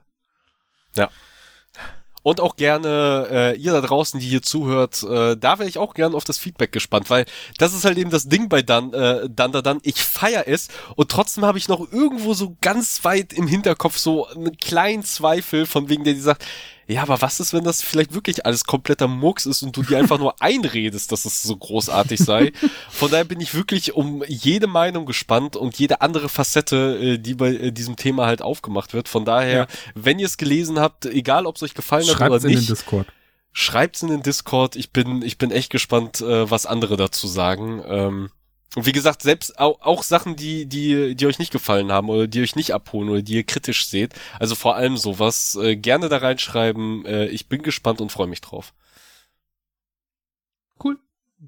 [2.25, 5.93] Und auch gerne äh, ihr da draußen, die hier zuhört, äh, da wäre ich auch
[5.93, 7.27] gerne auf das Feedback gespannt, weil
[7.59, 9.77] das ist halt eben das Ding bei Dan, äh, Dan da Dan.
[9.83, 14.25] Ich feier es und trotzdem habe ich noch irgendwo so ganz weit im Hinterkopf so
[14.25, 16.43] einen kleinen Zweifel von wegen der, die sagt,
[16.87, 19.97] ja, aber was ist, wenn das vielleicht wirklich alles kompletter Murks ist und du dir
[19.97, 22.51] einfach nur einredest, dass es so großartig sei?
[22.89, 27.33] Von daher bin ich wirklich um jede Meinung gespannt und jede andere Facette, äh, die
[27.33, 29.07] bei äh, diesem Thema halt aufgemacht wird.
[29.09, 29.67] Von daher, Ja.
[29.95, 32.59] wenn ihr es gelesen habt, egal ob es euch gefallen hat Schreibt's oder in den
[32.59, 33.07] nicht, Discord.
[33.51, 34.75] schreibt's in den Discord.
[34.75, 38.29] Ich bin, ich bin echt gespannt, äh, was andere dazu sagen.
[38.75, 42.27] Und wie gesagt, selbst auch, auch Sachen, die, die, die euch nicht gefallen haben oder
[42.27, 44.13] die euch nicht abholen oder die ihr kritisch seht.
[44.39, 47.05] Also vor allem sowas, äh, gerne da reinschreiben.
[47.05, 48.73] Äh, ich bin gespannt und freue mich drauf.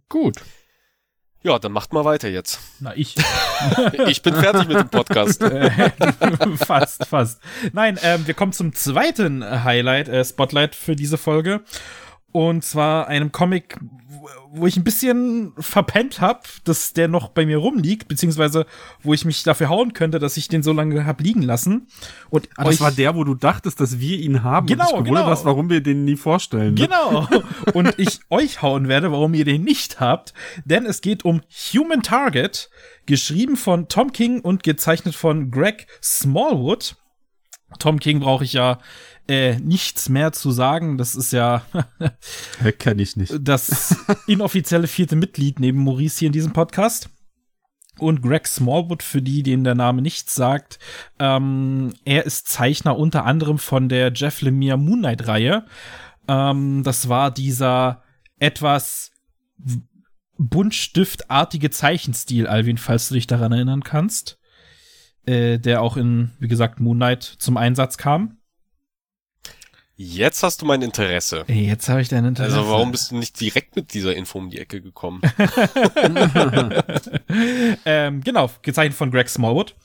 [0.09, 0.37] Gut.
[1.43, 2.59] Ja, dann macht mal weiter jetzt.
[2.79, 3.15] Na, ich.
[4.07, 5.41] Ich bin fertig mit dem Podcast.
[5.47, 7.41] Äh, fast, fast.
[7.73, 11.61] Nein, ähm, wir kommen zum zweiten Highlight, äh, Spotlight für diese Folge.
[12.37, 13.79] Und zwar einem Comic,
[14.51, 18.67] wo- ich ein bisschen verpennt hab, dass der noch bei mir rumliegt, beziehungsweise
[19.01, 21.87] wo ich mich dafür hauen könnte, dass ich den so lange hab liegen lassen.
[22.29, 24.67] Und Ah, das war der, wo du dachtest, dass wir ihn haben.
[24.67, 25.31] Genau, und gewundert genau.
[25.31, 26.75] hast, warum wir den nie vorstellen.
[26.75, 26.87] Ne?
[26.87, 27.27] Genau.
[27.73, 30.35] Und ich euch hauen werde, warum ihr den nicht habt.
[30.63, 31.41] Denn es geht um
[31.73, 32.69] Human Target,
[33.07, 36.97] geschrieben von Tom King und gezeichnet von Greg Smallwood.
[37.79, 38.77] Tom King brauche ich ja
[39.27, 40.97] äh, nichts mehr zu sagen.
[40.97, 41.63] Das ist ja
[42.59, 43.33] Hä, kenn ich nicht.
[43.39, 43.95] das
[44.27, 47.09] inoffizielle vierte Mitglied neben Maurice hier in diesem Podcast.
[47.99, 50.77] Und Greg Smallwood, für die, denen der Name nichts sagt,
[51.17, 55.65] ähm, er ist Zeichner unter anderem von der Jeff Lemire Moon Knight Reihe.
[56.27, 58.03] Ähm, das war dieser
[58.37, 59.11] etwas
[60.37, 64.37] buntstiftartige Zeichenstil, Alvin, falls du dich daran erinnern kannst.
[65.25, 68.37] Äh, der auch in, wie gesagt, Moon Knight zum Einsatz kam.
[69.97, 71.43] Jetzt hast du mein Interesse.
[71.47, 72.55] Jetzt habe ich dein Interesse.
[72.55, 75.21] Also warum bist du nicht direkt mit dieser Info um die Ecke gekommen?
[77.85, 79.75] ähm, genau, gezeichnet von Greg Smallwood.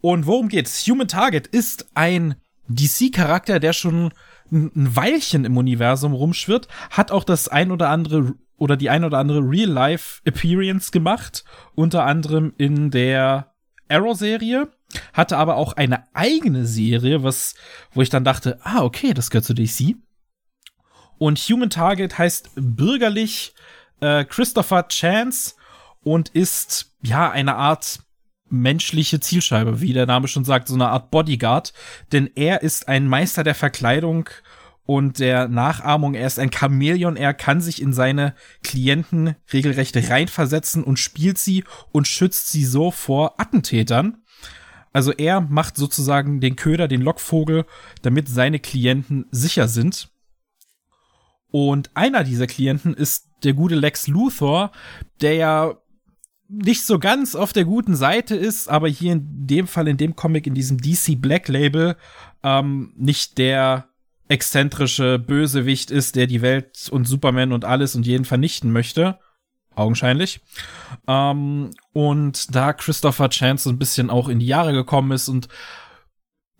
[0.00, 0.84] Und worum geht's?
[0.86, 2.34] Human Target ist ein
[2.68, 4.12] DC-Charakter, der schon ein
[4.50, 9.18] ein Weilchen im Universum rumschwirrt, hat auch das ein oder andere oder die ein oder
[9.18, 11.44] andere Real-Life-Appearance gemacht,
[11.74, 13.52] unter anderem in der
[13.88, 14.68] Arrow-Serie,
[15.12, 17.54] hatte aber auch eine eigene Serie, was,
[17.92, 19.96] wo ich dann dachte, ah, okay, das gehört zu DC.
[21.18, 23.54] Und Human Target heißt bürgerlich
[24.00, 25.54] äh, Christopher Chance
[26.02, 28.00] und ist ja eine Art
[28.48, 31.72] menschliche Zielscheibe, wie der Name schon sagt, so eine Art Bodyguard,
[32.12, 34.28] denn er ist ein Meister der Verkleidung
[34.86, 36.14] und der Nachahmung.
[36.14, 41.64] Er ist ein Chamäleon, er kann sich in seine Klienten regelrecht reinversetzen und spielt sie
[41.90, 44.23] und schützt sie so vor Attentätern.
[44.94, 47.66] Also er macht sozusagen den Köder, den Lockvogel,
[48.02, 50.08] damit seine Klienten sicher sind.
[51.50, 54.70] Und einer dieser Klienten ist der gute Lex Luthor,
[55.20, 55.74] der ja
[56.48, 60.14] nicht so ganz auf der guten Seite ist, aber hier in dem Fall, in dem
[60.14, 61.96] Comic, in diesem DC Black Label,
[62.44, 63.88] ähm, nicht der
[64.28, 69.18] exzentrische Bösewicht ist, der die Welt und Superman und alles und jeden vernichten möchte.
[69.76, 70.40] Augenscheinlich.
[71.06, 75.48] Ähm, und da Christopher Chance so ein bisschen auch in die Jahre gekommen ist und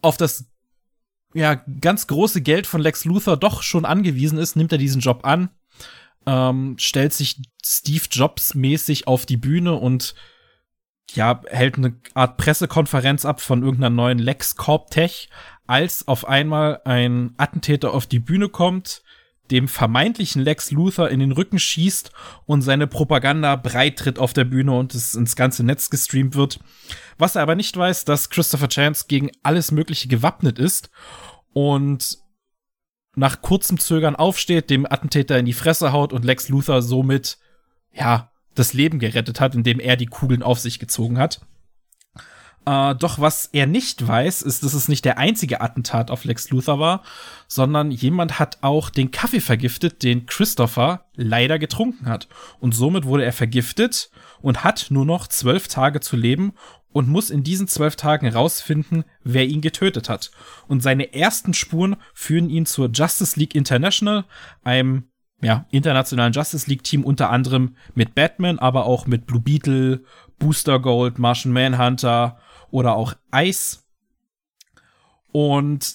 [0.02, 0.46] auf das
[1.32, 5.20] ja ganz große Geld von Lex Luthor doch schon angewiesen ist, nimmt er diesen Job
[5.24, 5.50] an,
[6.26, 10.14] ähm, stellt sich Steve Jobs mäßig auf die Bühne und
[11.12, 15.28] ja, hält eine Art Pressekonferenz ab von irgendeiner neuen Lex Corp Tech,
[15.66, 19.02] als auf einmal ein Attentäter auf die Bühne kommt,
[19.50, 22.10] dem vermeintlichen Lex Luthor in den Rücken schießt
[22.46, 26.60] und seine Propaganda breit tritt auf der Bühne und es ins ganze Netz gestreamt wird.
[27.18, 30.90] Was er aber nicht weiß, dass Christopher Chance gegen alles Mögliche gewappnet ist
[31.52, 32.18] und
[33.16, 37.38] nach kurzem Zögern aufsteht, dem Attentäter in die Fresse haut und Lex Luthor somit,
[37.92, 41.40] ja, das Leben gerettet hat, indem er die Kugeln auf sich gezogen hat.
[42.66, 46.50] Äh, doch was er nicht weiß, ist, dass es nicht der einzige Attentat auf Lex
[46.50, 47.02] Luthor war,
[47.46, 52.28] sondern jemand hat auch den Kaffee vergiftet, den Christopher leider getrunken hat.
[52.60, 54.10] Und somit wurde er vergiftet
[54.40, 56.54] und hat nur noch zwölf Tage zu leben
[56.92, 60.30] und muss in diesen zwölf Tagen rausfinden, wer ihn getötet hat.
[60.68, 64.24] Und seine ersten Spuren führen ihn zur Justice League International,
[64.62, 65.08] einem
[65.42, 70.04] ja, internationalen Justice League Team unter anderem mit Batman, aber auch mit Blue Beetle,
[70.38, 72.38] Booster Gold, Martian Manhunter
[72.74, 73.78] oder auch Ice.
[75.30, 75.94] Und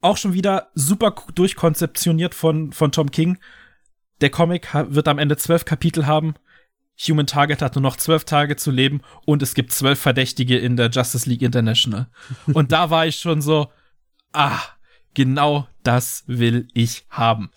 [0.00, 3.38] auch schon wieder super durchkonzeptioniert von, von Tom King.
[4.20, 6.34] Der Comic wird am Ende zwölf Kapitel haben.
[7.06, 10.76] Human Target hat nur noch zwölf Tage zu leben und es gibt zwölf Verdächtige in
[10.76, 12.08] der Justice League International.
[12.52, 13.72] Und da war ich schon so,
[14.32, 14.60] ah,
[15.14, 17.50] genau das will ich haben.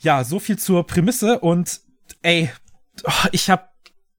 [0.00, 1.80] Ja, so viel zur Prämisse und
[2.22, 2.50] ey,
[3.02, 3.67] oh, ich habe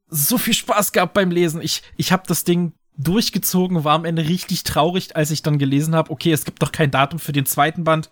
[0.10, 1.62] so viel Spaß gehabt beim Lesen.
[1.62, 5.96] Ich, ich habe das Ding durchgezogen, war am Ende richtig traurig, als ich dann gelesen
[5.96, 8.10] habe, okay, es gibt doch kein Datum für den zweiten Band.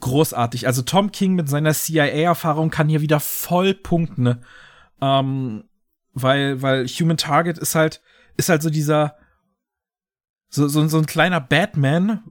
[0.00, 0.66] Großartig.
[0.66, 4.22] Also Tom King mit seiner CIA-Erfahrung kann hier wieder voll punkten.
[4.22, 4.40] Ne?
[5.00, 5.64] Ähm,
[6.12, 8.00] weil, weil Human Target ist halt,
[8.36, 9.16] ist halt so dieser,
[10.48, 12.22] so, so, so ein kleiner Batman,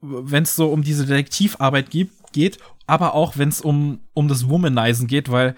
[0.00, 4.48] wenn es so um diese Detektivarbeit geht, geht aber auch wenn es um, um das
[4.48, 5.54] Womanizen geht, weil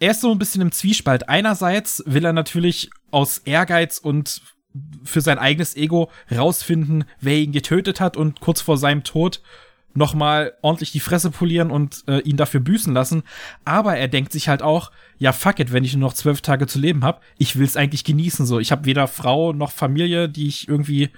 [0.00, 1.28] er ist so ein bisschen im Zwiespalt.
[1.28, 4.42] Einerseits will er natürlich aus Ehrgeiz und
[5.04, 9.42] für sein eigenes Ego rausfinden, wer ihn getötet hat und kurz vor seinem Tod
[9.94, 13.24] nochmal ordentlich die Fresse polieren und äh, ihn dafür büßen lassen.
[13.66, 16.66] Aber er denkt sich halt auch, ja fuck it, wenn ich nur noch zwölf Tage
[16.66, 18.46] zu leben habe, ich will's eigentlich genießen.
[18.46, 21.10] So, ich habe weder Frau noch Familie, die ich irgendwie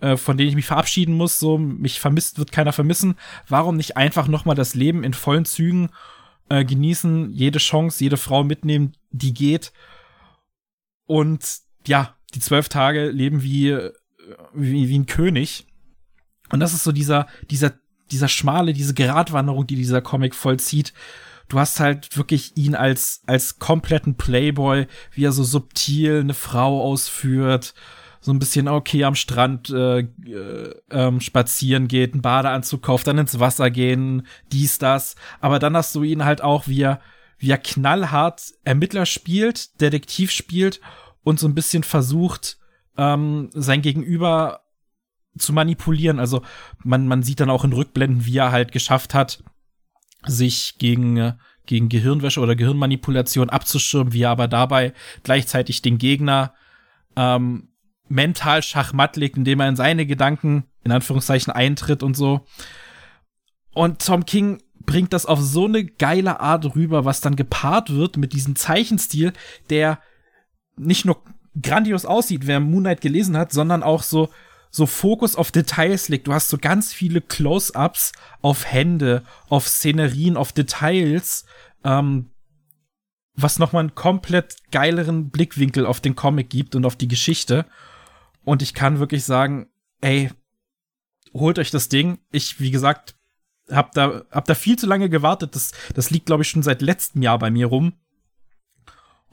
[0.00, 1.38] äh, von denen ich mich verabschieden muss.
[1.38, 3.14] So, mich vermisst wird keiner vermissen.
[3.48, 5.90] Warum nicht einfach nochmal das Leben in vollen Zügen
[6.48, 9.72] äh, genießen, jede Chance, jede Frau mitnehmen, die geht.
[11.06, 11.44] Und
[11.86, 13.92] ja, die zwölf Tage leben wie, äh,
[14.52, 15.66] wie, wie ein König.
[16.50, 17.74] Und das ist so dieser, dieser,
[18.10, 20.92] dieser schmale, diese Gratwanderung, die dieser Comic vollzieht.
[21.48, 26.82] Du hast halt wirklich ihn als, als kompletten Playboy, wie er so subtil eine Frau
[26.82, 27.74] ausführt,
[28.20, 33.18] so ein bisschen okay am Strand äh, äh, ähm, spazieren geht, einen Badeanzug kauft, dann
[33.18, 35.16] ins Wasser gehen, dies, das.
[35.40, 37.00] Aber dann hast du ihn halt auch, wie er,
[37.38, 40.80] wie er knallhart Ermittler spielt, Detektiv spielt
[41.22, 42.58] und so ein bisschen versucht,
[42.96, 44.62] ähm, sein Gegenüber
[45.38, 46.18] zu manipulieren.
[46.18, 46.42] Also
[46.82, 49.44] man, man sieht dann auch in Rückblenden, wie er halt geschafft hat,
[50.26, 51.34] sich gegen,
[51.66, 54.92] gegen Gehirnwäsche oder Gehirnmanipulation abzuschirmen, wie er aber dabei
[55.22, 56.54] gleichzeitig den Gegner
[57.14, 57.67] ähm,
[58.08, 62.46] mental Schachmatt legt, indem er in seine Gedanken in Anführungszeichen eintritt und so.
[63.72, 68.16] Und Tom King bringt das auf so eine geile Art rüber, was dann gepaart wird
[68.16, 69.32] mit diesem Zeichenstil,
[69.70, 69.98] der
[70.76, 71.22] nicht nur
[71.60, 74.30] grandios aussieht, wer Moon Knight gelesen hat, sondern auch so
[74.70, 76.26] so Fokus auf Details legt.
[76.26, 78.12] Du hast so ganz viele Close-ups
[78.42, 81.46] auf Hände, auf Szenerien, auf Details,
[81.84, 82.30] ähm,
[83.34, 87.66] was nochmal einen komplett geileren Blickwinkel auf den Comic gibt und auf die Geschichte.
[88.48, 89.68] Und ich kann wirklich sagen,
[90.00, 90.30] ey,
[91.34, 92.18] holt euch das Ding.
[92.30, 93.14] Ich, wie gesagt,
[93.70, 95.54] hab da, hab da viel zu lange gewartet.
[95.54, 97.92] Das, das liegt, glaube ich, schon seit letztem Jahr bei mir rum.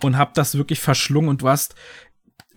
[0.04, 1.30] Und hab das wirklich verschlungen.
[1.30, 1.76] Und du hast,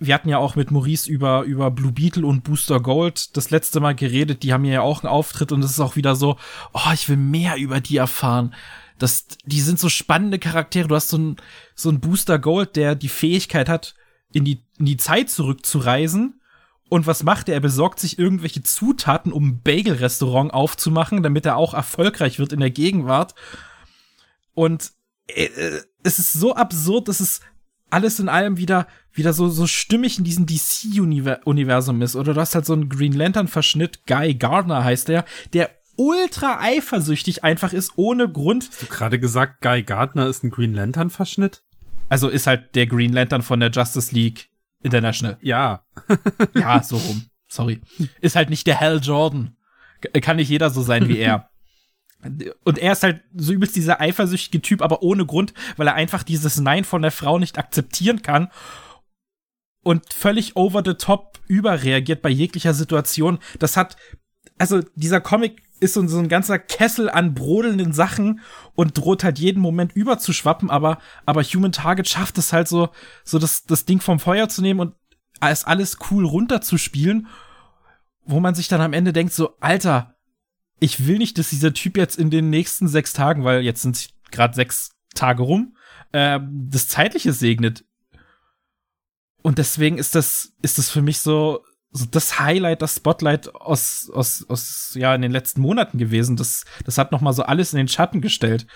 [0.00, 3.78] wir hatten ja auch mit Maurice über, über Blue Beetle und Booster Gold das letzte
[3.78, 4.42] Mal geredet.
[4.42, 6.38] Die haben ja auch einen Auftritt und es ist auch wieder so,
[6.72, 8.52] oh, ich will mehr über die erfahren.
[8.98, 10.88] Das, die sind so spannende Charaktere.
[10.88, 11.36] Du hast so ein,
[11.76, 13.94] so ein Booster Gold, der die Fähigkeit hat,
[14.32, 16.34] in die, in die Zeit zurückzureisen.
[16.88, 17.54] Und was macht er?
[17.54, 22.60] Er besorgt sich irgendwelche Zutaten, um ein Bagel-Restaurant aufzumachen, damit er auch erfolgreich wird in
[22.60, 23.34] der Gegenwart.
[24.54, 24.92] Und
[25.26, 25.48] äh,
[26.02, 27.40] es ist so absurd, dass es
[27.90, 32.16] alles in allem wieder, wieder so, so stimmig in diesem DC-Universum ist.
[32.16, 37.44] Oder du hast halt so einen Green Lantern-Verschnitt, Guy Gardner heißt der, der ultra eifersüchtig
[37.44, 38.68] einfach ist, ohne Grund.
[38.70, 41.62] Hast du gerade gesagt, Guy Gardner ist ein Green Lantern-Verschnitt?
[42.08, 44.48] Also ist halt der Green Lantern von der Justice League
[44.82, 45.38] International.
[45.40, 45.84] Ja.
[46.54, 47.26] ja, so rum.
[47.48, 47.80] Sorry.
[48.20, 49.56] Ist halt nicht der Hal Jordan.
[50.22, 51.48] Kann nicht jeder so sein wie er.
[52.64, 56.24] Und er ist halt so übelst dieser eifersüchtige Typ, aber ohne Grund, weil er einfach
[56.24, 58.50] dieses Nein von der Frau nicht akzeptieren kann
[59.82, 63.38] und völlig over the top überreagiert bei jeglicher Situation.
[63.58, 63.96] Das hat,
[64.58, 68.40] also dieser Comic ist so, ein ganzer Kessel an brodelnden Sachen
[68.74, 72.90] und droht halt jeden Moment überzuschwappen, aber, aber Human Target schafft es halt so,
[73.24, 74.94] so das, das Ding vom Feuer zu nehmen und
[75.40, 77.28] es alles cool runterzuspielen,
[78.24, 80.16] wo man sich dann am Ende denkt so, Alter,
[80.80, 84.10] ich will nicht, dass dieser Typ jetzt in den nächsten sechs Tagen, weil jetzt sind
[84.30, 85.76] gerade sechs Tage rum,
[86.12, 86.38] äh,
[86.68, 87.84] das Zeitliche segnet.
[89.42, 94.10] Und deswegen ist das, ist das für mich so, so das Highlight, das Spotlight aus,
[94.12, 96.36] aus, aus, ja, in den letzten Monaten gewesen.
[96.36, 98.66] Das, das hat nochmal so alles in den Schatten gestellt.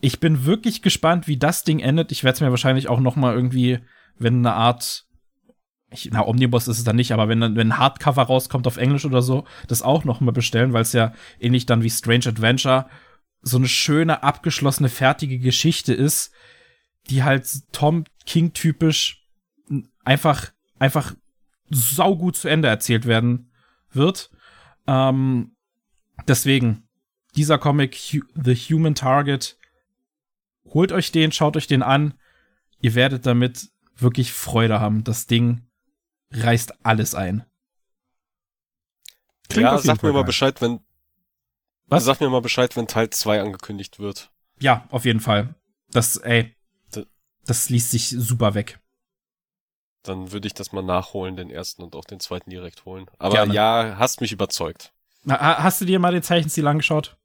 [0.00, 2.12] Ich bin wirklich gespannt, wie das Ding endet.
[2.12, 3.80] Ich werde es mir wahrscheinlich auch nochmal irgendwie,
[4.16, 5.06] wenn eine Art
[5.94, 9.04] ich, na, Omnibus ist es dann nicht, aber wenn, wenn ein Hardcover rauskommt auf Englisch
[9.04, 12.86] oder so, das auch noch mal bestellen, weil es ja ähnlich dann wie Strange Adventure
[13.42, 16.32] so eine schöne, abgeschlossene, fertige Geschichte ist,
[17.10, 19.26] die halt Tom King typisch
[20.04, 21.14] einfach, einfach
[21.70, 23.50] saugut zu Ende erzählt werden
[23.90, 24.30] wird.
[24.86, 25.56] Ähm,
[26.26, 26.88] deswegen,
[27.36, 27.96] dieser Comic,
[28.34, 29.58] The Human Target,
[30.66, 32.14] holt euch den, schaut euch den an.
[32.80, 35.04] Ihr werdet damit wirklich Freude haben.
[35.04, 35.66] Das Ding
[36.32, 37.44] reißt alles ein.
[39.48, 40.80] Klingt ja, sag mir mal Bescheid, wenn.
[41.86, 42.04] Was?
[42.04, 44.32] Sag mir mal Bescheid, wenn Teil 2 angekündigt wird.
[44.58, 45.54] Ja, auf jeden Fall.
[45.90, 46.56] Das, ey,
[47.44, 48.80] das liest sich super weg.
[50.04, 53.06] Dann würde ich das mal nachholen, den ersten und auch den zweiten direkt holen.
[53.18, 53.54] Aber Gerne.
[53.54, 54.92] ja, hast mich überzeugt.
[55.24, 57.16] Na, hast du dir mal den Zeichenstil angeschaut?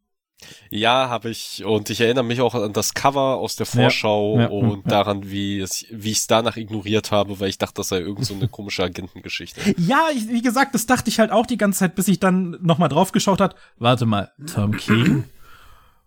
[0.70, 4.44] Ja, habe ich und ich erinnere mich auch an das Cover aus der Vorschau ja,
[4.44, 4.90] ja, und ja.
[4.90, 8.26] daran, wie es, wie ich es danach ignoriert habe, weil ich dachte, das sei irgend
[8.26, 9.60] so eine komische Agentengeschichte.
[9.78, 12.58] Ja, ich, wie gesagt, das dachte ich halt auch die ganze Zeit, bis ich dann
[12.62, 13.56] nochmal drauf geschaut hat.
[13.78, 15.26] Warte mal, Tom King?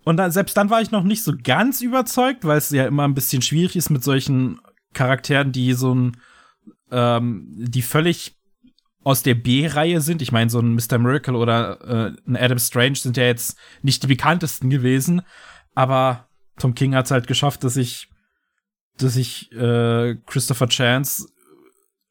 [0.04, 3.04] Und dann, selbst dann war ich noch nicht so ganz überzeugt, weil es ja immer
[3.04, 4.60] ein bisschen schwierig ist mit solchen
[4.94, 6.16] Charakteren, die so ein,
[6.92, 8.36] ähm, die völlig
[9.04, 10.22] aus der B-Reihe sind.
[10.22, 10.98] Ich meine, so ein Mr.
[10.98, 15.22] Miracle oder äh, ein Adam Strange sind ja jetzt nicht die bekanntesten gewesen,
[15.74, 16.28] aber
[16.58, 18.08] Tom King hat es halt geschafft, dass ich,
[18.98, 21.28] dass ich äh, Christopher Chance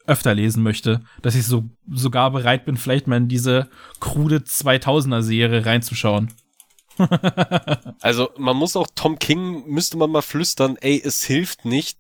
[0.08, 5.22] öfter lesen möchte, dass ich so sogar bereit bin, vielleicht mal in diese krude 2000er
[5.22, 6.34] Serie reinzuschauen.
[8.02, 12.00] also man muss auch Tom King müsste man mal flüstern, ey, es hilft nicht,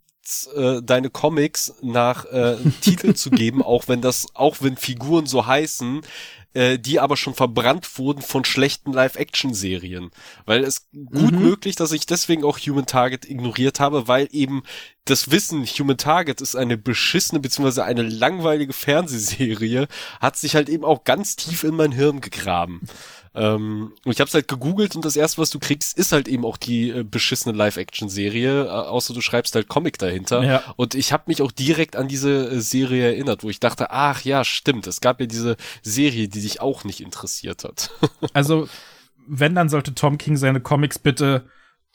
[0.55, 5.45] äh, deine Comics nach äh, Titel zu geben, auch wenn das, auch wenn Figuren so
[5.45, 6.01] heißen,
[6.53, 10.11] äh, die aber schon verbrannt wurden von schlechten Live-Action-Serien.
[10.45, 11.41] Weil es gut mhm.
[11.41, 14.63] möglich, dass ich deswegen auch Human Target ignoriert habe, weil eben
[15.05, 19.87] das Wissen, Human Target ist eine beschissene beziehungsweise eine langweilige Fernsehserie,
[20.19, 22.81] hat sich halt eben auch ganz tief in mein Hirn gegraben.
[23.33, 26.45] Ähm, und ich habe halt gegoogelt und das erste, was du kriegst, ist halt eben
[26.45, 30.43] auch die äh, beschissene Live-Action-Serie, äh, außer du schreibst halt Comic dahinter.
[30.43, 30.63] Ja.
[30.75, 34.21] Und ich habe mich auch direkt an diese äh, Serie erinnert, wo ich dachte, ach
[34.23, 37.91] ja, stimmt, es gab ja diese Serie, die dich auch nicht interessiert hat.
[38.33, 38.67] also,
[39.27, 41.45] wenn, dann sollte Tom King seine Comics bitte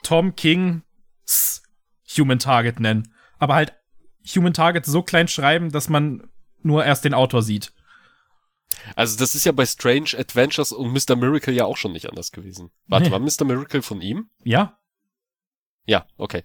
[0.02, 1.62] Tom King's
[2.16, 3.12] Human Target nennen.
[3.38, 3.74] Aber halt
[4.34, 6.30] Human Target so klein schreiben, dass man
[6.62, 7.72] nur erst den Autor sieht.
[8.94, 11.16] Also das ist ja bei Strange Adventures und Mr.
[11.16, 12.70] Miracle ja auch schon nicht anders gewesen.
[12.86, 13.12] Warte, nee.
[13.12, 13.44] war Mr.
[13.44, 14.30] Miracle von ihm?
[14.44, 14.78] Ja.
[15.86, 16.42] Ja, okay.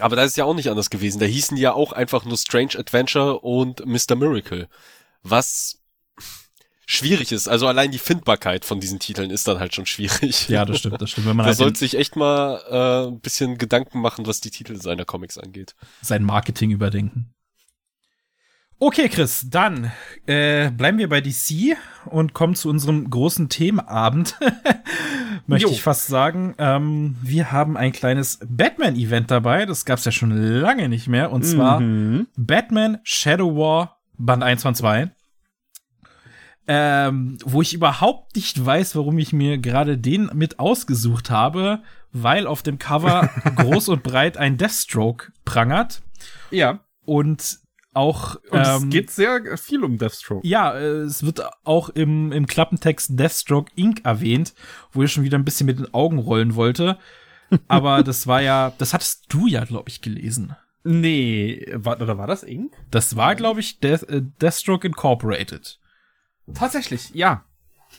[0.00, 1.18] Aber da ist ja auch nicht anders gewesen.
[1.18, 4.16] Da hießen ja auch einfach nur Strange Adventure und Mr.
[4.16, 4.68] Miracle.
[5.22, 5.80] Was
[6.90, 7.48] schwierig ist.
[7.48, 10.48] Also allein die Findbarkeit von diesen Titeln ist dann halt schon schwierig.
[10.48, 11.28] Ja, das stimmt, das stimmt.
[11.28, 14.50] Wenn man Da halt sollte sich echt mal äh, ein bisschen Gedanken machen, was die
[14.50, 15.74] Titel seiner Comics angeht.
[16.02, 17.32] sein Marketing überdenken.
[18.82, 19.92] Okay, Chris, dann
[20.26, 21.76] äh, bleiben wir bei DC
[22.06, 24.36] und kommen zu unserem großen Themenabend.
[25.46, 25.72] Möchte Jo.
[25.74, 26.54] ich fast sagen.
[26.56, 29.66] Ähm, wir haben ein kleines Batman-Event dabei.
[29.66, 31.30] Das gab's ja schon lange nicht mehr.
[31.30, 32.26] Und zwar Mhm.
[32.38, 35.10] Batman Shadow War Band 1 von 2.
[36.66, 41.82] Ähm, wo ich überhaupt nicht weiß, warum ich mir gerade den mit ausgesucht habe,
[42.12, 46.00] weil auf dem Cover groß und breit ein Deathstroke prangert
[46.50, 46.80] Ja.
[47.04, 47.58] und
[47.92, 50.46] auch Und es ähm, geht sehr viel um Deathstroke.
[50.46, 54.04] ja, äh, es wird auch im, im Klappentext Deathstroke Inc.
[54.04, 54.54] erwähnt,
[54.92, 56.98] wo ich schon wieder ein bisschen mit den Augen rollen wollte.
[57.68, 60.56] Aber das war ja, das hattest du ja, glaube ich, gelesen.
[60.84, 62.72] Nee, war, oder war das Ink?
[62.90, 65.78] Das war, glaube ich, Death, äh, Deathstroke Incorporated.
[66.54, 67.44] Tatsächlich, ja.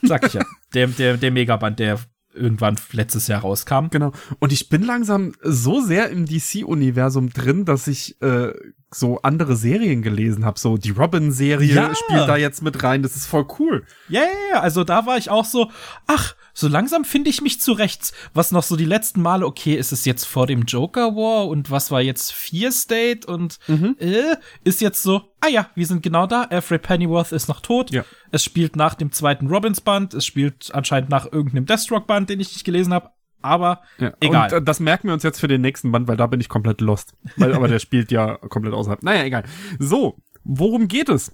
[0.01, 0.43] Sag ich ja.
[0.73, 1.99] der, der, der Megaband, der
[2.33, 3.87] irgendwann letztes Jahr rauskam.
[3.89, 4.11] Genau.
[4.39, 8.53] Und ich bin langsam so sehr im DC-Universum drin, dass ich äh,
[8.93, 10.59] so andere Serien gelesen habe.
[10.59, 11.95] So die Robin-Serie Ja.
[11.95, 13.03] spielt da jetzt mit rein.
[13.03, 13.85] Das ist voll cool.
[14.09, 14.21] Ja,
[14.53, 15.71] ja, also da war ich auch so,
[16.07, 18.11] ach, so langsam finde ich mich zurecht.
[18.33, 21.71] Was noch so die letzten Male, okay, ist es jetzt vor dem Joker War und
[21.71, 23.59] was war jetzt Fear State und
[23.99, 24.35] äh,
[24.65, 27.91] ist jetzt so, ah ja, wir sind genau da, Alfred Pennyworth ist noch tot.
[27.91, 28.05] Ja.
[28.31, 32.63] Es spielt nach dem zweiten Robins-Band, es spielt anscheinend nach irgendeinem Deathstroke-Band, den ich nicht
[32.63, 33.09] gelesen habe,
[33.41, 34.13] aber Ja.
[34.19, 34.51] egal.
[34.53, 36.47] Und äh, das merken wir uns jetzt für den nächsten Band, weil da bin ich
[36.49, 37.13] komplett lost.
[37.37, 39.03] Weil, aber der spielt ja komplett außerhalb.
[39.03, 39.43] Naja, egal.
[39.79, 41.31] So, worum geht es?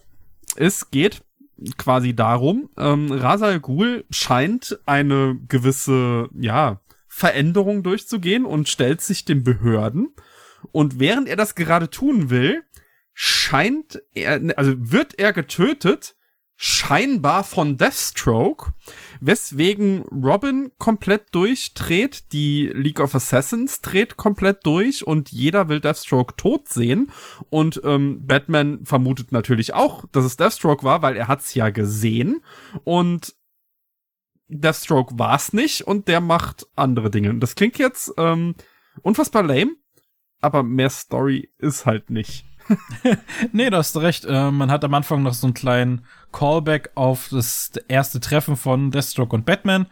[0.55, 1.21] Es geht
[1.77, 9.25] quasi darum, ähm, Ra's al Ghul scheint eine gewisse, ja, Veränderung durchzugehen und stellt sich
[9.25, 10.09] den Behörden.
[10.71, 12.63] Und während er das gerade tun will,
[13.19, 16.15] scheint er, also wird er getötet,
[16.55, 18.73] scheinbar von Deathstroke,
[19.21, 26.35] weswegen Robin komplett durchdreht, die League of Assassins dreht komplett durch und jeder will Deathstroke
[26.35, 27.11] tot sehen
[27.49, 32.43] und ähm, Batman vermutet natürlich auch, dass es Deathstroke war, weil er hat's ja gesehen
[32.83, 33.33] und
[34.47, 37.31] Deathstroke war's nicht und der macht andere Dinge.
[37.31, 38.53] Und das klingt jetzt ähm,
[39.01, 39.75] unfassbar lame,
[40.39, 42.45] aber mehr Story ist halt nicht.
[43.51, 44.25] Nee, du hast recht.
[44.25, 48.91] Äh, man hat am Anfang noch so einen kleinen Callback auf das erste Treffen von
[48.91, 49.87] Deathstroke und Batman.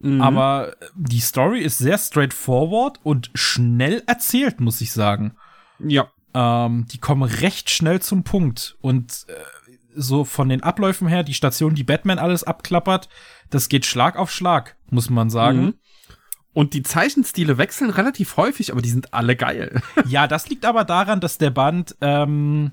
[0.00, 0.20] Mhm.
[0.20, 5.36] Aber die Story ist sehr straightforward und schnell erzählt, muss ich sagen.
[5.78, 6.08] Ja.
[6.34, 8.76] Ähm, die kommen recht schnell zum Punkt.
[8.80, 9.32] Und äh,
[9.94, 13.08] so von den Abläufen her, die Station, die Batman alles abklappert,
[13.50, 15.64] das geht Schlag auf Schlag, muss man sagen.
[15.64, 15.74] Mhm.
[16.56, 19.82] Und die Zeichenstile wechseln relativ häufig, aber die sind alle geil.
[20.08, 22.72] Ja, das liegt aber daran, dass der Band ähm,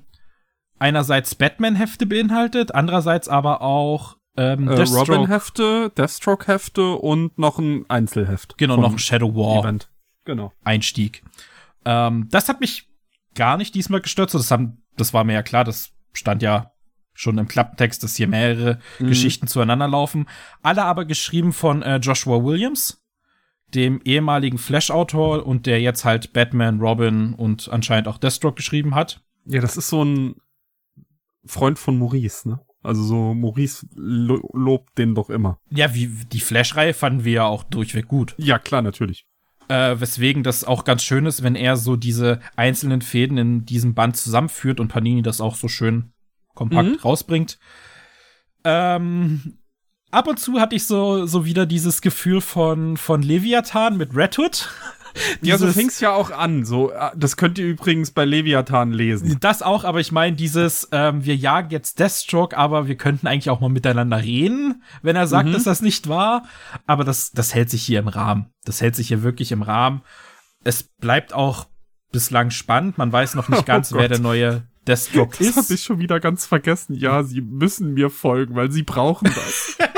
[0.78, 4.80] einerseits Batman-Hefte beinhaltet, andererseits aber auch ähm, Äh.
[4.84, 8.56] Robin-Hefte, Deathstroke-Hefte und noch ein Einzelheft.
[8.56, 9.90] Genau, noch ein Shadow War Event.
[10.24, 10.50] Genau.
[10.64, 11.22] Einstieg.
[11.84, 12.88] Ähm, das hat mich
[13.34, 14.30] gar nicht diesmal gestört.
[14.30, 16.70] So, das, haben, das war mir ja klar, das stand ja
[17.12, 19.08] schon im Klappentext, dass hier mehrere Mhm.
[19.08, 20.26] Geschichten zueinander laufen.
[20.62, 23.03] Alle aber geschrieben von äh, Joshua Williams,
[23.74, 29.20] dem ehemaligen Flash-Autor und der jetzt halt Batman, Robin und anscheinend auch Deathstroke geschrieben hat.
[29.46, 30.36] Ja, das ist so ein
[31.46, 32.60] Freund von Maurice, ne?
[32.82, 35.58] Also so Maurice lo lobt den doch immer.
[35.70, 38.34] Ja, wie die Flash-Reihe fanden wir ja auch durchweg gut.
[38.36, 39.26] Ja, klar, natürlich.
[39.68, 43.94] Äh, weswegen das auch ganz schön ist, wenn er so diese einzelnen Fäden in diesem
[43.94, 46.12] Band zusammenführt und Panini das auch so schön
[46.54, 46.96] kompakt Mhm.
[47.02, 47.58] rausbringt.
[48.64, 49.58] Ähm,
[50.14, 54.38] ab und zu hatte ich so, so wieder dieses Gefühl von, von Leviathan mit Red
[54.38, 54.68] Hood.
[55.42, 56.64] Ja, so fing's ja auch an.
[56.64, 59.36] So, äh, das könnt ihr übrigens bei Leviathan lesen.
[59.38, 63.48] Das auch, aber ich meine, dieses, ähm, wir jagen jetzt Deathstroke, aber wir könnten eigentlich
[63.48, 65.52] auch mal miteinander reden, wenn er sagt, Mhm.
[65.52, 66.42] dass das nicht war.
[66.88, 68.46] Aber das, das hält sich hier im Rahmen.
[68.64, 70.02] Das hält sich hier wirklich im Rahmen.
[70.64, 71.68] Es bleibt auch
[72.10, 72.98] bislang spannend.
[72.98, 74.10] Man weiß noch nicht Oh ganz, wer Gott.
[74.10, 75.70] der neue Deathstroke Das hab ist.
[75.70, 76.96] ich schon wieder ganz vergessen.
[76.96, 79.78] Ja, sie müssen mir folgen, weil sie brauchen das.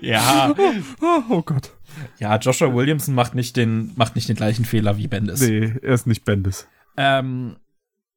[0.00, 0.54] Ja,
[1.00, 1.72] oh, oh Gott.
[2.18, 5.40] ja, Joshua Williamson macht nicht den, macht nicht den gleichen Fehler wie Bendis.
[5.40, 6.66] Nee, er ist nicht Bendis.
[6.96, 7.56] Ähm,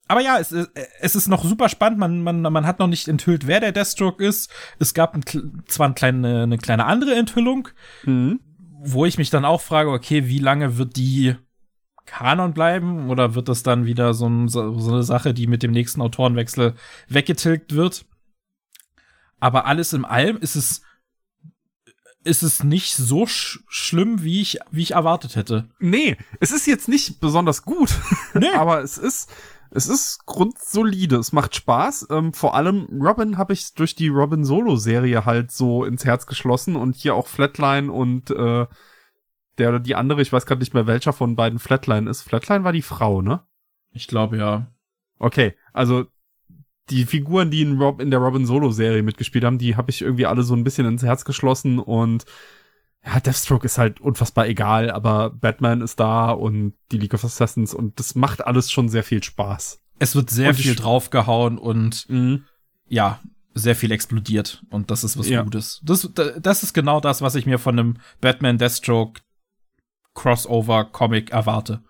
[0.07, 1.99] aber ja, es, ist- es ist noch super spannend.
[1.99, 4.51] Man, man, man hat noch nicht enthüllt, wer der Deathstroke ist.
[4.79, 5.23] Es gab ein,
[5.67, 7.69] zwar eine kleine, eine kleine andere Enthüllung,
[8.05, 8.39] Mhm.
[8.81, 11.35] wo ich mich dann auch frage, okay, wie lange wird die
[12.05, 13.09] Kanon bleiben?
[13.09, 16.01] Oder wird das dann wieder so, ein, so so eine Sache, die mit dem nächsten
[16.01, 16.75] Autorenwechsel
[17.07, 18.05] weggetilgt wird?
[19.39, 20.82] Aber alles in allem ist es,
[22.23, 25.69] ist es nicht so sch schlimm, wie ich, wie ich erwartet hätte.
[25.79, 27.93] Nee, es ist jetzt nicht besonders gut,
[28.33, 28.51] Nee.
[28.55, 29.29] aber es ist
[29.75, 32.07] Es ist grundsolide, es macht Spaß.
[32.11, 36.75] Ähm, vor allem Robin habe ich durch die Robin Solo-Serie halt so ins Herz geschlossen
[36.75, 38.67] und hier auch Flatline und äh,
[39.57, 42.21] der oder die andere, ich weiß gerade nicht mehr welcher von beiden Flatline ist.
[42.21, 43.41] Flatline war die Frau, ne?
[43.91, 44.67] Ich glaube ja.
[45.17, 46.05] Okay, also
[46.89, 50.25] die Figuren, die in, Rob, in der Robin Solo-Serie mitgespielt haben, die habe ich irgendwie
[50.25, 52.25] alle so ein bisschen ins Herz geschlossen und
[53.05, 57.73] ja, Deathstroke ist halt unfassbar egal, aber Batman ist da und die League of Assassins
[57.73, 59.81] und das macht alles schon sehr viel Spaß.
[59.99, 62.43] Es wird sehr Und viel draufgehauen und Mhm.
[62.87, 63.19] ja,
[63.53, 65.43] sehr viel explodiert und das ist was Ja.
[65.43, 65.81] Gutes.
[65.83, 69.21] Das, das ist genau das, was ich mir von einem Batman Deathstroke
[70.13, 71.81] Crossover Comic erwarte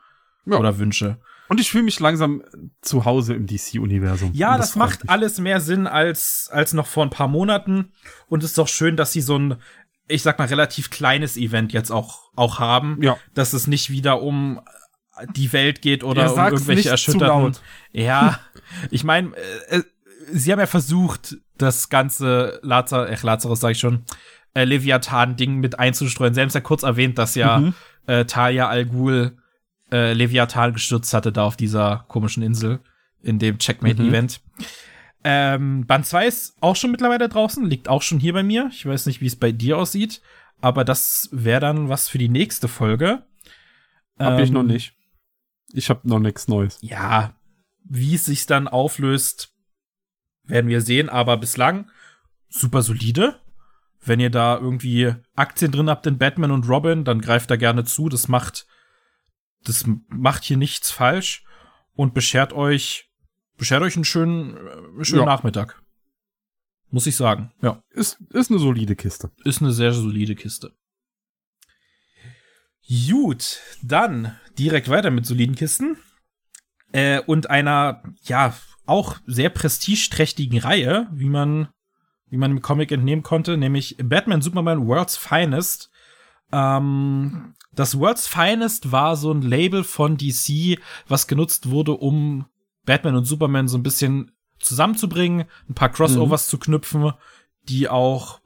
[0.45, 0.57] Ja.
[0.57, 1.19] oder wünsche.
[1.53, 2.41] Und ich fühle mich langsam
[2.81, 4.31] zu Hause im DC-Universum.
[4.33, 7.91] Ja, das, freut macht alles mehr Sinn als, als noch vor ein paar Monaten.
[8.27, 9.57] Und es ist doch schön, dass sie so ein,
[10.07, 12.97] ich sag mal, relativ kleines Event jetzt auch, auch haben.
[13.03, 13.17] Ja.
[13.35, 14.61] Dass es nicht wieder um
[15.35, 17.55] die Welt geht oder Ja, um irgendwelche erschütterten.
[17.91, 18.39] Ja,
[18.89, 19.33] ich meine,
[19.69, 19.83] äh, äh,
[20.31, 24.05] sie haben ja versucht, das ganze Lazar, äh, Lazarus sag ich schon,
[24.55, 26.33] äh, Leviathan-Ding mit einzustreuen.
[26.33, 27.73] Sie haben es ja kurz erwähnt, dass ja Mhm.
[28.07, 29.37] äh, Talia Al Ghul
[29.93, 32.79] äh, Leviathan gestürzt hatte da auf dieser komischen Insel
[33.21, 34.41] in dem Checkmate-Event.
[35.23, 38.69] Ähm, Band 2 ist auch schon mittlerweile draußen, liegt auch schon hier bei mir.
[38.73, 40.21] Ich weiß nicht, wie es bei dir aussieht,
[40.59, 43.23] aber das wäre dann was für die nächste Folge.
[44.19, 44.95] Hab ich Ähm, noch nicht.
[45.71, 46.77] Ich habe noch nichts Neues.
[46.81, 47.35] Ja,
[47.85, 49.55] wie es sich dann auflöst,
[50.43, 51.89] werden wir sehen, aber bislang
[52.49, 53.39] super solide.
[54.05, 57.85] Wenn ihr da irgendwie Aktien drin habt in Batman und Robin, dann greift da gerne
[57.85, 58.09] zu.
[58.09, 58.67] Das macht,
[59.63, 61.43] das macht hier nichts falsch
[61.93, 63.09] und beschert euch,
[63.57, 64.57] beschert euch einen schönen,
[64.99, 65.25] äh, schönen Ja.
[65.25, 65.81] Nachmittag.
[66.89, 67.51] Muss ich sagen.
[67.61, 67.81] Ja.
[67.89, 69.31] Ist, ist eine solide Kiste.
[69.43, 70.73] Ist eine sehr solide Kiste.
[72.87, 75.97] Gut, dann direkt weiter mit soliden Kisten.
[76.91, 81.69] Äh, und einer, ja, auch sehr prestigeträchtigen Reihe, wie man,
[82.27, 85.89] wie man im Comic entnehmen konnte, nämlich Batman Superman World's Finest.
[86.51, 92.45] Ähm, das World's Finest war so ein Label von DC, was genutzt wurde, um
[92.85, 97.13] Batman und Superman so ein bisschen zusammenzubringen, ein paar Crossovers zu knüpfen,
[97.63, 98.39] die auch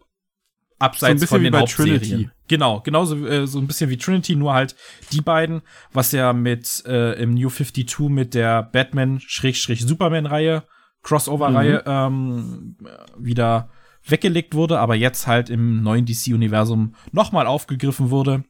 [0.80, 2.00] abseits bisschen von wie den bei Hauptserien.
[2.00, 2.30] Trinity.
[2.48, 4.76] Genau, genauso äh, so ein bisschen wie Trinity, nur halt
[5.12, 10.64] die beiden, was ja mit äh, im New 52 mit der Batman-Superman-Reihe,
[11.04, 12.78] Crossover-Reihe ähm,
[13.18, 13.70] wieder
[14.06, 18.46] weggelegt wurde, aber jetzt halt im neuen DC-Universum nochmal aufgegriffen wurde.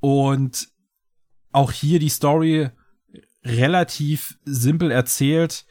[0.00, 0.68] Und
[1.52, 2.70] auch hier die Story
[3.44, 5.66] relativ simpel erzählt.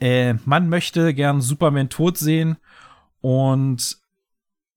[0.00, 2.56] Äh, man möchte gern Superman tot sehen
[3.20, 3.98] und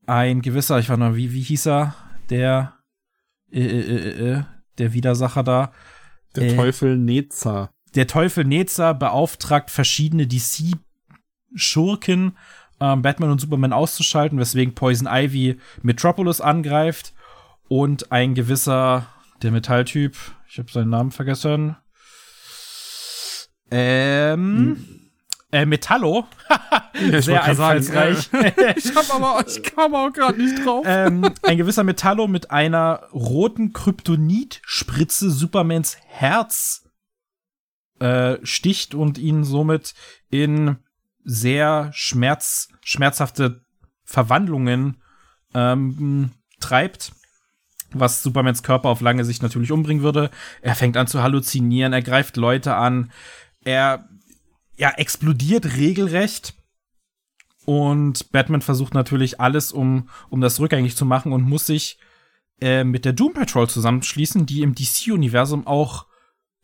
[0.06, 1.96] ein gewisser, ich war noch, wie, wie hieß er?
[2.30, 2.74] Der,
[3.52, 4.44] äh, äh, äh, äh,
[4.78, 5.72] der Widersacher da.
[6.36, 6.56] Der Äh.
[6.56, 7.72] Teufel Neza.
[7.96, 12.38] Der Teufel Neza beauftragt verschiedene DC-Schurken,
[12.80, 17.13] ähm, Batman und Superman auszuschalten, weswegen Poison Ivy Metropolis angreift
[17.74, 19.08] und ein gewisser,
[19.42, 20.16] der Metalltyp,
[20.48, 21.76] ich habe seinen Namen vergessen,
[23.72, 25.10] ähm,
[25.52, 26.28] äh, Metallo,
[26.94, 28.30] Ja, sehr einfallsreich.
[28.76, 30.86] ich hab aber, ich kam auch gerade nicht drauf.
[30.88, 36.88] ähm, ein gewisser Metallo mit einer roten Kryptonit-Spritze Supermans Herz
[38.00, 39.96] äh, sticht und ihn somit
[40.30, 40.78] in
[41.24, 43.66] sehr schmerz, schmerzhafte
[44.04, 45.02] Verwandlungen
[45.56, 46.30] ähm,
[46.60, 47.14] treibt,
[47.94, 50.30] was Supermans Körper auf lange Sicht natürlich umbringen würde.
[50.62, 53.12] Er fängt an zu halluzinieren, er greift Leute an,
[53.64, 54.10] er
[54.78, 56.56] ja, explodiert regelrecht.
[57.66, 61.98] Und Batman versucht natürlich alles, um, um das rückgängig zu machen und muss sich
[62.60, 66.08] äh, mit der Doom Patrol zusammenschließen, die im DC-Universum auch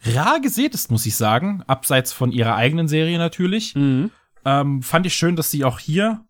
[0.01, 1.63] rar gesät ist, muss ich sagen.
[1.67, 3.75] Abseits von ihrer eigenen Serie natürlich.
[3.75, 4.11] Mhm.
[4.45, 6.25] Ähm, fand ich schön, dass sie auch hier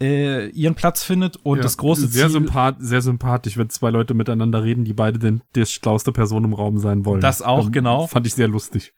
[0.00, 3.90] äh, ihren Platz findet und Ja, das große sehr Ziel, sympath sehr sympathisch, wenn zwei
[3.90, 7.20] Leute miteinander reden, die beide den, die schlauste Person im Raum sein wollen.
[7.20, 8.06] Das auch, Ähm, genau.
[8.06, 8.94] Fand ich sehr lustig.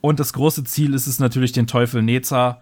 [0.00, 2.60] Und das große Ziel ist es natürlich, den Teufel Neza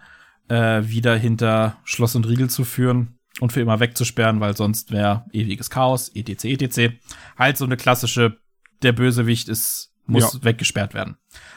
[0.49, 5.25] äh, wieder hinter Schloss und Riegel zu führen und für immer wegzusperren, weil sonst wäre
[5.33, 6.95] ewiges Chaos, etc., etc.
[7.39, 8.39] Halt so eine klassische,
[8.83, 10.45] der Bösewicht ist, muss Ja.
[10.45, 11.17] weggesperrt werden.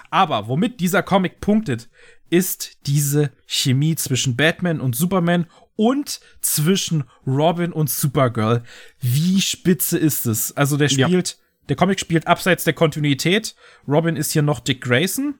[0.09, 1.89] Aber womit dieser Comic punktet,
[2.29, 5.47] ist diese Chemie zwischen Batman und Superman
[5.77, 8.63] und zwischen Robin und Supergirl.
[8.99, 10.55] Wie spitze ist es?
[10.57, 11.07] Also der Ja.
[11.07, 11.37] spielt,
[11.69, 13.55] der Comic spielt abseits der Kontinuität.
[13.87, 15.35] Robin ist hier noch Dick Grayson.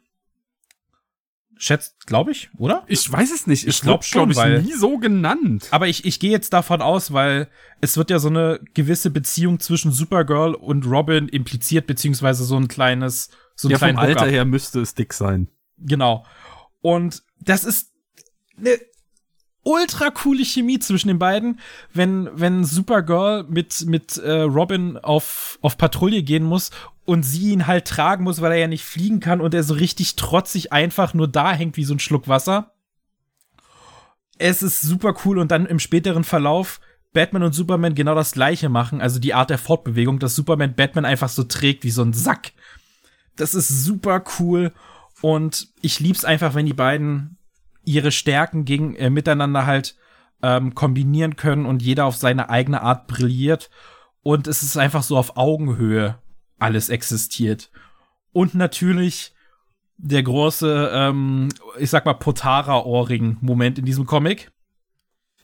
[1.60, 2.84] Schätzt, glaube ich, oder?
[2.88, 3.68] Ich weiß es nicht.
[3.68, 5.68] Ich glaub wird, schon, glaub ich, weil- nie so genannt.
[5.72, 7.50] Aber ich, ich gehe jetzt davon aus, weil
[7.82, 12.68] es wird ja so eine gewisse Beziehung zwischen Supergirl und Robin impliziert, beziehungsweise so ein
[12.68, 15.48] kleines So einen ja, vom kleinen Alter her müsste es dick sein.
[15.80, 16.28] Genau.
[16.82, 17.92] Und das ist
[18.56, 18.78] eine
[19.68, 21.60] ultra coole Chemie zwischen den beiden,
[21.94, 26.72] wenn wenn Supergirl mit mit äh, Robin auf auf Patrouille gehen muss
[27.04, 29.74] und sie ihn halt tragen muss, weil er ja nicht fliegen kann und er so
[29.74, 32.72] richtig trotzig einfach nur da hängt wie so ein Schluck Wasser.
[34.38, 36.80] Es ist super cool und dann im späteren Verlauf
[37.12, 41.06] Batman und Superman genau das gleiche machen, also die Art der Fortbewegung, dass Superman Batman
[41.06, 42.54] einfach so trägt wie so ein Sack.
[43.36, 44.72] Das ist super cool
[45.22, 47.37] und ich lieb's einfach, wenn die beiden
[47.88, 49.96] ihre Stärken gegen äh, miteinander halt
[50.44, 53.70] ähm, kombinieren können und jeder auf seine eigene Art brilliert
[54.22, 56.20] und es ist einfach so auf Augenhöhe
[56.60, 57.72] alles existiert.
[58.34, 59.34] Und natürlich
[59.98, 61.50] der große, ähm,
[61.80, 64.52] ich sag mal, Potara-Ohrring-Moment in diesem Comic.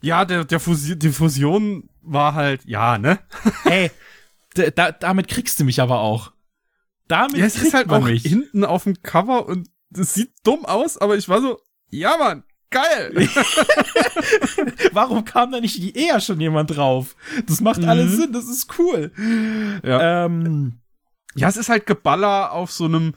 [0.02, 3.20] Ja, der, der Fusi die Fusion war halt, ja, ne?
[3.65, 3.90] Ey,
[4.76, 6.34] da, damit kriegst du mich aber auch.
[7.07, 8.24] Damit Ja, es kriegt ist halt man auch mich.
[8.24, 11.60] hinten auf dem Cover und es sieht dumm aus, aber ich war so,
[11.94, 13.14] ja, Mann, geil.
[14.91, 17.15] Warum kam da nicht eher schon jemand drauf?
[17.48, 17.90] Das macht Mhm.
[17.90, 19.11] alles Sinn, das ist cool.
[19.84, 20.26] ja.
[20.26, 20.80] Ähm,
[21.36, 23.14] ja, es ist halt Geballer auf so einem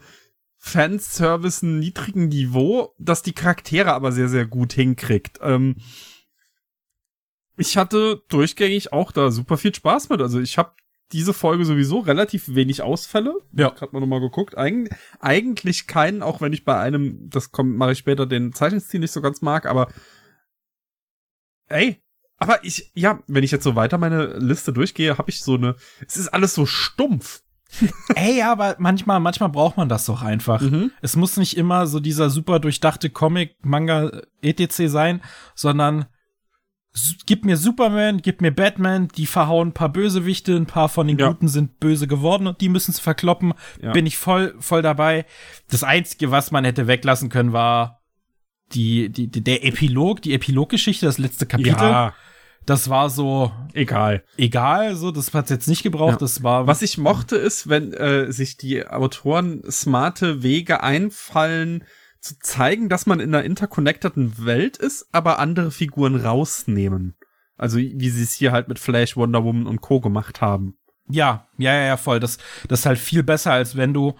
[0.57, 5.39] Fanservice niedrigen Niveau, das die Charaktere aber sehr, sehr gut hinkriegt.
[5.41, 5.75] Ähm,
[7.57, 10.21] ich hatte durchgängig auch da super viel Spaß mit.
[10.21, 10.71] Also ich habe
[11.11, 13.35] diese Folge sowieso relativ wenig Ausfälle.
[13.53, 13.73] Ja.
[13.79, 14.57] Hat man nochmal geguckt.
[14.57, 14.89] Eig
[15.19, 19.11] eigentlich keinen, auch wenn ich bei einem, das kommt, mache ich später, den Zeichenstil nicht
[19.11, 19.87] so ganz mag, aber
[21.67, 22.01] ey,
[22.37, 25.75] aber ich, ja, wenn ich jetzt so weiter meine Liste durchgehe, habe ich so eine,
[26.05, 27.41] es ist alles so stumpf.
[28.15, 30.61] ey, aber manchmal, manchmal braucht man das doch einfach.
[30.61, 30.91] Mhm.
[31.01, 34.87] Es muss nicht immer so dieser super durchdachte Comic, Manga, etc.
[34.87, 35.21] sein,
[35.53, 36.05] sondern
[37.25, 41.17] gib mir Superman, gib mir Batman, die verhauen ein paar Bösewichte, ein paar von den
[41.17, 41.27] Ja.
[41.29, 43.53] Guten sind böse geworden und die müssen es verkloppen.
[43.81, 43.91] Ja.
[43.91, 45.25] Bin ich voll, voll dabei.
[45.69, 48.01] Das Einzige, was man hätte weglassen können, war
[48.73, 51.71] die, die, die der Epilog, die Epiloggeschichte, das letzte Kapitel.
[51.83, 52.13] Ja,
[52.65, 54.23] Das war so egal.
[54.35, 56.17] egal, so, das hat's jetzt nicht gebraucht, Ja.
[56.17, 61.85] das war Was ich mochte, ist, wenn äh, sich die Autoren smarte Wege einfallen,
[62.19, 67.15] zu zeigen, dass man in einer interconnecteden Welt ist, aber andere Figuren rausnehmen.
[67.57, 69.99] Also wie sie es hier halt mit Flash, Wonder Woman und Co.
[69.99, 70.77] gemacht haben.
[71.09, 72.19] Ja, ja, ja, ja, voll.
[72.19, 72.37] Das,
[72.67, 74.15] das ist halt viel besser, als wenn du,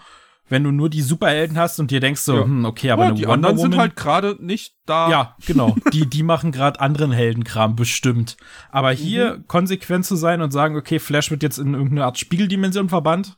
[0.48, 2.44] wenn du nur die Superhelden hast und dir denkst so, Ja.
[2.44, 5.10] hm, okay, aber Ja, die Wonder anderen Woman, sind halt gerade nicht da.
[5.10, 5.76] ja, genau.
[5.92, 8.38] Die, die machen gerade anderen Heldenkram bestimmt.
[8.70, 9.46] Aber hier Mhm.
[9.46, 13.36] konsequent zu sein und sagen, okay, Flash wird jetzt in irgendeine Art Spiegeldimension verbannt.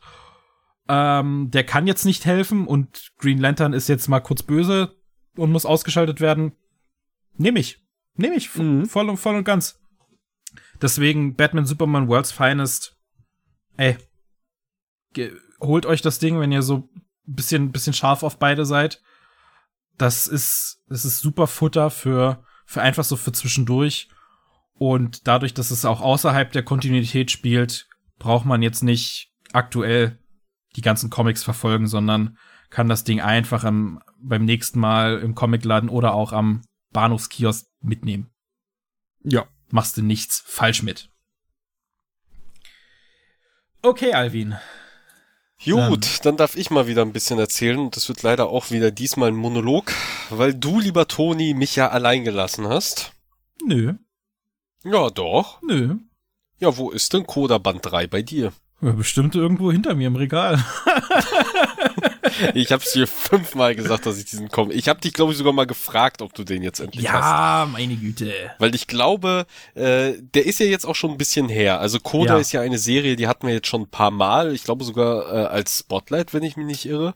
[0.92, 4.96] Ähm, der kann jetzt nicht helfen und Green Lantern ist jetzt mal kurz böse
[5.36, 6.50] und muss ausgeschaltet werden.
[7.36, 7.80] Nehme ich.
[8.16, 8.52] Nehme ich.
[8.56, 8.86] Mhm.
[8.86, 9.78] Voll und voll und ganz.
[10.82, 12.96] Deswegen Batman Superman World's Finest.
[13.76, 13.98] Ey.
[15.12, 19.00] Ge holt euch das Ding, wenn ihr so ein bisschen, bisschen scharf auf beide seid.
[19.96, 24.08] Das ist, das ist super Futter für, für einfach so für zwischendurch.
[24.74, 27.88] Und dadurch, dass es auch außerhalb der Kontinuität spielt,
[28.18, 30.18] braucht man jetzt nicht aktuell
[30.76, 32.38] die ganzen Comics verfolgen, sondern
[32.70, 38.30] kann das Ding einfach am, beim nächsten Mal im Comicladen oder auch am Bahnhofskiosk mitnehmen.
[39.22, 39.47] Ja.
[39.68, 41.10] Machst du nichts falsch mit.
[43.82, 44.56] Okay, Alvin.
[45.88, 47.78] Gut, dann darf ich mal wieder ein bisschen erzählen.
[47.78, 49.92] Und das wird leider auch wieder diesmal ein Monolog,
[50.30, 53.12] weil du, lieber Toni, mich ja allein gelassen hast.
[53.64, 53.94] Nö,
[54.84, 55.60] Ja, doch.
[55.62, 55.97] nö.
[56.59, 58.52] Ja, wo ist denn Coda Band 3 bei dir?
[58.82, 60.62] Ja, bestimmt irgendwo hinter mir im Regal.
[62.55, 64.73] Ich hab's dir fünfmal gesagt, dass ich diesen komme.
[64.73, 67.24] Ich habe dich, glaube ich, sogar mal gefragt, ob du den jetzt endlich hast.
[67.24, 68.32] Ja, meine Güte.
[68.59, 71.81] Weil ich glaube, äh, der ist ja jetzt auch schon ein bisschen her.
[71.81, 72.39] Also Coda Ja.
[72.40, 74.55] ist ja eine Serie, die hatten wir jetzt schon ein paar Mal.
[74.55, 77.15] Ich glaube sogar äh, als Spotlight, wenn ich mich nicht irre.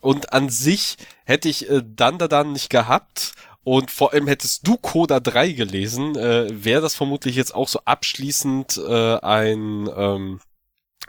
[0.00, 3.32] Und an sich hätte ich äh, Dandadan nicht gehabt.
[3.64, 7.80] Und vor allem hättest du Coda 3 gelesen, äh, wäre das vermutlich jetzt auch so
[7.84, 10.40] abschließend äh, ein ähm,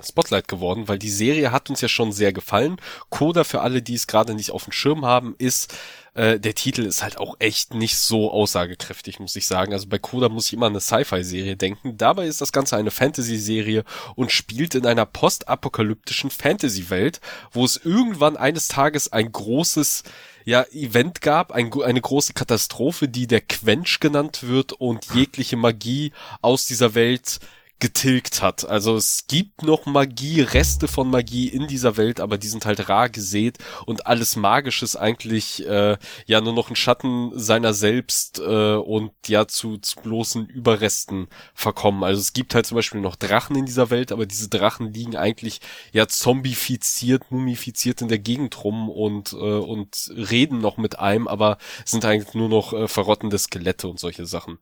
[0.04, 2.78] Spotlight geworden, weil die Serie hat uns ja schon sehr gefallen.
[3.10, 5.74] Coda, für alle, die es gerade nicht auf dem Schirm haben, ist,
[6.14, 9.74] äh, der Titel ist halt auch echt nicht so aussagekräftig, muss ich sagen.
[9.74, 11.98] Also bei Coda muss ich immer an eine Sci-Fi-Serie denken.
[11.98, 13.84] Dabei ist das Ganze eine Fantasy-Serie
[14.16, 17.22] und spielt in einer postapokalyptischen Fantasy-Welt,
[17.52, 20.04] wo es irgendwann eines Tages ein großes
[20.46, 26.12] ja, Event gab, ein, eine große Katastrophe, die der Quench genannt wird und jegliche Magie
[26.42, 27.40] aus dieser Welt
[27.80, 28.68] getilgt hat.
[28.68, 32.90] Also es gibt noch Magie, Reste von Magie in dieser Welt, aber die sind halt
[32.90, 38.76] rar gesät und alles Magisches eigentlich äh, ja nur noch ein Schatten seiner selbst äh,
[38.76, 42.04] und ja zu, zu bloßen Überresten verkommen.
[42.04, 45.16] Also es gibt halt zum Beispiel noch Drachen in dieser Welt, aber diese Drachen liegen
[45.16, 45.62] eigentlich
[45.94, 51.58] ja zombifiziert, mumifiziert in der Gegend rum und, äh, und reden noch mit einem, aber
[51.86, 54.60] sind eigentlich nur noch äh, verrottende Skelette und solche Sachen.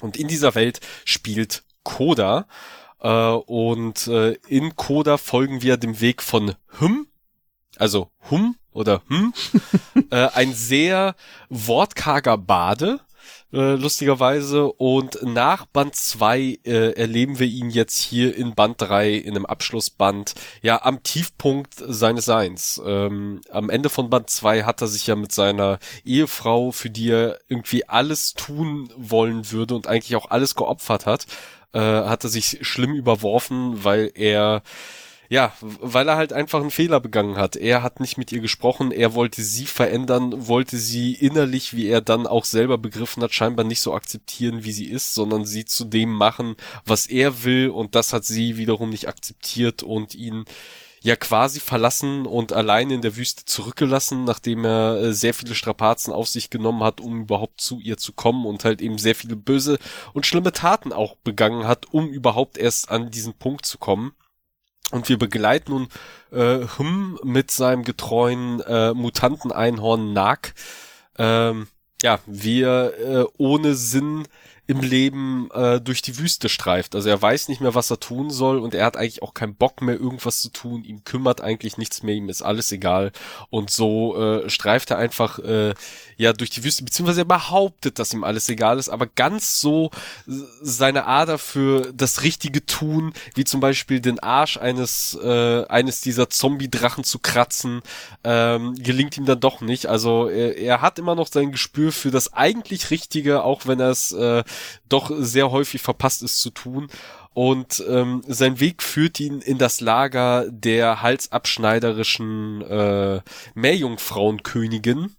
[0.00, 2.46] Und in dieser Welt spielt Koda.
[3.00, 7.06] Äh, und äh, in Koda folgen wir dem Weg von Hym,
[7.76, 9.34] also Hum oder Hm,
[10.10, 11.14] äh, ein sehr
[11.48, 13.00] wortkarger Bade,
[13.52, 14.72] äh, lustigerweise.
[14.72, 19.46] Und nach Band 2 äh, erleben wir ihn jetzt hier in Band 3, in einem
[19.46, 22.80] Abschlussband, ja, am Tiefpunkt seines Seins.
[22.84, 27.10] Ähm, am Ende von Band 2 hat er sich ja mit seiner Ehefrau, für die
[27.10, 31.26] er irgendwie alles tun wollen würde und eigentlich auch alles geopfert hat,
[31.72, 34.62] äh, hat er sich schlimm überworfen, weil er
[35.32, 37.56] ja, weil er halt einfach einen Fehler begangen hat.
[37.56, 42.02] Er hat nicht mit ihr gesprochen, er wollte sie verändern, wollte sie innerlich, wie er
[42.02, 45.86] dann auch selber begriffen hat, scheinbar nicht so akzeptieren, wie sie ist, sondern sie zu
[45.86, 46.54] dem machen,
[46.84, 50.44] was er will und das hat sie wiederum nicht akzeptiert und ihn
[51.02, 56.12] ja quasi verlassen und allein in der Wüste zurückgelassen, nachdem er äh, sehr viele Strapazen
[56.12, 59.34] auf sich genommen hat, um überhaupt zu ihr zu kommen und halt eben sehr viele
[59.34, 59.78] böse
[60.12, 64.12] und schlimme Taten auch begangen hat, um überhaupt erst an diesen Punkt zu kommen.
[64.92, 65.88] Und wir begleiten nun
[66.30, 70.54] äh, Hum mit seinem getreuen äh, Mutanten-Einhorn Nag.
[71.18, 71.66] Ähm,
[72.02, 74.28] ja, wir äh, ohne Sinn
[74.72, 76.94] im Leben äh, durch die Wüste streift.
[76.94, 79.54] Also er weiß nicht mehr, was er tun soll und er hat eigentlich auch keinen
[79.54, 80.82] Bock mehr, irgendwas zu tun.
[80.82, 83.12] Ihm kümmert eigentlich nichts mehr, ihm ist alles egal.
[83.50, 85.74] Und so äh, streift er einfach äh,
[86.16, 89.90] ja durch die Wüste, beziehungsweise er behauptet, dass ihm alles egal ist, aber ganz so
[90.26, 96.30] seine Ader für das richtige Tun, wie zum Beispiel den Arsch eines äh, eines dieser
[96.30, 97.82] Zombie-Drachen zu kratzen,
[98.24, 99.86] ähm, gelingt ihm dann doch nicht.
[99.86, 103.90] Also er, er hat immer noch sein Gespür für das eigentlich Richtige, auch wenn er
[103.90, 104.44] es äh,
[104.88, 106.88] doch sehr häufig verpasst ist zu tun.
[107.34, 113.20] Und ähm, sein Weg führt ihn in das Lager der halsabschneiderischen äh,
[113.54, 115.16] Meerjungfrauenkönigin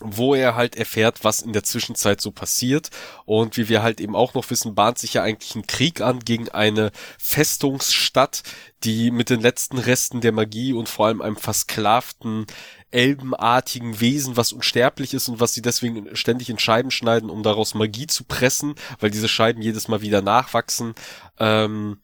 [0.00, 2.90] wo er halt erfährt, was in der Zwischenzeit so passiert.
[3.24, 6.20] Und wie wir halt eben auch noch wissen, bahnt sich ja eigentlich ein Krieg an
[6.20, 8.42] gegen eine Festungsstadt,
[8.84, 12.46] die mit den letzten Resten der Magie und vor allem einem versklavten
[12.90, 17.74] elbenartigen Wesen, was unsterblich ist und was sie deswegen ständig in Scheiben schneiden, um daraus
[17.74, 20.94] Magie zu pressen, weil diese Scheiben jedes Mal wieder nachwachsen.
[21.38, 21.98] Ähm,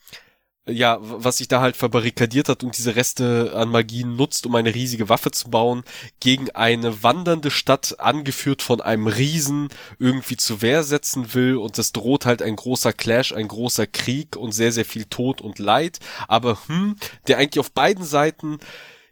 [0.68, 4.74] ja, was sich da halt verbarrikadiert hat und diese Reste an Magie nutzt, um eine
[4.74, 5.82] riesige Waffe zu bauen,
[6.20, 9.68] gegen eine wandernde Stadt, angeführt von einem Riesen,
[9.98, 11.56] irgendwie zu Wehr setzen will.
[11.56, 15.40] Und es droht halt ein großer Clash, ein großer Krieg und sehr, sehr viel Tod
[15.40, 15.98] und Leid,
[16.28, 18.58] aber hm, der eigentlich auf beiden Seiten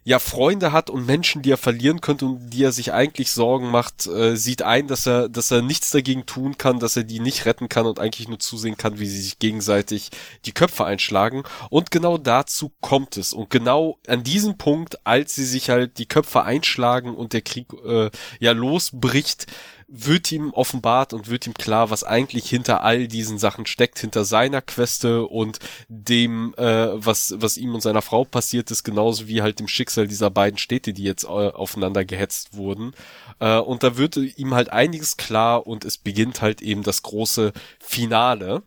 [0.03, 3.69] ja Freunde hat und Menschen, die er verlieren könnte und die er sich eigentlich Sorgen
[3.69, 7.19] macht, äh, sieht ein, dass er, dass er nichts dagegen tun kann, dass er die
[7.19, 10.09] nicht retten kann und eigentlich nur zusehen kann, wie sie sich gegenseitig
[10.45, 11.43] die Köpfe einschlagen.
[11.69, 13.33] Und genau dazu kommt es.
[13.33, 17.67] Und genau an diesem Punkt, als sie sich halt die Köpfe einschlagen und der Krieg
[17.85, 18.09] äh,
[18.39, 19.45] ja losbricht,
[19.93, 24.23] wird ihm offenbart und wird ihm klar, was eigentlich hinter all diesen Sachen steckt, hinter
[24.23, 25.59] seiner Queste und
[25.89, 30.07] dem, äh, was, was ihm und seiner Frau passiert ist, genauso wie halt dem Schicksal
[30.07, 32.93] dieser beiden Städte, die jetzt äh, aufeinander gehetzt wurden.
[33.39, 37.51] Äh, und da wird ihm halt einiges klar und es beginnt halt eben das große
[37.79, 38.63] Finale.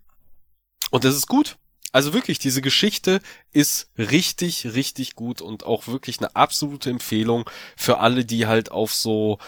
[0.91, 1.57] Und das ist gut.
[1.91, 3.21] Also wirklich, diese Geschichte
[3.53, 8.93] ist richtig, richtig gut und auch wirklich eine absolute Empfehlung für alle, die halt auf
[8.93, 9.39] so,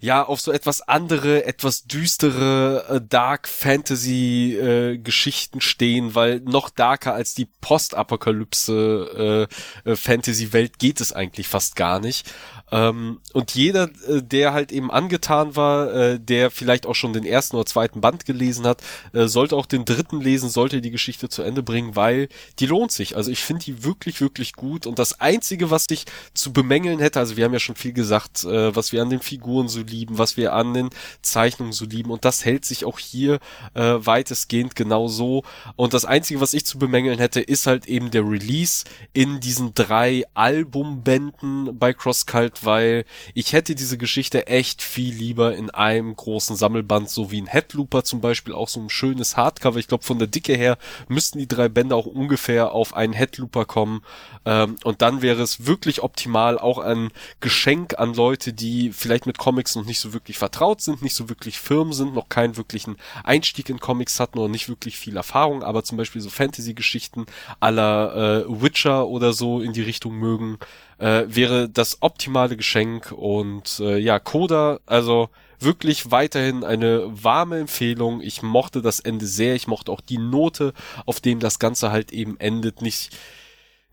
[0.00, 6.70] ja auf so etwas andere, etwas düstere äh, Dark Fantasy äh, Geschichten stehen, weil noch
[6.70, 9.48] darker als die Postapokalypse
[9.84, 12.30] äh, äh, Fantasy Welt geht es eigentlich fast gar nicht.
[12.70, 17.24] Ähm, und jeder, äh, der halt eben angetan war, äh, der vielleicht auch schon den
[17.24, 18.82] ersten oder zweiten Band gelesen hat,
[19.14, 22.92] äh, sollte auch den dritten lesen, sollte die Geschichte zu Ende bringen, weil die lohnt
[22.92, 23.16] sich.
[23.16, 24.86] Also ich finde die wirklich, wirklich gut.
[24.86, 26.04] Und das Einzige, was ich
[26.34, 29.20] zu bemängeln hätte, also wir haben ja schon viel gesagt, äh, was wir an den
[29.20, 30.90] Figuren so lieben, was wir an den
[31.22, 32.10] Zeichnungen so lieben.
[32.10, 33.40] Und das hält sich auch hier
[33.74, 35.42] äh, weitestgehend genau so.
[35.76, 39.74] Und das Einzige, was ich zu bemängeln hätte, ist halt eben der Release in diesen
[39.74, 43.04] drei Albumbänden bei CrossCult weil
[43.34, 48.04] ich hätte diese Geschichte echt viel lieber in einem großen Sammelband, so wie ein Headlooper
[48.04, 49.78] zum Beispiel, auch so ein schönes Hardcover.
[49.78, 50.78] Ich glaube, von der Dicke her
[51.08, 54.02] müssten die drei Bände auch ungefähr auf einen Headlooper kommen.
[54.44, 57.10] Ähm, und dann wäre es wirklich optimal, auch ein
[57.40, 61.28] Geschenk an Leute, die vielleicht mit Comics noch nicht so wirklich vertraut sind, nicht so
[61.28, 65.62] wirklich firm sind, noch keinen wirklichen Einstieg in Comics hatten oder nicht wirklich viel Erfahrung,
[65.62, 67.26] aber zum Beispiel so Fantasy-Geschichten
[67.60, 70.58] aller äh, Witcher oder so in die Richtung mögen,
[70.98, 75.30] äh, wäre das optimale Geschenk und äh, ja, Coda, also
[75.60, 78.20] wirklich weiterhin eine warme Empfehlung.
[78.20, 80.72] Ich mochte das Ende sehr, ich mochte auch die Note,
[81.06, 83.16] auf dem das Ganze halt eben endet, nicht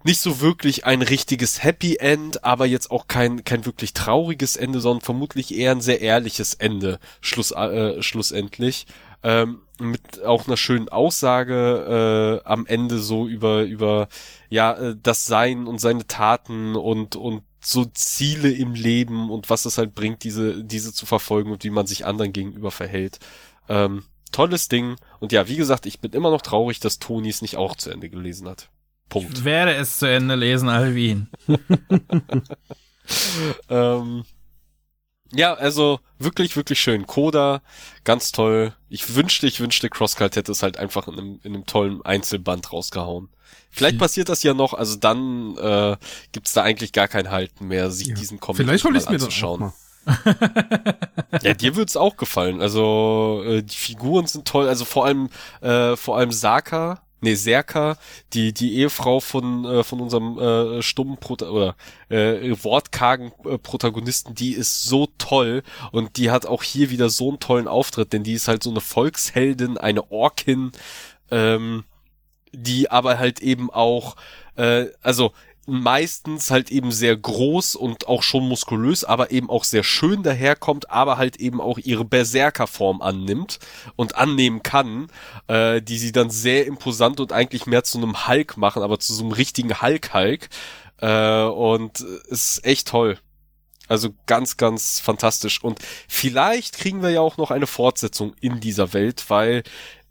[0.06, 4.80] nicht so wirklich ein richtiges Happy End, aber jetzt auch kein, kein wirklich trauriges Ende,
[4.80, 8.86] sondern vermutlich eher ein sehr ehrliches Ende, Schluss, äh, schlussendlich.
[9.24, 14.08] Ähm, mit auch einer schönen Aussage äh, am Ende so über, über
[14.50, 19.66] ja, äh, das Sein und seine Taten und, und so Ziele im Leben und was
[19.66, 23.18] es halt bringt, diese, diese zu verfolgen und wie man sich anderen gegenüber verhält.
[23.68, 24.98] Ähm, tolles Ding.
[25.20, 27.90] Und ja, wie gesagt, ich bin immer noch traurig, dass Toni es nicht auch zu
[27.90, 28.70] Ende gelesen hat.
[29.10, 29.38] Punkt.
[29.38, 31.28] Ich werde es zu Ende lesen, Alvin.
[33.70, 34.24] ähm,
[35.32, 37.06] ja, also wirklich, wirklich schön.
[37.08, 37.62] Coda,
[38.04, 38.74] ganz toll.
[38.90, 42.72] Ich wünschte, ich wünschte, Crosscut hätte es halt einfach in einem, in einem tollen Einzelband
[42.72, 43.30] rausgehauen.
[43.70, 45.98] Vielleicht passiert das ja noch, also dann äh,
[46.32, 48.16] gibt da eigentlich gar kein Halten mehr, sich ja.
[48.16, 49.74] diesen Comic Vielleicht hol ich mir anzuschauen.
[51.32, 52.62] Das ja, dir wird's auch gefallen.
[52.62, 54.68] Also äh, die Figuren sind toll.
[54.68, 55.30] Also vor allem,
[55.62, 57.98] äh, vor allem Saka, nee, Serka,
[58.34, 61.76] die, die Ehefrau von, äh, von unserem äh, stummen Prota oder
[62.10, 67.30] äh, wortkargen äh, Protagonisten, die ist so toll und die hat auch hier wieder so
[67.30, 70.72] einen tollen Auftritt, denn die ist halt so eine Volksheldin, eine Orkin,
[71.32, 71.84] ähm,
[72.52, 74.16] die aber halt eben auch,
[74.56, 75.34] äh, also
[75.66, 80.90] meistens halt eben sehr groß und auch schon muskulös, aber eben auch sehr schön daherkommt,
[80.92, 83.60] aber halt eben auch ihre Berserkerform annimmt
[83.96, 85.08] und annehmen kann,
[85.48, 89.14] äh, die sie dann sehr imposant und eigentlich mehr zu einem Hulk machen, aber zu
[89.14, 90.50] so einem richtigen Hulk-Hulk.
[91.02, 93.18] Äh, und ist echt toll.
[93.88, 95.64] Also ganz, ganz fantastisch.
[95.64, 99.64] Und vielleicht kriegen wir ja auch noch eine Fortsetzung in dieser Welt, weil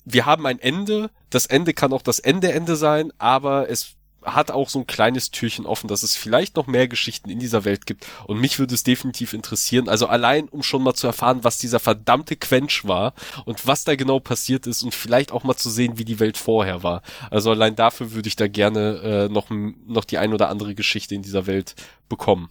[0.04, 1.10] wir haben ein Ende.
[1.30, 5.66] Das Ende kann auch das Ende-Ende sein, aber es hat auch so ein kleines Türchen
[5.66, 8.06] offen, dass es vielleicht noch mehr Geschichten in dieser Welt gibt.
[8.26, 9.88] Und mich würde es definitiv interessieren.
[9.88, 13.14] Also allein, um schon mal zu erfahren, was dieser verdammte Quench war
[13.44, 16.38] und was da genau passiert ist und vielleicht auch mal zu sehen, wie die Welt
[16.38, 17.02] vorher war.
[17.30, 21.14] Also allein dafür würde ich da gerne äh, noch, noch die ein oder andere Geschichte
[21.14, 21.74] in dieser Welt
[22.08, 22.50] bekommen.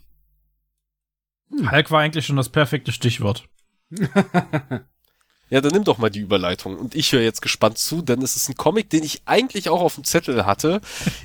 [1.52, 3.48] Hulk war eigentlich schon das perfekte Stichwort.
[5.54, 6.76] Ja, dann nimm doch mal die Überleitung.
[6.76, 9.82] Und ich höre jetzt gespannt zu, denn es ist ein Comic, den ich eigentlich auch
[9.82, 10.82] auf dem Zettel hatte.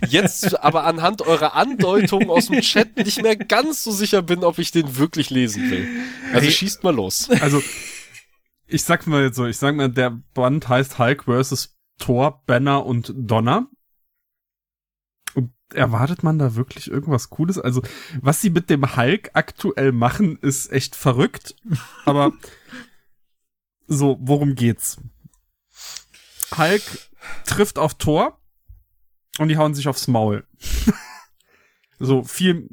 [0.07, 4.59] Jetzt aber anhand eurer Andeutung aus dem Chat nicht mehr ganz so sicher bin, ob
[4.59, 5.89] ich den wirklich lesen will.
[6.35, 7.31] Also hey, schießt mal los.
[7.41, 7.63] Also,
[8.67, 11.79] ich sag mal jetzt so, ich sag mal, der Band heißt Hulk vs.
[11.97, 13.71] Thor, Banner und Donner.
[15.33, 17.59] Und erwartet man da wirklich irgendwas Cooles?
[17.59, 17.81] Also,
[18.21, 21.57] was sie mit dem Hulk aktuell machen, ist echt verrückt.
[22.05, 22.35] Aber
[23.89, 24.99] so, worum geht's?
[26.57, 26.83] Hulk
[27.45, 28.39] trifft auf Thor
[29.39, 30.47] und die hauen sich aufs Maul.
[31.99, 32.69] so viel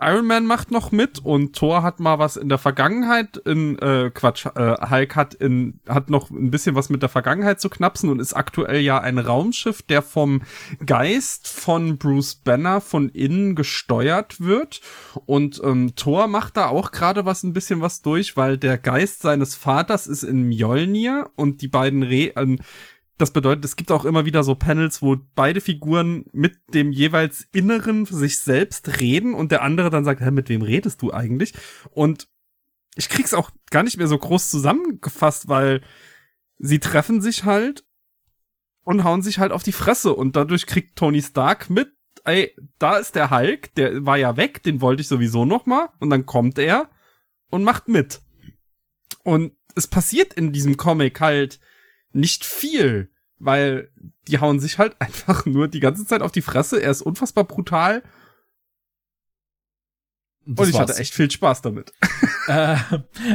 [0.00, 4.10] Iron Man macht noch mit und Thor hat mal was in der Vergangenheit in äh,
[4.12, 8.10] Quatsch, äh, Hulk hat in hat noch ein bisschen was mit der Vergangenheit zu knapsen
[8.10, 10.42] und ist aktuell ja ein Raumschiff, der vom
[10.84, 14.80] Geist von Bruce Banner von innen gesteuert wird.
[15.26, 19.22] Und ähm, Thor macht da auch gerade was ein bisschen was durch, weil der Geist
[19.22, 22.56] seines Vaters ist in Mjolnir und die beiden Re äh,
[23.18, 27.46] das bedeutet, es gibt auch immer wieder so Panels, wo beide Figuren mit dem jeweils
[27.52, 31.52] Inneren sich selbst reden und der andere dann sagt, hä, mit wem redest du eigentlich?
[31.90, 32.28] Und
[32.96, 35.82] ich krieg's auch gar nicht mehr so groß zusammengefasst, weil
[36.58, 37.84] sie treffen sich halt
[38.84, 41.92] und hauen sich halt auf die Fresse und dadurch kriegt Tony Stark mit,
[42.24, 45.88] ey, da ist der Hulk, der war ja weg, den wollte ich sowieso noch mal
[46.00, 46.90] und dann kommt er
[47.50, 48.20] und macht mit.
[49.24, 51.60] Und es passiert in diesem Comic halt
[52.14, 53.10] nicht viel
[53.42, 53.90] weil
[54.28, 56.80] die hauen sich halt einfach nur die ganze Zeit auf die Fresse.
[56.80, 58.02] Er ist unfassbar brutal.
[60.44, 60.90] Das und ich war's.
[60.90, 61.92] hatte echt viel Spaß damit.
[62.48, 62.76] Äh,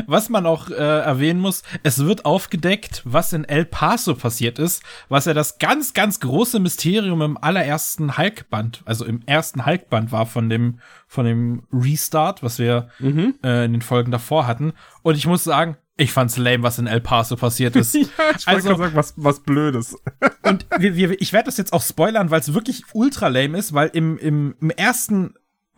[0.05, 4.83] was man auch äh, erwähnen muss, es wird aufgedeckt, was in El Paso passiert ist,
[5.07, 10.25] was ja das ganz, ganz große Mysterium im allerersten Hulk-Band, also im ersten Hulk-Band war
[10.25, 13.35] von dem, von dem Restart, was wir mhm.
[13.45, 14.73] äh, in den Folgen davor hatten.
[15.03, 17.95] Und ich muss sagen, ich fand's lame, was in El Paso passiert ist.
[17.95, 18.07] ja,
[18.37, 19.97] ich also sagen, was, was Blödes.
[20.43, 23.73] und wir, wir, ich werde das jetzt auch spoilern, weil es wirklich ultra lame ist,
[23.73, 25.33] weil im, im, im ersten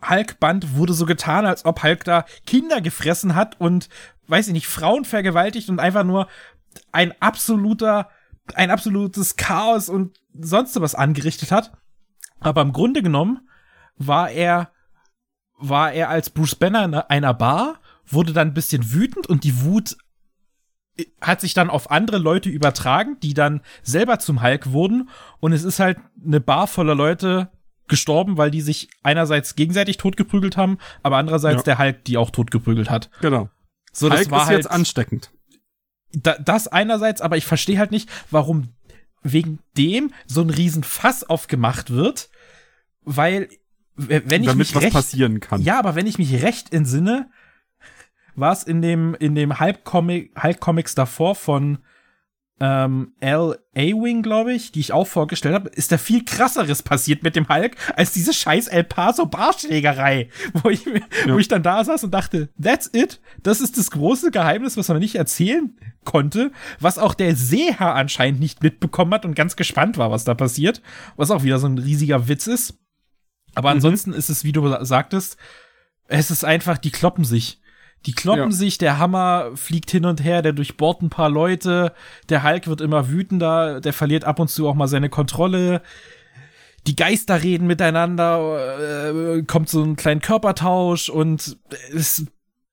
[0.08, 3.88] Hulk-Band wurde so getan, als ob Hulk da Kinder gefressen hat und,
[4.28, 6.28] weiß ich nicht, Frauen vergewaltigt und einfach nur
[6.92, 8.08] ein absoluter,
[8.54, 11.72] ein absolutes Chaos und sonst was angerichtet hat.
[12.38, 13.48] Aber im Grunde genommen
[13.96, 14.70] war er,
[15.58, 17.80] war er als Bruce Banner in einer Bar
[18.12, 19.96] wurde dann ein bisschen wütend und die Wut
[21.20, 25.08] hat sich dann auf andere Leute übertragen, die dann selber zum Hulk wurden.
[25.40, 27.50] Und es ist halt eine Bar voller Leute
[27.88, 31.74] gestorben, weil die sich einerseits gegenseitig totgeprügelt haben, aber andererseits Ja.
[31.74, 33.10] der Hulk die auch totgeprügelt hat.
[33.20, 33.48] Genau.
[33.92, 35.32] So, Hulk das war ist halt jetzt ansteckend.
[36.12, 38.68] da, das einerseits, aber ich verstehe halt nicht, warum
[39.22, 42.30] wegen dem so ein Riesenfass aufgemacht wird,
[43.02, 43.48] weil
[43.96, 45.60] wenn ich damit mich was recht, passieren kann.
[45.60, 47.28] ja, aber wenn ich mich recht entsinne,
[48.36, 51.78] war es in dem in dem Hulk-Comic, Hulk-Comics davor von
[52.62, 53.56] ähm, L.
[53.74, 57.48] A-Wing, glaube ich, die ich auch vorgestellt habe, ist da viel krasseres passiert mit dem
[57.48, 60.28] Hulk als diese scheiß El Paso Barschlägerei,
[60.62, 63.90] wo ich, mir- wo ich dann da saß und dachte, that's it, das ist das
[63.90, 65.74] große Geheimnis, was man nicht erzählen
[66.04, 70.34] konnte, was auch der Seher anscheinend nicht mitbekommen hat und ganz gespannt war, was da
[70.34, 70.82] passiert,
[71.16, 72.74] was auch wieder so ein riesiger Witz ist.
[73.54, 75.38] Aber ansonsten ist es, wie du sa- sagtest,
[76.08, 77.59] es ist einfach, die kloppen sich.
[78.06, 78.50] Die kloppen Ja.
[78.50, 81.92] sich, der Hammer fliegt hin und her, der durchbohrt ein paar Leute,
[82.30, 85.82] der Hulk wird immer wütender, der verliert ab und zu auch mal seine Kontrolle.
[86.86, 91.58] Die Geister reden miteinander, äh, kommt so ein kleiner Körpertausch und
[91.92, 92.24] es,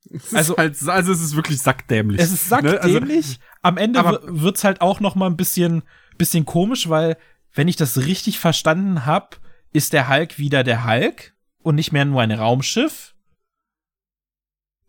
[0.10, 2.22] Es also- ist halt, also es ist wirklich sackdämlich.
[2.22, 2.58] es ist ne?
[2.58, 3.40] Also, sackdämlich.
[3.62, 5.84] Am Ende wird's halt auch noch mal ein bisschen,
[6.18, 7.18] bisschen komisch, weil,
[7.54, 9.42] wenn ich das richtig verstanden hab,
[9.74, 13.14] ist der Hulk wieder der Hulk und nicht mehr nur ein Raumschiff.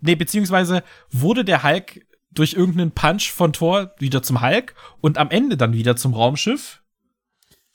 [0.01, 5.31] Nee, beziehungsweise wurde der Hulk durch irgendeinen Punch von Thor wieder zum Hulk und am
[5.31, 6.83] Ende dann wieder zum Raumschiff.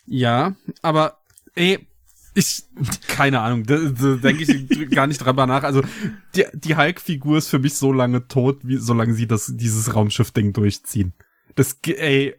[0.05, 1.17] Ja, aber
[1.55, 1.87] ey,
[2.35, 2.63] ich
[3.07, 5.63] keine Ahnung, da, da denke ich gar nicht drüber nach.
[5.63, 5.81] Also
[6.35, 10.53] die, die Hulk-Figur ist für mich so lange tot, wie solange sie das dieses Raumschiff-Ding
[10.53, 11.13] durchziehen.
[11.55, 12.35] Das ey,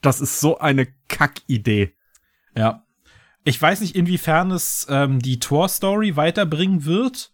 [0.00, 1.94] das ist so eine Kack-Idee.
[2.56, 2.84] Ja.
[3.44, 7.32] Ich weiß nicht, inwiefern es ähm, die Thor-Story weiterbringen wird,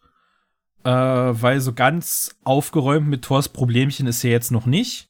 [0.85, 5.09] äh, weil so ganz aufgeräumt mit Thors Problemchen ist er jetzt noch nicht.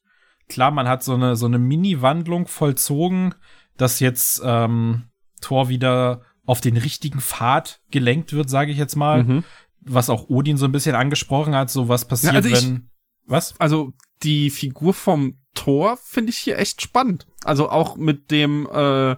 [0.49, 3.35] Klar, man hat so eine, so eine Mini-Wandlung vollzogen,
[3.77, 5.05] dass jetzt ähm,
[5.41, 9.25] Thor wieder auf den richtigen Pfad gelenkt wird, sage ich jetzt mal.
[9.25, 9.45] Mhm.
[9.81, 12.89] Was auch Odin so ein bisschen angesprochen hat, so was passiert, Ja, also ich- wenn.
[13.27, 13.55] Was?
[13.61, 13.93] Also
[14.25, 17.27] die Figur vom Thor finde ich hier echt spannend.
[17.45, 19.17] Also auch mit dem, äh,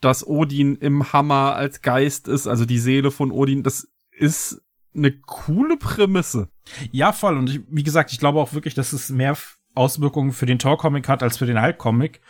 [0.00, 4.60] dass Odin im Hammer als Geist ist, also die Seele von Odin, das ist
[4.94, 6.48] eine coole Prämisse.
[6.90, 7.36] Ja, voll.
[7.36, 9.36] Und ich, wie gesagt, ich glaube auch wirklich, dass es mehr
[9.74, 12.20] Auswirkungen für den Thor-Comic hat als für den Hulk-Comic.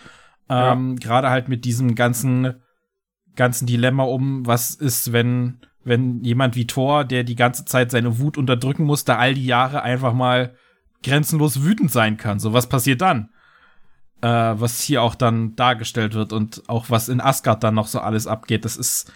[0.48, 2.62] Ähm, Gerade halt mit diesem ganzen,
[3.34, 8.18] ganzen Dilemma um, was ist, wenn, wenn jemand wie Thor, der die ganze Zeit seine
[8.18, 10.54] Wut unterdrücken musste, all die Jahre einfach mal
[11.02, 12.38] grenzenlos wütend sein kann.
[12.38, 13.30] So, was passiert dann?
[14.20, 18.00] Äh, was hier auch dann dargestellt wird und auch was in Asgard dann noch so
[18.00, 19.12] alles abgeht, das ist,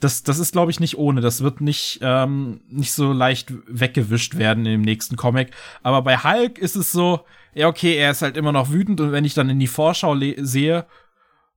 [0.00, 1.20] das, das ist, glaube ich, nicht ohne.
[1.20, 5.52] Das wird nicht, ähm, nicht so leicht weggewischt werden im nächsten Comic.
[5.82, 7.24] Aber bei Hulk ist es so,
[7.54, 10.16] ja, okay, er ist halt immer noch wütend und wenn ich dann in die Vorschau
[10.38, 10.86] sehe,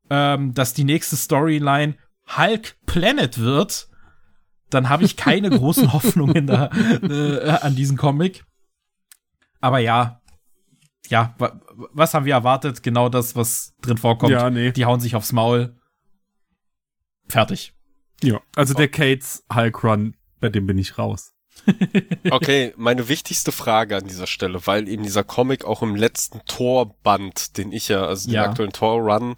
[0.09, 1.95] ähm, dass die nächste Storyline
[2.37, 3.89] Hulk Planet wird,
[4.69, 6.69] dann habe ich keine großen Hoffnungen da,
[7.01, 8.45] äh, an diesen Comic.
[9.59, 10.21] Aber ja,
[11.09, 11.59] ja, wa
[11.93, 12.83] was haben wir erwartet?
[12.83, 14.33] Genau das, was drin vorkommt.
[14.33, 14.71] Ja, nee.
[14.71, 15.77] Die hauen sich aufs Maul.
[17.29, 17.73] Fertig.
[18.23, 18.41] Ja.
[18.55, 21.33] Also der Kates Hulk Run, bei dem bin ich raus.
[22.31, 27.57] Okay, meine wichtigste Frage an dieser Stelle, weil eben dieser Comic auch im letzten Tor-Band,
[27.57, 28.45] den ich ja, also den Ja.
[28.45, 29.35] aktuellen Tor-Run,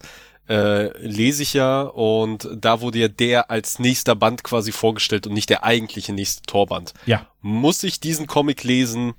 [0.49, 5.33] äh, lese ich ja und da wurde ja der als nächster Band quasi vorgestellt und
[5.33, 6.93] nicht der eigentliche nächste Torband.
[7.05, 7.27] Ja.
[7.41, 9.13] Muss ich diesen Comic lesen,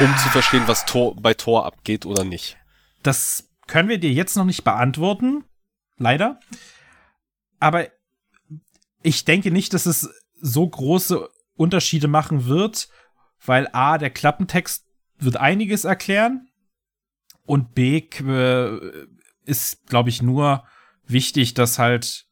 [0.00, 2.56] um zu verstehen, was Tor, bei Tor abgeht oder nicht?
[3.02, 5.44] Das können wir dir jetzt noch nicht beantworten.
[5.98, 6.40] Leider.
[7.60, 7.86] Aber
[9.02, 10.08] ich denke nicht, dass es
[10.40, 12.88] so große Unterschiede machen wird,
[13.44, 14.86] weil A, der Klappentext
[15.18, 16.48] wird einiges erklären
[17.44, 19.06] und B, äh,
[19.44, 20.64] ist, glaube ich, nur
[21.06, 22.26] wichtig, dass halt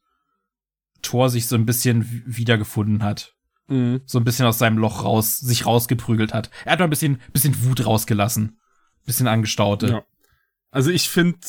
[1.01, 3.35] Thor sich so ein bisschen wiedergefunden hat.
[4.05, 6.51] So ein bisschen aus seinem Loch raus, sich rausgeprügelt hat.
[6.65, 8.59] Er hat mal ein bisschen, bisschen Wut rausgelassen.
[9.05, 9.87] Bisschen angestaute.
[9.87, 10.03] Ja.
[10.71, 11.39] Also ich finde,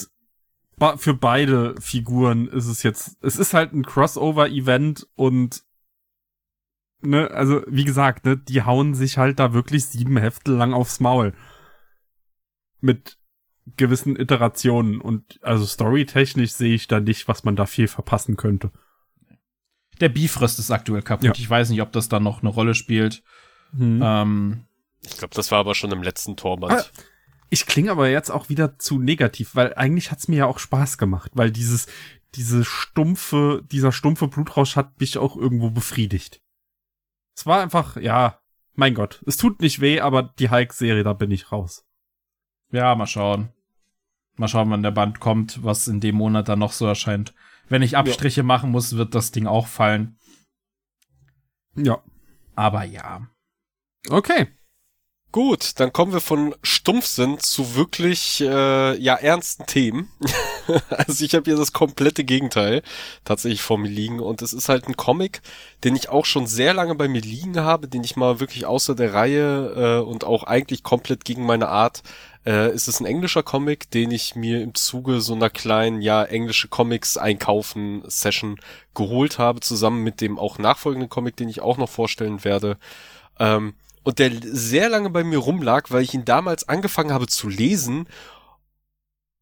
[0.96, 5.62] für beide Figuren ist es jetzt, es ist halt ein Crossover-Event und
[7.00, 11.00] ne, also wie gesagt, ne, die hauen sich halt da wirklich sieben Hefte lang aufs
[11.00, 11.34] Maul.
[12.80, 13.18] Mit
[13.76, 18.72] gewissen Iterationen und also storytechnisch sehe ich da nicht, was man da viel verpassen könnte.
[20.00, 21.24] Der Bifrost ist aktuell kaputt.
[21.26, 21.32] Ja.
[21.36, 23.22] Ich weiß nicht, ob das dann noch eine Rolle spielt.
[23.78, 24.64] Ähm,
[25.02, 26.72] Ich glaube, das war aber schon im letzten Torband.
[26.72, 26.84] Ah.
[27.52, 30.96] Ich klinge aber jetzt auch wieder zu negativ, weil eigentlich hat's mir ja auch Spaß
[30.96, 31.86] gemacht, weil dieses,
[32.34, 36.40] diese stumpfe, dieser stumpfe Blutrausch hat mich auch irgendwo befriedigt.
[37.36, 38.40] Es war einfach, ja,
[38.72, 41.84] mein Gott, es tut nicht weh, aber die Hulk-Serie, da bin ich raus.
[42.70, 43.52] Ja, mal schauen.
[44.38, 47.34] Mal schauen, wann der Band kommt, was in dem Monat dann noch so erscheint.
[47.68, 48.46] Wenn ich Abstriche ja.
[48.46, 50.16] machen muss, wird das Ding auch fallen.
[51.76, 52.02] Ja.
[52.54, 53.28] Aber ja.
[54.08, 54.48] Okay.
[55.32, 60.10] Gut, dann kommen wir von Stumpfsinn zu wirklich äh, ja ernsten Themen.
[60.90, 62.82] also ich habe hier das komplette Gegenteil
[63.24, 65.40] tatsächlich vor mir liegen und es ist halt ein Comic,
[65.84, 68.94] den ich auch schon sehr lange bei mir liegen habe, den ich mal wirklich außer
[68.94, 72.02] der Reihe äh, und auch eigentlich komplett gegen meine Art
[72.44, 76.24] äh, ist es ein englischer Comic, den ich mir im Zuge so einer kleinen, ja,
[76.24, 78.60] englische Comics einkaufen Session
[78.94, 82.76] geholt habe, zusammen mit dem auch nachfolgenden Comic, den ich auch noch vorstellen werde.
[83.38, 83.72] Ähm,
[84.02, 88.06] und der sehr lange bei mir rumlag, weil ich ihn damals angefangen habe zu lesen.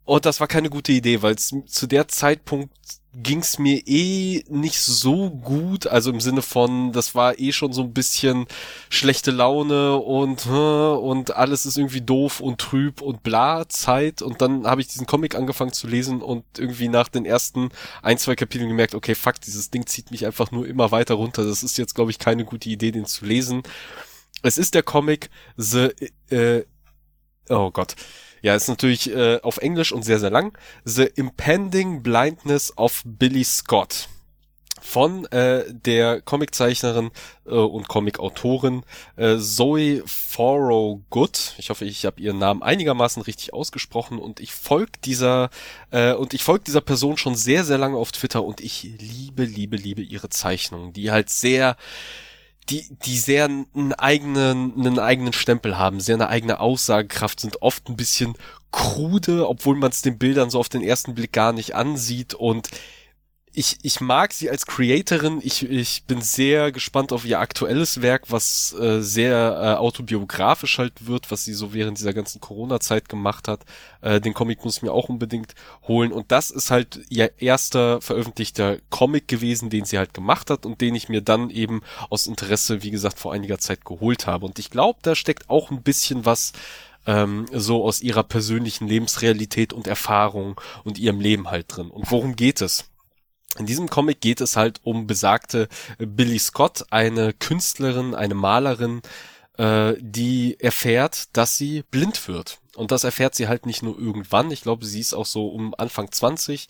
[0.05, 2.73] Und das war keine gute Idee, weil zu der Zeitpunkt
[3.13, 7.83] ging's mir eh nicht so gut, also im Sinne von, das war eh schon so
[7.83, 8.47] ein bisschen
[8.89, 14.65] schlechte Laune und und alles ist irgendwie doof und trüb und bla Zeit und dann
[14.67, 17.71] habe ich diesen Comic angefangen zu lesen und irgendwie nach den ersten
[18.03, 21.45] ein, zwei Kapiteln gemerkt, okay, fuck, dieses Ding zieht mich einfach nur immer weiter runter.
[21.45, 23.63] Das ist jetzt glaube ich keine gute Idee, den zu lesen
[24.43, 25.91] es ist der Comic The,
[26.31, 26.65] äh,
[27.49, 27.97] oh Gott.
[28.43, 30.57] Ja, ist natürlich äh, auf Englisch und sehr, sehr lang.
[30.85, 34.09] The Impending Blindness of Billy Scott
[34.81, 37.11] von äh, der Comiczeichnerin
[37.47, 38.83] äh, und Comicautorin
[39.17, 40.03] äh, Zoe
[41.11, 41.55] Good.
[41.59, 45.51] Ich hoffe, ich habe ihren Namen einigermaßen richtig ausgesprochen und ich folge dieser
[45.91, 49.45] äh, und ich folge dieser Person schon sehr sehr lange auf Twitter und ich liebe
[49.45, 51.77] liebe liebe ihre Zeichnungen, die halt sehr
[52.71, 57.89] die, die sehr einen eigenen, einen eigenen Stempel haben, sehr eine eigene Aussagekraft, sind oft
[57.89, 58.35] ein bisschen
[58.71, 62.69] krude, obwohl man es den Bildern so auf den ersten Blick gar nicht ansieht und
[63.53, 65.41] ich, ich mag sie als Creatorin.
[65.43, 71.07] Ich, ich bin sehr gespannt auf ihr aktuelles Werk, was äh, sehr äh, autobiografisch halt
[71.07, 73.63] wird, was sie so während dieser ganzen Corona-Zeit gemacht hat.
[74.03, 75.55] Äh, den Comic muss ich mir auch unbedingt
[75.89, 76.13] holen.
[76.13, 80.81] Und das ist halt ihr erster veröffentlichter Comic gewesen, den sie halt gemacht hat und
[80.81, 84.47] den ich mir dann eben aus Interesse, wie gesagt, vor einiger Zeit geholt habe.
[84.47, 86.53] Und ich glaube, da steckt auch ein bisschen was
[87.07, 91.91] ähm, so aus ihrer persönlichen Lebensrealität und Erfahrung und ihrem Leben halt drin.
[91.91, 92.85] Und worum geht es?
[93.59, 95.69] In diesem Comic geht es halt um besagte
[95.99, 99.03] Billy Scott, eine Künstlerin, eine Malerin,
[99.59, 102.61] äh, die erfährt, dass sie blind wird.
[102.77, 105.75] Und das erfährt sie halt nicht nur irgendwann, ich glaube, sie ist auch so um
[105.77, 106.69] Anfang 20,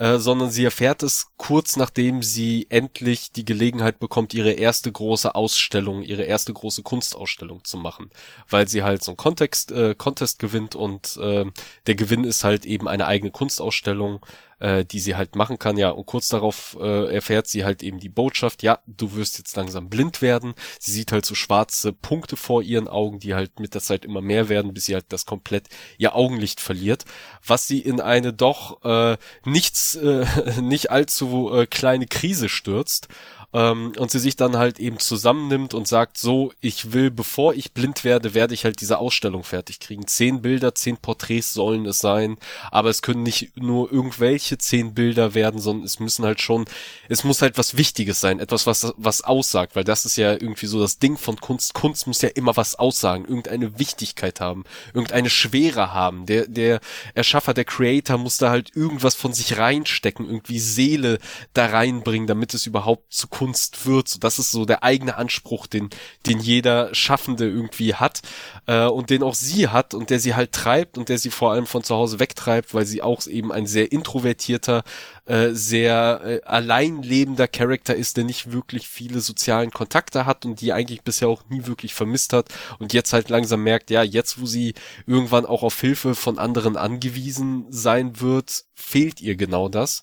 [0.00, 5.34] äh, sondern sie erfährt es kurz nachdem sie endlich die Gelegenheit bekommt, ihre erste große
[5.34, 8.10] Ausstellung, ihre erste große Kunstausstellung zu machen.
[8.48, 11.44] Weil sie halt so einen Kontext, äh, Contest gewinnt und äh,
[11.86, 14.24] der Gewinn ist halt eben eine eigene Kunstausstellung
[14.60, 15.76] äh, die sie halt machen kann.
[15.76, 19.56] Ja, und kurz darauf äh, erfährt sie halt eben die Botschaft, ja, du wirst jetzt
[19.56, 20.54] langsam blind werden.
[20.78, 24.20] Sie sieht halt so schwarze Punkte vor ihren Augen, die halt mit der Zeit immer
[24.20, 25.68] mehr werden, bis sie halt das komplett
[25.98, 27.04] ihr Augenlicht verliert,
[27.44, 30.26] was sie in eine doch äh, nichts, äh,
[30.60, 33.08] nicht allzu äh, kleine Krise stürzt
[33.52, 37.72] ähm, und sie sich dann halt eben zusammennimmt und sagt, so, ich will, bevor ich
[37.72, 40.06] blind werde, werde ich halt diese Ausstellung fertig kriegen.
[40.06, 42.36] Zehn Bilder, zehn Porträts sollen es sein,
[42.70, 46.66] aber es können nicht nur irgendwelche zehn Bilder werden, sondern es müssen halt schon,
[47.08, 50.66] es muss halt was Wichtiges sein, etwas, was, was aussagt, weil das ist ja irgendwie
[50.66, 51.74] so das Ding von Kunst.
[51.74, 54.64] Kunst muss ja immer was aussagen, irgendeine Wichtigkeit haben,
[54.94, 56.26] irgendeine Schwere haben.
[56.26, 56.80] Der, der
[57.14, 61.18] Erschaffer, der Creator muss da halt irgendwas von sich reinstecken, irgendwie Seele
[61.52, 64.06] da reinbringen, damit es überhaupt zu Kunst wird.
[64.06, 65.88] So, das ist so der eigene Anspruch, den,
[66.26, 68.20] den jeder Schaffende irgendwie hat
[68.66, 71.52] äh, und den auch sie hat und der sie halt treibt und der sie vor
[71.52, 74.84] allem von zu Hause wegtreibt, weil sie auch eben ein sehr introvertierter,
[75.24, 80.60] äh, sehr äh, allein lebender Charakter ist, der nicht wirklich viele sozialen Kontakte hat und
[80.60, 84.38] die eigentlich bisher auch nie wirklich vermisst hat und jetzt halt langsam merkt, ja, jetzt
[84.38, 84.74] wo sie
[85.06, 90.02] irgendwann auch auf Hilfe von anderen angewiesen sein wird, fehlt ihr genau das.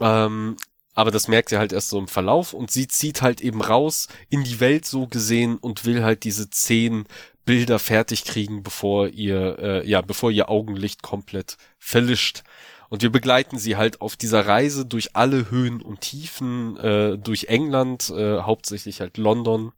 [0.00, 0.56] Ähm,
[0.94, 4.08] aber das merkt sie halt erst so im Verlauf und sie zieht halt eben raus
[4.28, 7.06] in die Welt so gesehen und will halt diese zehn
[7.44, 12.42] Bilder fertig kriegen, bevor ihr, äh, ja, bevor ihr Augenlicht komplett verlischt.
[12.88, 17.44] Und wir begleiten sie halt auf dieser Reise durch alle Höhen und Tiefen, äh, durch
[17.44, 19.72] England, äh, hauptsächlich halt London.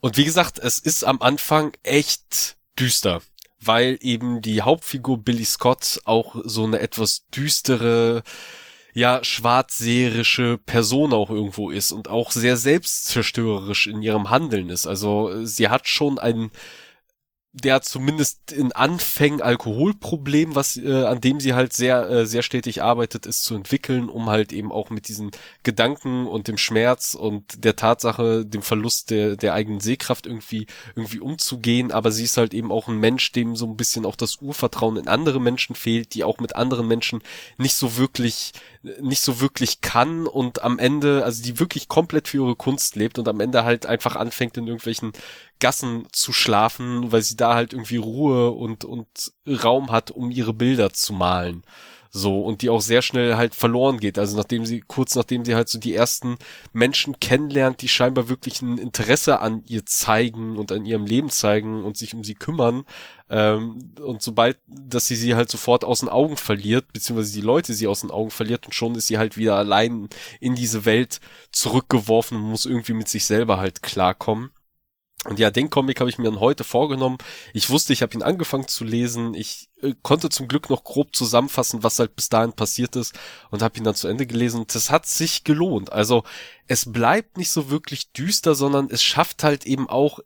[0.00, 3.20] Und wie gesagt, es ist am Anfang echt düster,
[3.60, 8.22] weil eben die Hauptfigur Billy Scott auch so eine etwas düstere,
[8.98, 14.88] ja schwarzseherische Person auch irgendwo ist und auch sehr selbstzerstörerisch in ihrem Handeln ist.
[14.88, 16.50] Also sie hat schon ein
[17.62, 22.42] der hat zumindest in Anfängen Alkoholproblem, was äh, an dem sie halt sehr äh, sehr
[22.42, 25.30] stetig arbeitet, ist zu entwickeln, um halt eben auch mit diesen
[25.62, 31.20] Gedanken und dem Schmerz und der Tatsache, dem Verlust der der eigenen Sehkraft irgendwie irgendwie
[31.20, 31.92] umzugehen.
[31.92, 34.96] Aber sie ist halt eben auch ein Mensch, dem so ein bisschen auch das Urvertrauen
[34.96, 37.22] in andere Menschen fehlt, die auch mit anderen Menschen
[37.56, 38.52] nicht so wirklich
[39.00, 43.18] nicht so wirklich kann und am Ende, also die wirklich komplett für ihre Kunst lebt
[43.18, 45.12] und am Ende halt einfach anfängt in irgendwelchen
[45.60, 50.52] Gassen zu schlafen, weil sie da halt irgendwie Ruhe und, und Raum hat, um ihre
[50.52, 51.64] Bilder zu malen.
[52.10, 54.18] So, und die auch sehr schnell halt verloren geht.
[54.18, 56.36] Also nachdem sie, kurz nachdem sie halt so die ersten
[56.72, 61.84] Menschen kennenlernt, die scheinbar wirklich ein Interesse an ihr zeigen und an ihrem Leben zeigen
[61.84, 62.84] und sich um sie kümmern.
[63.28, 67.74] Ähm, und sobald, dass sie sie halt sofort aus den Augen verliert, beziehungsweise die Leute
[67.74, 70.08] sie aus den Augen verliert und schon ist sie halt wieder allein
[70.40, 71.20] in diese Welt
[71.52, 74.50] zurückgeworfen und muss irgendwie mit sich selber halt klarkommen.
[75.28, 77.18] Und ja, den Comic habe ich mir dann heute vorgenommen.
[77.52, 79.34] Ich wusste, ich habe ihn angefangen zu lesen.
[79.34, 83.14] Ich äh, konnte zum Glück noch grob zusammenfassen, was halt bis dahin passiert ist
[83.50, 84.60] und habe ihn dann zu Ende gelesen.
[84.60, 85.92] Und das hat sich gelohnt.
[85.92, 86.24] Also
[86.66, 90.20] es bleibt nicht so wirklich düster, sondern es schafft halt eben auch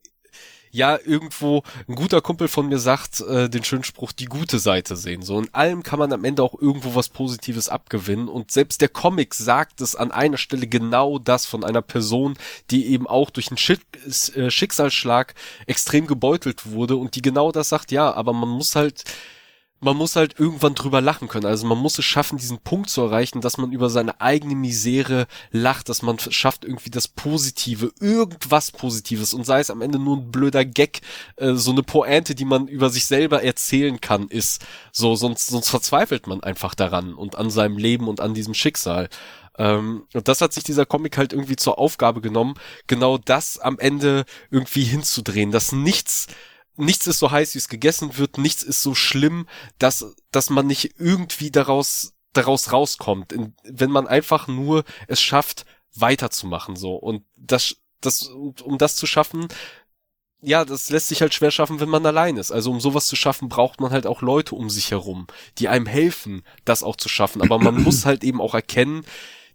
[0.73, 4.97] ja irgendwo ein guter Kumpel von mir sagt äh, den schönen Spruch die gute Seite
[4.97, 5.23] sehen.
[5.23, 8.89] So in allem kann man am Ende auch irgendwo was Positives abgewinnen und selbst der
[8.89, 12.35] Comic sagt es an einer Stelle genau das von einer Person,
[12.71, 13.81] die eben auch durch einen Schick
[14.35, 15.35] äh, Schicksalsschlag
[15.67, 19.05] extrem gebeutelt wurde und die genau das sagt, ja, aber man muss halt
[19.83, 21.45] man muss halt irgendwann drüber lachen können.
[21.45, 25.27] Also man muss es schaffen, diesen Punkt zu erreichen, dass man über seine eigene Misere
[25.51, 30.19] lacht, dass man schafft irgendwie das Positive, irgendwas Positives und sei es am Ende nur
[30.19, 31.01] ein blöder Gag,
[31.37, 34.65] äh, so eine Pointe, die man über sich selber erzählen kann, ist.
[34.93, 39.09] So, sonst, sonst verzweifelt man einfach daran und an seinem Leben und an diesem Schicksal.
[39.59, 42.55] Ähm, und das hat sich dieser Comic halt irgendwie zur Aufgabe genommen,
[42.87, 46.29] genau das am Ende irgendwie hinzudrehen, dass nichts
[46.77, 49.47] nichts ist so heiß, wie es gegessen wird, nichts ist so schlimm,
[49.79, 53.35] dass, dass man nicht irgendwie daraus, daraus rauskommt.
[53.65, 56.95] wenn man einfach nur es schafft, weiterzumachen, so.
[56.95, 59.49] Und das, das, um das zu schaffen,
[60.41, 62.51] ja, das lässt sich halt schwer schaffen, wenn man allein ist.
[62.51, 65.29] Also um sowas zu schaffen, braucht man halt auch Leute um sich herum,
[65.59, 67.43] die einem helfen, das auch zu schaffen.
[67.43, 69.05] Aber man muss halt eben auch erkennen,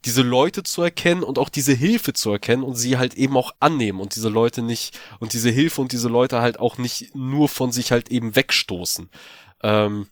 [0.07, 3.51] diese Leute zu erkennen und auch diese Hilfe zu erkennen und sie halt eben auch
[3.59, 7.49] annehmen und diese Leute nicht und diese Hilfe und diese Leute halt auch nicht nur
[7.49, 9.09] von sich halt eben wegstoßen.
[9.63, 10.07] Ähm,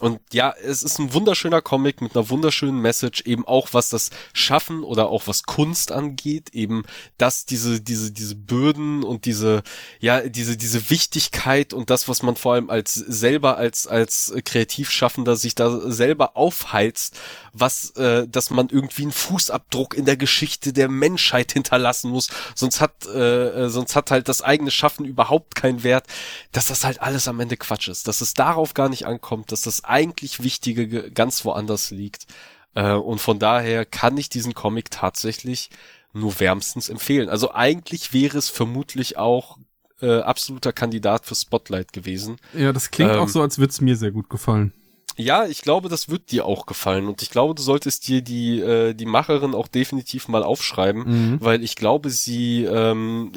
[0.00, 4.10] und ja, es ist ein wunderschöner Comic mit einer wunderschönen Message, eben auch was das
[4.32, 6.84] Schaffen oder auch was Kunst angeht, eben
[7.18, 9.62] dass diese, diese, diese Bürden und diese,
[10.00, 15.36] ja, diese, diese Wichtigkeit und das, was man vor allem als selber als, als Kreativschaffender
[15.36, 17.18] sich da selber aufheizt,
[17.52, 22.80] was, äh, dass man irgendwie einen Fußabdruck in der Geschichte der Menschheit hinterlassen muss, sonst
[22.80, 26.06] hat, äh, sonst hat halt das eigene Schaffen überhaupt keinen Wert,
[26.52, 29.62] dass das halt alles am Ende Quatsch ist, dass es darauf gar nicht ankommt, dass
[29.62, 32.26] das eigentlich Wichtige ganz woanders liegt.
[32.74, 35.70] Äh, und von daher kann ich diesen Comic tatsächlich
[36.12, 37.28] nur wärmstens empfehlen.
[37.28, 39.58] Also eigentlich wäre es vermutlich auch
[40.00, 42.36] äh, absoluter Kandidat für Spotlight gewesen.
[42.52, 44.72] Ja, das klingt ähm, auch so, als würde es mir sehr gut gefallen.
[45.16, 48.58] Ja, ich glaube, das wird dir auch gefallen und ich glaube, du solltest dir die
[48.58, 51.04] äh, die Macherin auch definitiv mal aufschreiben,
[51.34, 51.38] mhm.
[51.40, 53.30] weil ich glaube, sie ähm,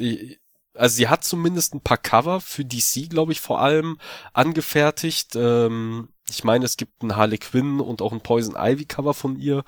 [0.74, 3.98] also sie hat zumindest ein paar Cover für DC, glaube ich, vor allem
[4.32, 5.36] angefertigt.
[5.36, 9.36] Ähm, ich meine, es gibt ein Harley Quinn und auch ein Poison Ivy Cover von
[9.36, 9.64] ihr.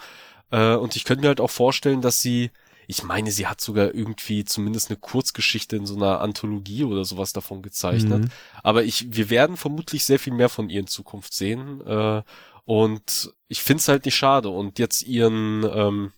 [0.50, 2.50] Äh, und ich könnte mir halt auch vorstellen, dass sie,
[2.86, 7.32] ich meine, sie hat sogar irgendwie zumindest eine Kurzgeschichte in so einer Anthologie oder sowas
[7.32, 8.24] davon gezeichnet.
[8.24, 8.30] Mhm.
[8.62, 11.80] Aber ich, wir werden vermutlich sehr viel mehr von ihr in Zukunft sehen.
[11.86, 12.22] Äh,
[12.64, 14.48] und ich finde es halt nicht schade.
[14.48, 16.12] Und jetzt ihren, ähm,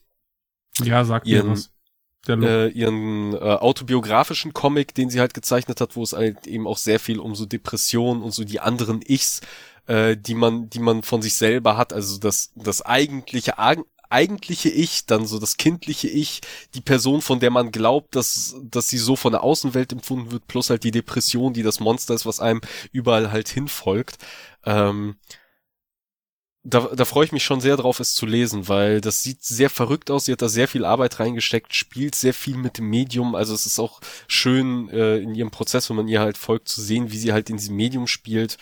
[0.82, 1.70] ja, sag ihren, mir was.
[2.28, 6.78] Äh, ihren äh, autobiografischen Comic, den sie halt gezeichnet hat, wo es halt eben auch
[6.78, 9.40] sehr viel um so Depressionen und so die anderen Ichs
[9.86, 13.58] äh, die man, die man von sich selber hat, also das, das eigentliche,
[14.12, 16.40] eigentliche Ich, dann so das kindliche Ich,
[16.74, 20.46] die Person, von der man glaubt, dass, dass sie so von der Außenwelt empfunden wird,
[20.46, 22.60] plus halt die Depression, die das Monster ist, was einem
[22.92, 24.18] überall halt hinfolgt.
[24.64, 25.16] Ähm,
[26.64, 29.68] da, da freue ich mich schon sehr drauf, es zu lesen, weil das sieht sehr
[29.68, 30.26] verrückt aus.
[30.26, 33.34] Sie hat da sehr viel Arbeit reingesteckt, spielt sehr viel mit dem Medium.
[33.34, 36.80] Also es ist auch schön äh, in ihrem Prozess, wenn man ihr halt folgt, zu
[36.80, 38.58] sehen, wie sie halt in diesem Medium spielt.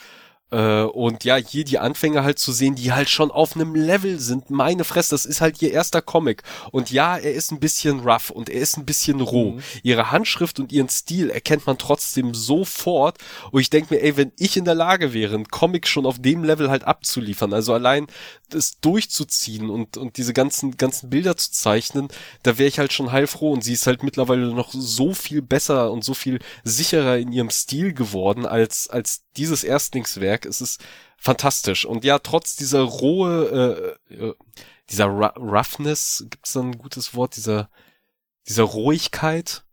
[0.51, 4.19] Äh, und ja, hier die Anfänger halt zu sehen, die halt schon auf einem Level
[4.19, 4.51] sind.
[4.51, 6.43] Meine Fresse, das ist halt ihr erster Comic.
[6.73, 9.53] Und ja, er ist ein bisschen rough und er ist ein bisschen roh.
[9.53, 9.63] Mhm.
[9.83, 13.19] Ihre Handschrift und ihren Stil erkennt man trotzdem sofort.
[13.51, 16.21] Und ich denke mir, ey, wenn ich in der Lage wäre, einen Comic schon auf
[16.21, 18.07] dem Level halt abzuliefern, also allein
[18.49, 22.09] das durchzuziehen und, und diese ganzen, ganzen Bilder zu zeichnen,
[22.43, 23.53] da wäre ich halt schon heilfroh.
[23.53, 27.51] Und sie ist halt mittlerweile noch so viel besser und so viel sicherer in ihrem
[27.51, 30.47] Stil geworden als, als dieses Erstlingswerk.
[30.47, 30.85] Es ist
[31.17, 31.85] fantastisch.
[31.85, 34.35] Und ja, trotz dieser rohe, äh, äh
[34.91, 37.71] dieser Ru Roughness, gibt es ein gutes Wort, dieser,
[38.49, 39.65] dieser Ruhigkeit?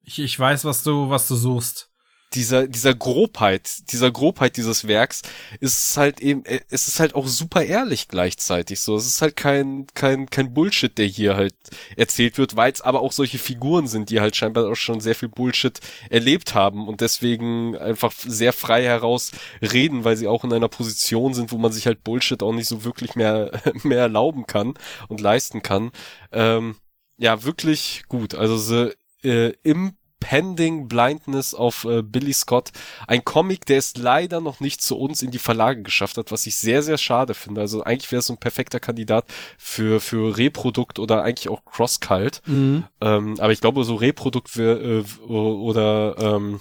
[0.00, 1.91] Ich, ich weiß, was du, was du suchst
[2.34, 5.22] dieser, dieser Grobheit, dieser Grobheit dieses Werks
[5.60, 8.96] ist halt eben, äh, es ist halt auch super ehrlich gleichzeitig so.
[8.96, 11.54] Es ist halt kein, kein, kein Bullshit, der hier halt
[11.96, 15.14] erzählt wird, weil es aber auch solche Figuren sind, die halt scheinbar auch schon sehr
[15.14, 15.78] viel Bullshit
[16.10, 21.34] erlebt haben und deswegen einfach sehr frei heraus reden, weil sie auch in einer Position
[21.34, 23.50] sind, wo man sich halt Bullshit auch nicht so wirklich mehr,
[23.82, 24.74] mehr erlauben kann
[25.08, 25.90] und leisten kann.
[26.32, 26.76] Ähm,
[27.18, 28.34] ja, wirklich gut.
[28.34, 28.90] Also so,
[29.22, 32.70] äh, im Pending Blindness of äh, Billy Scott.
[33.08, 36.46] Ein Comic, der es leider noch nicht zu uns in die Verlage geschafft hat, was
[36.46, 37.60] ich sehr, sehr schade finde.
[37.60, 39.26] Also eigentlich wäre es so ein perfekter Kandidat
[39.58, 42.40] für, für Reprodukt oder eigentlich auch Cross-Cult.
[42.46, 42.84] Mhm.
[43.00, 46.60] Ähm, aber ich glaube, so Reprodukt äh, oder ähm,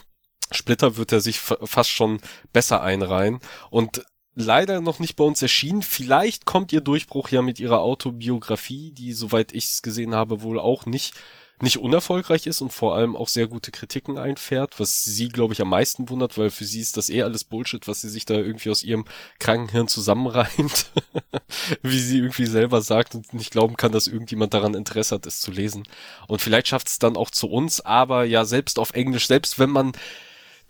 [0.52, 2.20] Splitter wird er sich fast schon
[2.52, 3.40] besser einreihen.
[3.70, 5.84] Und leider noch nicht bei uns erschienen.
[5.84, 10.60] Vielleicht kommt ihr Durchbruch ja mit ihrer Autobiografie, die, soweit ich es gesehen habe, wohl
[10.60, 11.14] auch nicht
[11.62, 15.62] nicht unerfolgreich ist und vor allem auch sehr gute Kritiken einfährt, was sie, glaube ich,
[15.62, 18.36] am meisten wundert, weil für sie ist das eh alles Bullshit, was sie sich da
[18.36, 19.06] irgendwie aus ihrem
[19.40, 20.92] kranken Hirn zusammenreimt,
[21.82, 25.40] wie sie irgendwie selber sagt und nicht glauben kann, dass irgendjemand daran Interesse hat, es
[25.40, 25.84] zu lesen.
[26.28, 29.70] Und vielleicht schafft es dann auch zu uns, aber ja, selbst auf Englisch, selbst wenn
[29.70, 29.94] man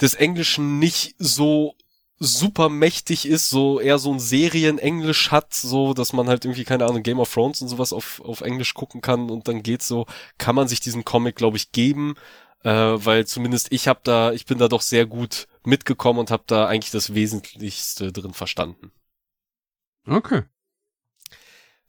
[0.02, 1.76] des Englischen nicht so
[2.24, 6.86] super mächtig ist, so eher so ein Serien-Englisch hat, so dass man halt irgendwie, keine
[6.86, 10.06] Ahnung, Game of Thrones und sowas auf, auf Englisch gucken kann und dann geht's so,
[10.38, 12.14] kann man sich diesen Comic, glaube ich, geben,
[12.64, 16.44] äh, weil zumindest ich habe da, ich bin da doch sehr gut mitgekommen und habe
[16.46, 18.92] da eigentlich das Wesentlichste drin verstanden.
[20.06, 20.44] Okay.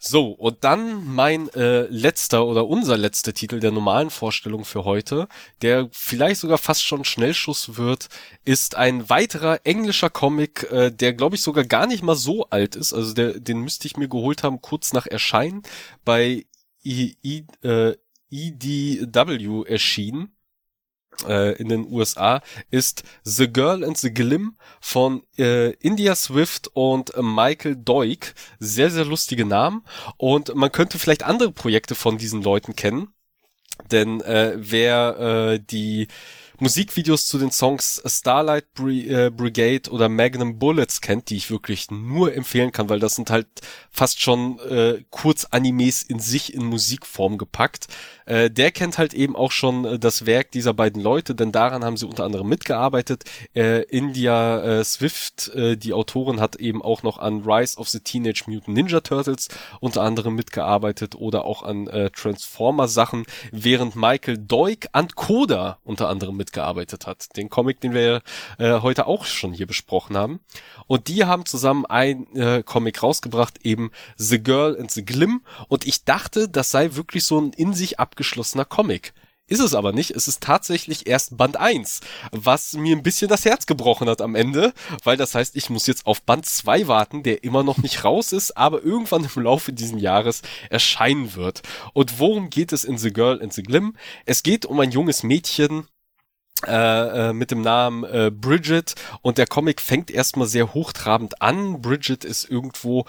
[0.04, 5.28] So, und dann mein äh, letzter oder unser letzter Titel der normalen Vorstellung für heute,
[5.62, 8.08] der vielleicht sogar fast schon Schnellschuss wird,
[8.44, 12.74] ist ein weiterer englischer Comic, äh, der glaube ich sogar gar nicht mal so alt
[12.74, 12.92] ist.
[12.92, 15.62] Also der, den müsste ich mir geholt haben kurz nach Erscheinen
[16.04, 16.46] bei
[16.84, 17.94] I, I, äh,
[18.28, 20.32] EDW erschienen
[21.26, 27.14] äh, in den USA ist The Girl and the Glim von äh, India Swift und
[27.14, 28.34] äh, Michael Doig.
[28.58, 29.84] Sehr, sehr lustige Namen.
[30.16, 33.08] Und man könnte vielleicht andere Projekte von diesen Leuten kennen.
[33.90, 36.08] Denn äh, wer äh, die
[36.62, 42.32] Musikvideos zu den Songs Starlight äh, Brigade oder Magnum Bullets kennt, die ich wirklich nur
[42.36, 43.48] empfehlen kann, weil das sind halt
[43.90, 47.88] fast schon äh, Kurzanimes in sich in Musikform gepackt.
[48.26, 51.84] Äh, der kennt halt eben auch schon äh, das Werk dieser beiden Leute, denn daran
[51.84, 53.24] haben sie unter anderem mitgearbeitet.
[53.56, 57.98] Äh, India äh, Swift, äh, die Autorin, hat eben auch noch an Rise of the
[57.98, 59.48] Teenage Mutant Ninja Turtles
[59.80, 66.08] unter anderem mitgearbeitet oder auch an äh, Transformer Sachen, während Michael Doig an Coda unter
[66.08, 67.36] anderem mitgearbeitet mitgearbeitet hat.
[67.36, 68.22] Den Comic, den wir
[68.58, 70.40] äh, heute auch schon hier besprochen haben.
[70.86, 75.42] Und die haben zusammen ein äh, Comic rausgebracht, eben The Girl and the Glim.
[75.68, 79.14] Und ich dachte, das sei wirklich so ein in sich abgeschlossener Comic.
[79.48, 80.12] Ist es aber nicht.
[80.12, 82.00] Es ist tatsächlich erst Band 1,
[82.30, 84.72] was mir ein bisschen das Herz gebrochen hat am Ende,
[85.04, 88.32] weil das heißt, ich muss jetzt auf Band 2 warten, der immer noch nicht raus
[88.32, 91.62] ist, aber irgendwann im Laufe dieses Jahres erscheinen wird.
[91.92, 93.94] Und worum geht es in The Girl and the Glim?
[94.24, 95.86] Es geht um ein junges Mädchen,
[96.66, 101.80] äh, äh, mit dem Namen äh, Bridget und der Comic fängt erstmal sehr hochtrabend an.
[101.82, 103.04] Bridget ist irgendwo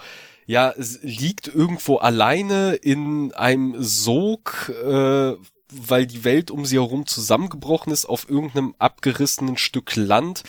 [0.46, 5.34] ja, liegt irgendwo alleine in einem Sog, äh,
[5.72, 10.42] weil die Welt um sie herum zusammengebrochen ist auf irgendeinem abgerissenen Stück Land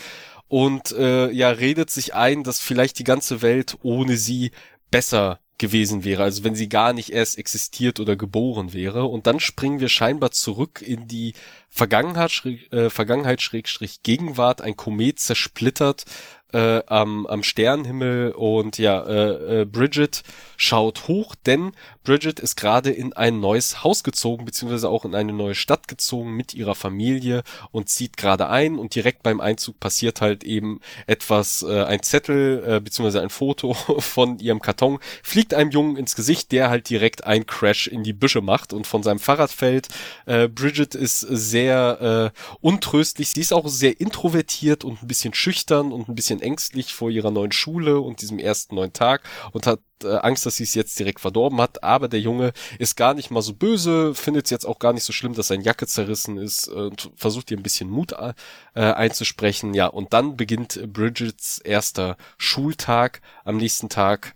[0.48, 4.52] und äh, ja, redet sich ein, dass vielleicht die ganze Welt ohne sie
[4.90, 9.04] besser gewesen wäre, also wenn sie gar nicht erst existiert oder geboren wäre.
[9.04, 11.32] Und dann springen wir scheinbar zurück in die
[11.70, 14.60] Vergangenheit, äh, Vergangenheit Schrägstrich Gegenwart.
[14.60, 16.04] Ein Komet zersplittert
[16.52, 20.22] äh, am, am Sternenhimmel und ja, äh, äh, Bridget
[20.56, 21.72] schaut hoch, denn
[22.06, 26.36] Bridget ist gerade in ein neues Haus gezogen, beziehungsweise auch in eine neue Stadt gezogen
[26.36, 27.42] mit ihrer Familie
[27.72, 32.62] und zieht gerade ein und direkt beim Einzug passiert halt eben etwas, äh, ein Zettel,
[32.64, 37.24] äh, beziehungsweise ein Foto von ihrem Karton, fliegt einem Jungen ins Gesicht, der halt direkt
[37.24, 39.88] ein Crash in die Büsche macht und von seinem Fahrrad fällt.
[40.26, 45.90] Äh, Bridget ist sehr äh, untröstlich, sie ist auch sehr introvertiert und ein bisschen schüchtern
[45.90, 49.80] und ein bisschen ängstlich vor ihrer neuen Schule und diesem ersten neuen Tag und hat
[50.04, 53.30] äh, Angst, dass sie es jetzt direkt verdorben hat, aber der Junge ist gar nicht
[53.30, 56.38] mal so böse, findet es jetzt auch gar nicht so schlimm, dass seine Jacke zerrissen
[56.38, 58.34] ist und versucht ihr ein bisschen Mut äh,
[58.74, 59.74] einzusprechen.
[59.74, 63.20] Ja, und dann beginnt Bridgets erster Schultag.
[63.44, 64.34] Am nächsten Tag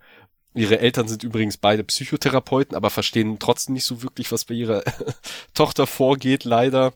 [0.52, 4.82] Ihre Eltern sind übrigens beide Psychotherapeuten, aber verstehen trotzdem nicht so wirklich, was bei ihrer
[5.54, 6.92] Tochter vorgeht, leider.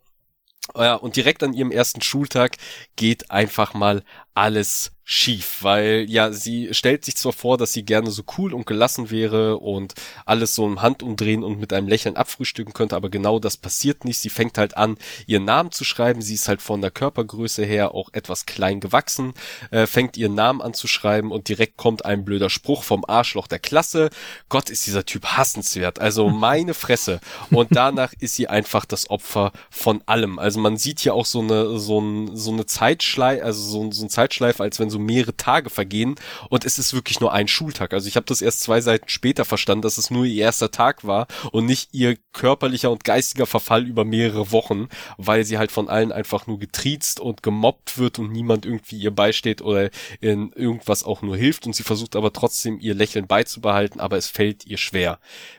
[0.74, 2.56] Ja, und direkt an ihrem ersten Schultag
[2.96, 4.02] geht einfach mal
[4.34, 8.66] alles schief, weil ja, sie stellt sich zwar vor, dass sie gerne so cool und
[8.66, 9.92] gelassen wäre und
[10.24, 14.18] alles so im Handumdrehen und mit einem Lächeln abfrühstücken könnte, aber genau das passiert nicht.
[14.18, 14.96] Sie fängt halt an,
[15.26, 16.22] ihren Namen zu schreiben.
[16.22, 19.34] Sie ist halt von der Körpergröße her auch etwas klein gewachsen,
[19.70, 23.46] äh, fängt ihren Namen an zu schreiben und direkt kommt ein blöder Spruch vom Arschloch
[23.46, 24.08] der Klasse.
[24.48, 26.00] Gott, ist dieser Typ hassenswert.
[26.00, 27.20] Also meine Fresse.
[27.50, 30.38] Und danach ist sie einfach das Opfer von allem.
[30.38, 34.06] Also man sieht hier auch so eine, so, ein, so eine Zeitschleife, also so, so
[34.06, 36.14] ein Zeitschleife, als wenn so mehrere Tage vergehen
[36.48, 37.92] und es ist wirklich nur ein Schultag.
[37.92, 41.04] Also ich habe das erst zwei Seiten später verstanden, dass es nur ihr erster Tag
[41.04, 44.88] war und nicht ihr körperlicher und geistiger Verfall über mehrere Wochen,
[45.18, 49.10] weil sie halt von allen einfach nur getriezt und gemobbt wird und niemand irgendwie ihr
[49.10, 49.90] beisteht oder
[50.20, 54.28] in irgendwas auch nur hilft und sie versucht aber trotzdem ihr Lächeln beizubehalten, aber es
[54.28, 55.18] fällt ihr schwer.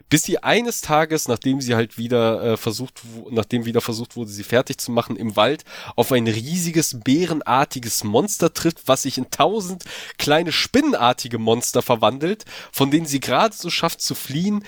[0.09, 4.43] Bis sie eines Tages, nachdem sie halt wieder äh, versucht, nachdem wieder versucht wurde, sie
[4.43, 5.63] fertig zu machen im Wald,
[5.95, 9.83] auf ein riesiges bärenartiges Monster tritt, was sich in tausend
[10.17, 14.63] kleine spinnenartige Monster verwandelt, von denen sie gerade so schafft zu fliehen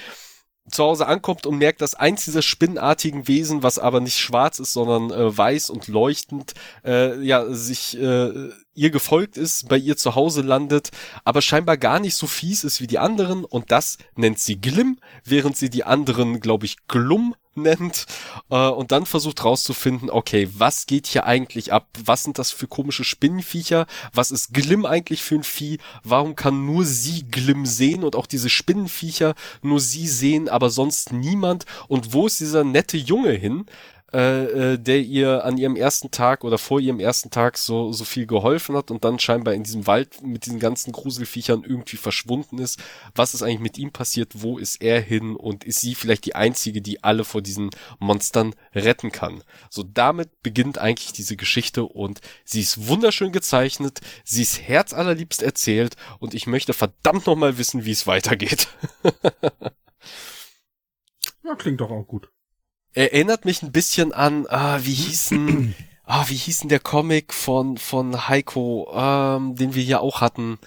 [0.69, 4.73] zu Hause ankommt und merkt, dass eins dieser spinnenartigen Wesen, was aber nicht schwarz ist,
[4.73, 6.53] sondern äh, weiß und leuchtend,
[6.83, 10.91] äh, ja, sich äh, ihr gefolgt ist, bei ihr zu Hause landet,
[11.23, 14.99] aber scheinbar gar nicht so fies ist wie die anderen und das nennt sie Glimm,
[15.23, 18.05] während sie die anderen, glaube ich, Glum nennt
[18.49, 21.87] äh, und dann versucht rauszufinden, okay, was geht hier eigentlich ab?
[22.05, 23.87] Was sind das für komische Spinnenviecher?
[24.13, 25.79] Was ist Glimm eigentlich für ein Vieh?
[26.03, 31.11] Warum kann nur sie Glimm sehen und auch diese Spinnenviecher nur sie sehen, aber sonst
[31.11, 31.65] niemand?
[31.87, 33.65] Und wo ist dieser nette Junge hin?
[34.13, 38.05] Äh, äh, der ihr an ihrem ersten Tag oder vor ihrem ersten Tag so, so
[38.05, 42.57] viel geholfen hat und dann scheinbar in diesem Wald mit diesen ganzen Gruselviechern irgendwie verschwunden
[42.57, 42.79] ist.
[43.15, 44.31] Was ist eigentlich mit ihm passiert?
[44.35, 45.35] Wo ist er hin?
[45.35, 47.69] Und ist sie vielleicht die einzige, die alle vor diesen
[47.99, 49.43] Monstern retten kann?
[49.69, 55.97] So damit beginnt eigentlich diese Geschichte und sie ist wunderschön gezeichnet, sie ist herzallerliebst erzählt
[56.19, 58.69] und ich möchte verdammt nochmal wissen, wie es weitergeht.
[61.43, 62.29] ja, klingt doch auch gut
[62.93, 68.27] erinnert mich ein bisschen an, ah, wie hießen, ah, wie hießen der Comic von, von
[68.27, 70.59] Heiko, ähm, den wir hier auch hatten.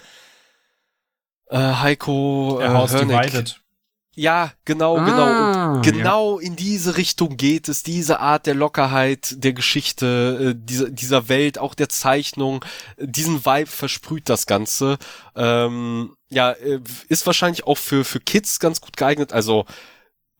[1.47, 3.61] Äh, Heiko, äh, House Divided.
[4.13, 5.73] Ja, genau, ah, genau.
[5.75, 6.45] Und genau ja.
[6.45, 11.57] in diese Richtung geht es, diese Art der Lockerheit der Geschichte, äh, dieser, dieser Welt,
[11.57, 12.63] auch der Zeichnung,
[12.97, 14.97] diesen Vibe versprüht das Ganze.
[15.35, 19.31] Ähm, ja, äh, ist wahrscheinlich auch für, für Kids ganz gut geeignet.
[19.31, 19.65] Also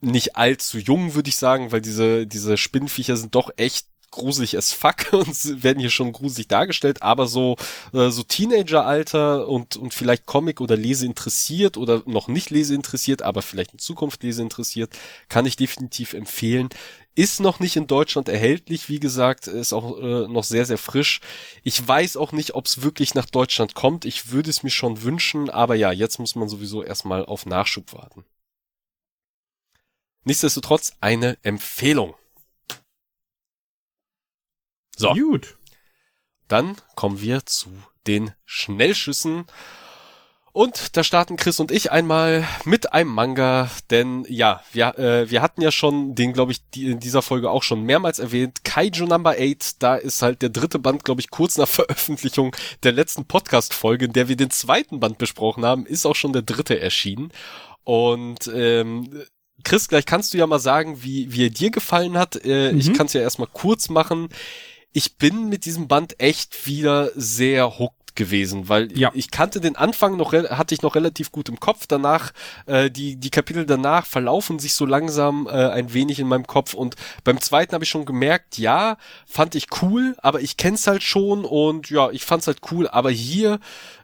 [0.01, 4.71] nicht allzu jung, würde ich sagen, weil diese, diese Spinnviecher sind doch echt gruselig as
[4.73, 7.55] fuck und werden hier schon gruselig dargestellt, aber so
[7.93, 13.21] äh, so Teenageralter und und vielleicht Comic oder Lese interessiert oder noch nicht Lese interessiert,
[13.21, 14.91] aber vielleicht in Zukunft Lese interessiert,
[15.29, 16.69] kann ich definitiv empfehlen.
[17.13, 21.21] Ist noch nicht in Deutschland erhältlich, wie gesagt, ist auch äh, noch sehr sehr frisch.
[21.63, 24.05] Ich weiß auch nicht, ob es wirklich nach Deutschland kommt.
[24.05, 27.93] Ich würde es mir schon wünschen, aber ja, jetzt muss man sowieso erstmal auf Nachschub
[27.93, 28.25] warten.
[30.23, 32.15] Nichtsdestotrotz eine Empfehlung.
[34.95, 35.13] So.
[35.13, 35.57] Gut.
[36.47, 37.71] Dann kommen wir zu
[38.07, 39.45] den Schnellschüssen.
[40.53, 45.41] Und da starten Chris und ich einmal mit einem Manga, denn ja, wir, äh, wir
[45.41, 49.05] hatten ja schon den, glaube ich, die, in dieser Folge auch schon mehrmals erwähnt, Kaiju
[49.05, 52.53] Number 8, da ist halt der dritte Band, glaube ich, kurz nach Veröffentlichung
[52.83, 56.41] der letzten Podcast-Folge, in der wir den zweiten Band besprochen haben, ist auch schon der
[56.41, 57.31] dritte erschienen.
[57.85, 59.23] Und ähm,
[59.63, 62.43] Chris, gleich kannst du ja mal sagen, wie, wie er dir gefallen hat.
[62.45, 62.79] Äh, mhm.
[62.79, 64.29] Ich kann es ja erstmal kurz machen.
[64.93, 69.11] Ich bin mit diesem Band echt wieder sehr hooked gewesen, weil ja.
[69.13, 71.87] ich kannte den Anfang noch, hatte ich noch relativ gut im Kopf.
[71.87, 72.31] Danach,
[72.65, 76.73] äh, die, die Kapitel danach verlaufen sich so langsam äh, ein wenig in meinem Kopf.
[76.73, 81.03] Und beim zweiten habe ich schon gemerkt, ja, fand ich cool, aber ich kenn's halt
[81.03, 82.87] schon und ja, ich fand's halt cool.
[82.87, 83.59] Aber hier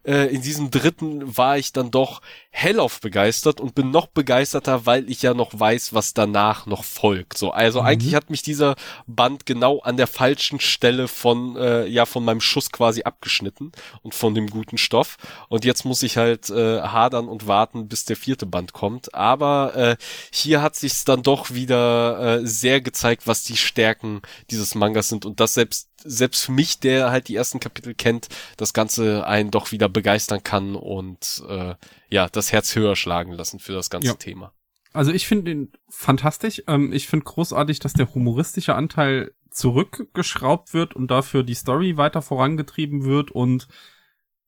[0.08, 5.10] äh, in diesem dritten war ich dann doch hellauf begeistert und bin noch begeisterter, weil
[5.10, 7.38] ich ja noch weiß, was danach noch folgt.
[7.38, 7.88] So, also mhm.
[7.88, 8.76] eigentlich hat mich dieser
[9.06, 14.16] Band genau an der falschen Stelle von äh, ja von meinem Schuss quasi abgeschnitten und
[14.16, 15.18] von dem guten Stoff.
[15.50, 19.14] Und jetzt muss ich halt äh, hadern und warten, bis der vierte Band kommt.
[19.14, 19.98] Aber äh,
[20.32, 25.26] hier hat sich's dann doch wieder äh, sehr gezeigt, was die Stärken dieses Mangas sind
[25.26, 29.52] und das selbst selbst für mich, der halt die ersten Kapitel kennt, das Ganze einen
[29.52, 31.76] doch wieder begeistern kann und äh,
[32.10, 34.14] ja, das Herz höher schlagen lassen für das ganze ja.
[34.16, 34.54] Thema.
[34.94, 36.64] Also ich finde ihn fantastisch.
[36.68, 42.22] Ähm, ich finde großartig, dass der humoristische Anteil zurückgeschraubt wird und dafür die Story weiter
[42.22, 43.68] vorangetrieben wird und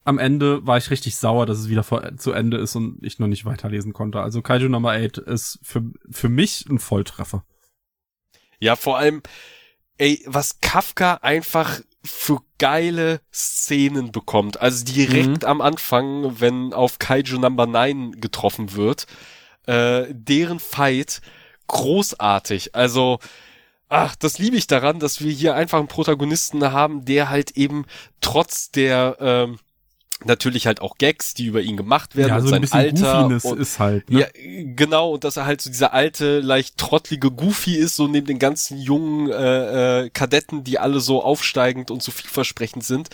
[0.05, 3.19] am Ende war ich richtig sauer, dass es wieder vor, zu Ende ist und ich
[3.19, 4.21] noch nicht weiterlesen konnte.
[4.21, 7.45] Also Kaiju Nummer 8 ist für, für mich ein Volltreffer.
[8.59, 9.21] Ja, vor allem,
[9.99, 14.59] ey, was Kafka einfach für geile Szenen bekommt.
[14.59, 15.47] Also direkt mhm.
[15.47, 19.05] am Anfang, wenn auf Kaiju Number 9 getroffen wird,
[19.67, 21.21] äh, deren Fight
[21.67, 22.73] großartig.
[22.73, 23.19] Also,
[23.89, 27.85] ach, das liebe ich daran, dass wir hier einfach einen Protagonisten haben, der halt eben
[28.21, 29.59] trotz der, ähm,
[30.25, 33.59] natürlich halt auch Gags, die über ihn gemacht werden ja, und so sein Alter und,
[33.59, 34.21] ist halt ne?
[34.21, 34.27] ja
[34.75, 38.39] genau und dass er halt so dieser alte leicht trottlige Goofy ist so neben den
[38.39, 43.09] ganzen jungen äh, äh, Kadetten, die alle so aufsteigend und so vielversprechend sind,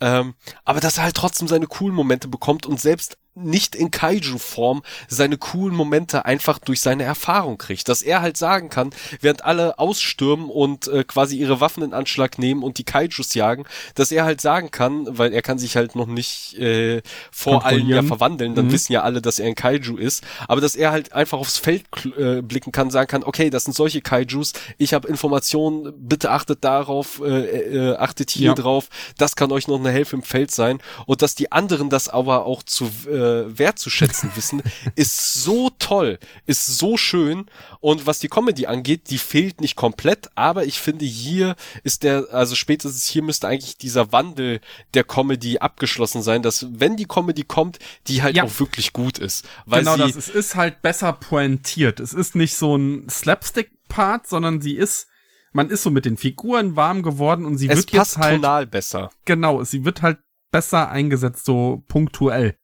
[0.00, 4.82] ähm, aber dass er halt trotzdem seine coolen Momente bekommt und selbst nicht in Kaiju-Form
[5.08, 7.88] seine coolen Momente einfach durch seine Erfahrung kriegt.
[7.88, 8.90] Dass er halt sagen kann,
[9.20, 13.64] während alle ausstürmen und äh, quasi ihre Waffen in Anschlag nehmen und die Kaijus jagen,
[13.94, 17.88] dass er halt sagen kann, weil er kann sich halt noch nicht äh, vor allen
[17.88, 18.72] ja verwandeln, dann mhm.
[18.72, 21.84] wissen ja alle, dass er ein Kaiju ist, aber dass er halt einfach aufs Feld
[22.16, 26.64] äh, blicken kann, sagen kann, okay, das sind solche Kaijus, ich habe Informationen, bitte achtet
[26.64, 28.54] darauf, äh, äh, achtet hier ja.
[28.54, 32.08] drauf, das kann euch noch eine Hilfe im Feld sein und dass die anderen das
[32.08, 34.62] aber auch zu äh, äh, wertzuschätzen wissen,
[34.94, 37.46] ist so toll, ist so schön.
[37.80, 42.26] Und was die Comedy angeht, die fehlt nicht komplett, aber ich finde hier ist der,
[42.32, 44.60] also spätestens hier müsste eigentlich dieser Wandel
[44.94, 48.44] der Comedy abgeschlossen sein, dass wenn die Comedy kommt, die halt ja.
[48.44, 49.44] auch wirklich gut ist.
[49.66, 52.00] Weil genau das, es ist halt besser pointiert.
[52.00, 55.08] Es ist nicht so ein Slapstick-Part, sondern sie ist
[55.52, 58.66] man ist so mit den Figuren warm geworden und sie es wird jetzt halt tonal
[58.66, 59.10] besser.
[59.24, 60.18] Genau, sie wird halt
[60.50, 62.56] besser eingesetzt, so punktuell.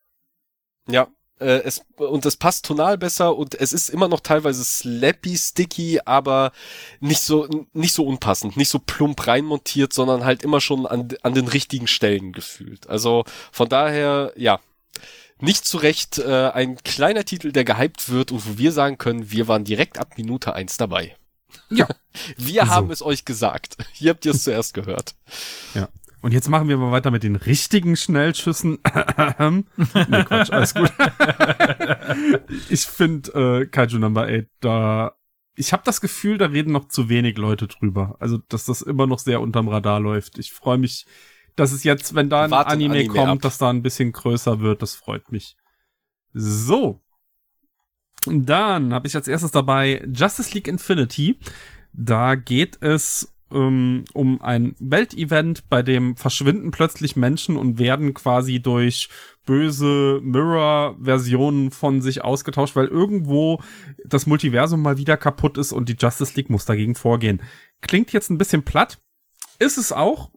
[0.88, 1.08] Ja,
[1.40, 6.00] äh, es, und es passt tonal besser und es ist immer noch teilweise slappy, sticky,
[6.04, 6.52] aber
[7.00, 11.34] nicht so, nicht so unpassend, nicht so plump reinmontiert, sondern halt immer schon an, an
[11.34, 12.88] den richtigen Stellen gefühlt.
[12.88, 14.60] Also von daher, ja,
[15.40, 19.30] nicht zu Recht äh, ein kleiner Titel, der gehypt wird und wo wir sagen können,
[19.30, 21.16] wir waren direkt ab Minute eins dabei.
[21.68, 21.88] Ja.
[22.36, 22.70] wir so.
[22.70, 23.76] haben es euch gesagt.
[23.92, 25.14] Hier habt ihr es zuerst gehört.
[25.74, 25.88] Ja.
[26.24, 28.78] Und jetzt machen wir mal weiter mit den richtigen Schnellschüssen.
[29.38, 30.90] nee, Quatsch, alles gut.
[32.70, 35.16] ich finde äh, Kaiju Number 8 da
[35.54, 38.16] ich habe das Gefühl, da reden noch zu wenig Leute drüber.
[38.20, 40.38] Also, dass das immer noch sehr unterm Radar läuft.
[40.38, 41.04] Ich freue mich,
[41.56, 43.42] dass es jetzt, wenn da ein Anime, Anime, kommt, ab.
[43.42, 44.80] dass da ein bisschen größer wird.
[44.80, 45.58] Das freut mich.
[46.32, 47.02] So.
[48.24, 51.38] Dann habe ich als erstes dabei Justice League Infinity.
[51.92, 58.60] Da geht es ähm, um ein Weltevent, bei dem verschwinden plötzlich Menschen und werden quasi
[58.60, 59.08] durch
[59.46, 63.62] böse Mirror-Versionen von sich ausgetauscht, weil irgendwo
[64.04, 67.42] das Multiversum mal wieder kaputt ist und die Justice League muss dagegen vorgehen.
[67.80, 68.98] Klingt jetzt ein bisschen platt,
[69.58, 70.30] ist es auch,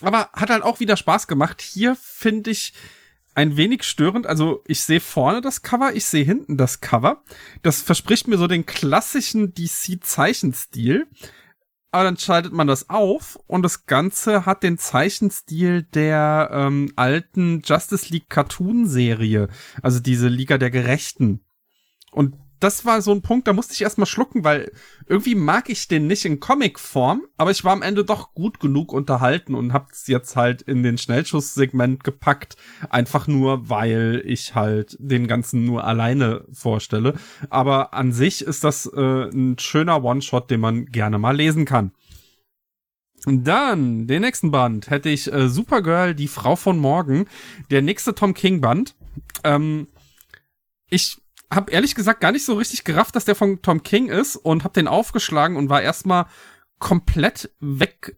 [0.00, 1.60] aber hat halt auch wieder Spaß gemacht.
[1.60, 2.72] Hier finde ich
[3.38, 4.26] ein wenig störend.
[4.26, 7.22] Also ich sehe vorne das Cover, ich sehe hinten das Cover.
[7.62, 11.06] Das verspricht mir so den klassischen DC-Zeichenstil.
[11.90, 17.62] Aber dann schaltet man das auf und das Ganze hat den Zeichenstil der ähm, alten
[17.64, 19.48] Justice League Cartoon-Serie,
[19.82, 21.40] also diese Liga der Gerechten.
[22.10, 24.72] Und das war so ein Punkt, da musste ich erstmal schlucken, weil
[25.06, 28.92] irgendwie mag ich den nicht in Comicform, aber ich war am Ende doch gut genug
[28.92, 32.56] unterhalten und hab's jetzt halt in den Schnellschusssegment gepackt,
[32.90, 37.14] einfach nur, weil ich halt den ganzen nur alleine vorstelle.
[37.50, 41.92] Aber an sich ist das äh, ein schöner One-Shot, den man gerne mal lesen kann.
[43.26, 47.26] Dann, den nächsten Band hätte ich äh, Supergirl, die Frau von morgen,
[47.70, 48.94] der nächste Tom King Band.
[49.44, 49.88] Ähm,
[50.88, 54.36] ich habe ehrlich gesagt gar nicht so richtig gerafft, dass der von Tom King ist
[54.36, 56.26] und habe den aufgeschlagen und war erstmal
[56.78, 58.16] komplett weg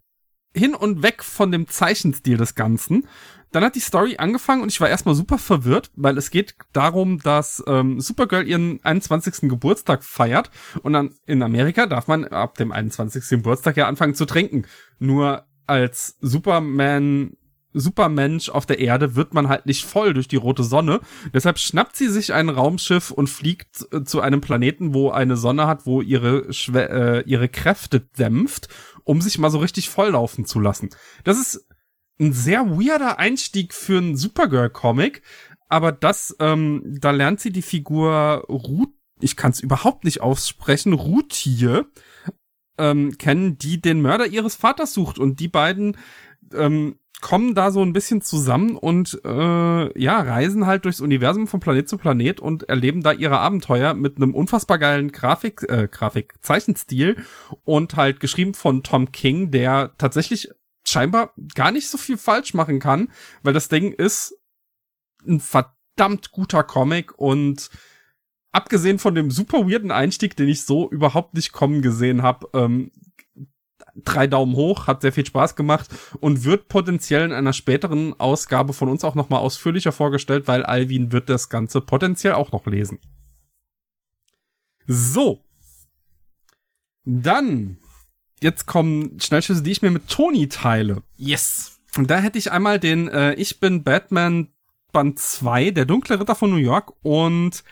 [0.54, 3.06] hin und weg von dem Zeichenstil des Ganzen.
[3.52, 7.18] Dann hat die Story angefangen und ich war erstmal super verwirrt, weil es geht darum,
[7.18, 9.48] dass ähm, Supergirl ihren 21.
[9.48, 10.50] Geburtstag feiert
[10.82, 13.28] und dann in Amerika darf man ab dem 21.
[13.28, 14.66] Geburtstag ja anfangen zu trinken.
[14.98, 17.36] Nur als Superman
[17.72, 21.00] Supermensch auf der Erde wird man halt nicht voll durch die rote Sonne.
[21.32, 25.66] Deshalb schnappt sie sich ein Raumschiff und fliegt äh, zu einem Planeten, wo eine Sonne
[25.66, 28.68] hat, wo ihre, Schwe äh, ihre Kräfte dämpft,
[29.04, 30.90] um sich mal so richtig volllaufen zu lassen.
[31.24, 31.66] Das ist
[32.20, 35.22] ein sehr weirder Einstieg für einen Supergirl-Comic,
[35.68, 40.92] aber das, ähm, da lernt sie die Figur Ruth, ich kann es überhaupt nicht aussprechen,
[40.92, 41.86] Ruth hier,
[42.78, 45.96] ähm, kennen, die den Mörder ihres Vaters sucht und die beiden
[46.54, 51.60] ähm, kommen da so ein bisschen zusammen und äh, ja, reisen halt durchs Universum von
[51.60, 56.34] Planet zu Planet und erleben da ihre Abenteuer mit einem unfassbar geilen Grafik, äh, Grafik,
[56.42, 57.24] Zeichenstil
[57.64, 60.50] und halt geschrieben von Tom King, der tatsächlich
[60.84, 63.08] scheinbar gar nicht so viel falsch machen kann,
[63.42, 64.34] weil das Ding ist
[65.26, 67.70] ein verdammt guter Comic und
[68.52, 72.90] abgesehen von dem super weirden Einstieg, den ich so überhaupt nicht kommen gesehen habe, ähm,
[74.04, 75.88] drei Daumen hoch, hat sehr viel Spaß gemacht
[76.20, 81.12] und wird potenziell in einer späteren Ausgabe von uns auch nochmal ausführlicher vorgestellt, weil Alvin
[81.12, 82.98] wird das Ganze potenziell auch noch lesen.
[84.86, 85.44] So.
[87.04, 87.78] Dann,
[88.42, 91.02] jetzt kommen Schnellschüsse, die ich mir mit Toni teile.
[91.16, 91.80] Yes.
[91.96, 94.48] Und da hätte ich einmal den äh, Ich bin Batman
[94.92, 96.92] Band 2, der dunkle Ritter von New York.
[97.02, 97.64] Und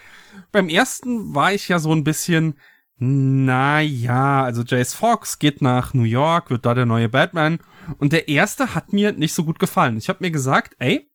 [0.52, 2.54] beim ersten war ich ja so ein bisschen,
[2.98, 7.60] na ja, also Jace Fox geht nach New York, wird da der neue Batman.
[7.98, 9.96] Und der erste hat mir nicht so gut gefallen.
[9.96, 11.08] Ich habe mir gesagt, ey,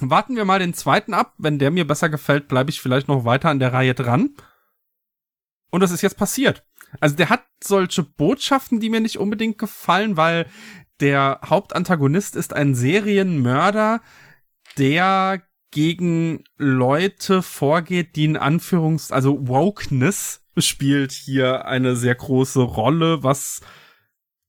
[0.00, 1.34] warten wir mal den zweiten ab.
[1.38, 4.36] Wenn der mir besser gefällt, bleibe ich vielleicht noch weiter an der Reihe dran.
[5.70, 6.64] Und das ist jetzt passiert.
[7.00, 10.46] Also der hat solche Botschaften, die mir nicht unbedingt gefallen, weil
[11.00, 14.00] der Hauptantagonist ist ein Serienmörder,
[14.76, 23.22] der gegen Leute vorgeht, die in Anführungs, also Wokeness spielt hier eine sehr große Rolle,
[23.22, 23.60] was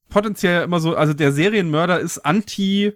[0.10, 2.94] potenziell immer so, also der Serienmörder ist anti,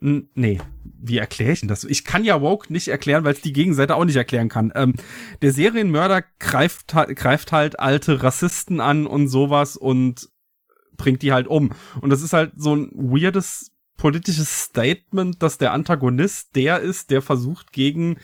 [0.00, 0.60] nee,
[1.02, 1.84] wie erkläre ich denn das?
[1.84, 4.72] Ich kann ja Woke nicht erklären, weil es die Gegenseite auch nicht erklären kann.
[4.74, 4.94] Ähm,
[5.42, 10.28] der Serienmörder greift, greift halt alte Rassisten an und sowas und
[10.96, 11.72] bringt die halt um.
[12.00, 17.22] Und das ist halt so ein weirdes politisches Statement, dass der Antagonist der ist, der
[17.22, 18.16] versucht gegen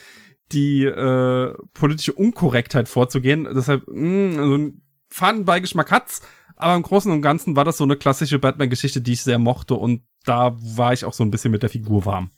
[0.52, 3.48] die äh, politische Unkorrektheit vorzugehen.
[3.54, 6.22] Deshalb, mh, also ein Fadenbeigeschmack hat's,
[6.56, 9.74] aber im Großen und Ganzen war das so eine klassische Batman-Geschichte, die ich sehr mochte
[9.74, 12.30] und da war ich auch so ein bisschen mit der Figur warm.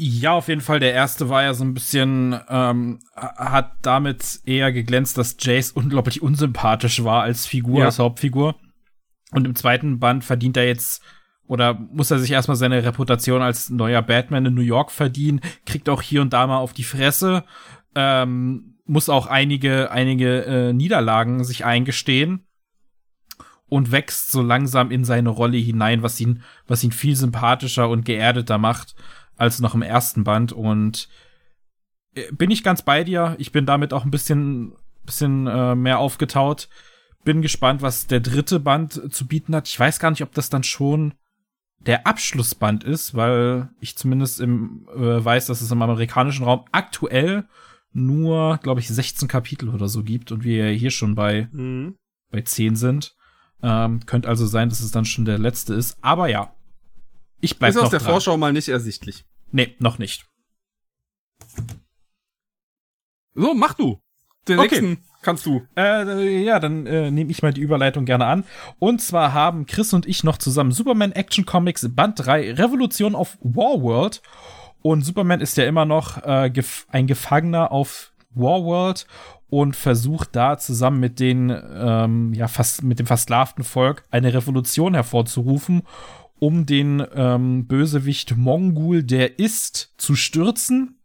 [0.00, 0.78] Ja, auf jeden Fall.
[0.78, 6.22] Der erste war ja so ein bisschen, ähm, hat damit eher geglänzt, dass Jace unglaublich
[6.22, 7.86] unsympathisch war als Figur, ja.
[7.86, 8.54] als Hauptfigur.
[9.32, 11.02] Und im zweiten Band verdient er jetzt
[11.48, 15.88] oder muss er sich erstmal seine Reputation als neuer Batman in New York verdienen, kriegt
[15.88, 17.44] auch hier und da mal auf die Fresse,
[17.94, 22.46] ähm, muss auch einige, einige äh, Niederlagen sich eingestehen
[23.68, 28.04] und wächst so langsam in seine Rolle hinein, was ihn, was ihn viel sympathischer und
[28.04, 28.94] geerdeter macht
[29.36, 30.52] als noch im ersten Band.
[30.52, 31.08] Und
[32.14, 33.36] äh, bin ich ganz bei dir.
[33.38, 34.72] Ich bin damit auch ein bisschen,
[35.04, 36.68] bisschen äh, mehr aufgetaut.
[37.24, 39.68] Bin gespannt, was der dritte Band zu bieten hat.
[39.68, 41.14] Ich weiß gar nicht, ob das dann schon
[41.88, 47.48] der Abschlussband ist, weil ich zumindest im, äh, weiß, dass es im amerikanischen Raum aktuell
[47.94, 51.96] nur, glaube ich, 16 Kapitel oder so gibt und wir hier schon bei, mhm.
[52.30, 53.16] bei 10 sind.
[53.62, 55.96] Ähm, könnte also sein, dass es dann schon der letzte ist.
[56.02, 56.54] Aber ja,
[57.40, 58.10] ich bleibe Ist aus der dran.
[58.10, 59.24] Vorschau mal nicht ersichtlich.
[59.50, 60.26] Nee, noch nicht.
[63.34, 63.98] So, mach du.
[64.46, 64.82] Den okay.
[64.82, 65.60] nächsten kannst du.
[65.76, 68.44] Äh, ja, dann äh, nehme ich mal die Überleitung gerne an.
[68.78, 73.36] Und zwar haben Chris und ich noch zusammen Superman Action Comics Band 3 Revolution of
[73.42, 74.22] Warworld.
[74.80, 79.06] Und Superman ist ja immer noch äh, gef ein Gefangener auf Warworld
[79.50, 84.94] und versucht da zusammen mit den ähm, ja fast mit dem versklavten Volk eine Revolution
[84.94, 85.82] hervorzurufen,
[86.38, 90.97] um den ähm, Bösewicht Mongul, der ist, zu stürzen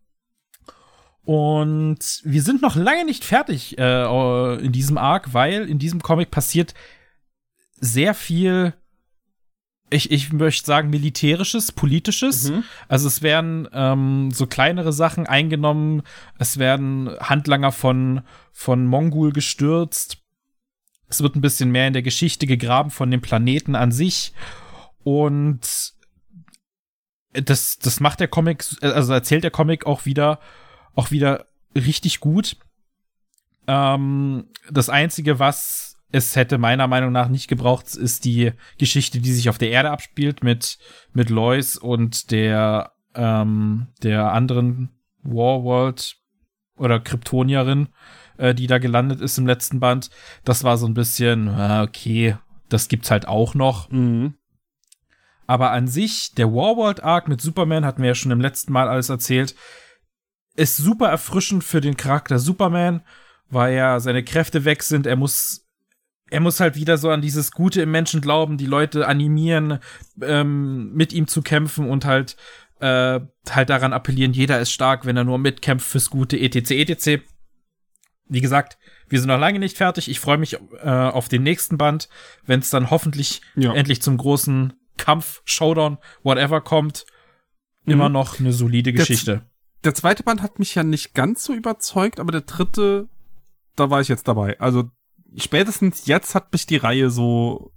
[1.26, 6.32] und wir sind noch lange nicht fertig äh, in diesem Arc, weil in diesem Comic
[6.32, 6.74] passiert
[7.80, 8.74] sehr viel,
[9.90, 12.50] ich, ich möchte sagen, militärisches, politisches.
[12.50, 12.64] Mhm.
[12.90, 16.04] Also es werden ähm, so kleinere Sachen eingenommen,
[16.40, 18.22] es werden Handlanger von,
[18.52, 20.18] von Mongul gestürzt.
[21.08, 24.34] Es wird ein bisschen mehr in der Geschichte gegraben von dem Planeten an sich.
[25.04, 25.94] Und
[27.32, 30.40] das, das macht der Comic, also erzählt der Comic auch wieder
[30.96, 32.58] auch wieder richtig gut.
[33.68, 39.34] Ähm, das Einzige, was es hätte meiner Meinung nach nicht gebraucht, ist die Geschichte, die
[39.34, 40.78] sich auf der Erde abspielt mit,
[41.12, 44.90] mit Lois und der, ähm, der anderen
[45.24, 46.18] Warworld
[46.78, 47.90] oder Kryptonierin,
[48.38, 50.12] äh, die da gelandet ist im letzten Band.
[50.44, 52.38] Das war so ein bisschen, äh, okay,
[52.70, 53.90] das gibt's halt auch noch.
[53.90, 54.36] Mhm.
[55.48, 58.88] Aber an sich, der Warworld Arc mit Superman, hatten wir ja schon im letzten Mal
[58.88, 59.56] alles erzählt,
[60.56, 63.02] ist super erfrischend für den Charakter Superman,
[63.50, 65.08] weil ja seine Kräfte weg sind.
[65.08, 65.66] Er muss,
[66.30, 69.80] er muss halt wieder so an dieses Gute im Menschen glauben, die Leute animieren,
[70.22, 72.36] ähm, mit ihm zu kämpfen und halt,
[72.80, 77.24] äh, halt daran appellieren, jeder ist stark, wenn er nur mitkämpft fürs Gute, etc., etc.
[78.28, 78.78] Wie gesagt,
[79.10, 80.10] wir sind noch lange nicht fertig.
[80.10, 82.10] Ich freue mich äh, auf den nächsten Band,
[82.46, 83.74] wenn es dann hoffentlich Ja.
[83.74, 87.06] endlich zum großen Kampf, Showdown, whatever kommt.
[87.86, 88.14] Immer Mhm.
[88.14, 89.44] noch eine solide Geschichte.
[89.84, 93.08] Der zweite Band hat mich ja nicht ganz so überzeugt, aber der dritte,
[93.76, 94.60] da war ich jetzt dabei.
[94.60, 94.90] Also
[95.36, 97.74] spätestens jetzt hat mich die Reihe so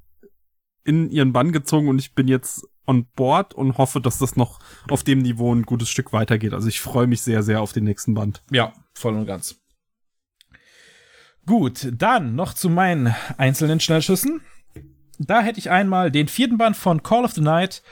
[0.84, 4.60] in ihren Bann gezogen und ich bin jetzt on board und hoffe, dass das noch
[4.88, 6.54] auf dem Niveau ein gutes Stück weitergeht.
[6.54, 8.42] Also ich freue mich sehr, sehr auf den nächsten Band.
[8.50, 9.60] Ja, voll und ganz.
[11.44, 14.40] Gut, dann noch zu meinen einzelnen Schnellschüssen.
[15.18, 17.82] Da hätte ich einmal den vierten Band von Call of the Night,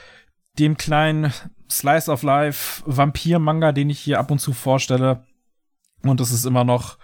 [0.59, 1.33] dem kleinen
[1.69, 5.25] Slice of Life Vampir-Manga, den ich hier ab und zu vorstelle.
[6.03, 6.97] Und es ist immer noch,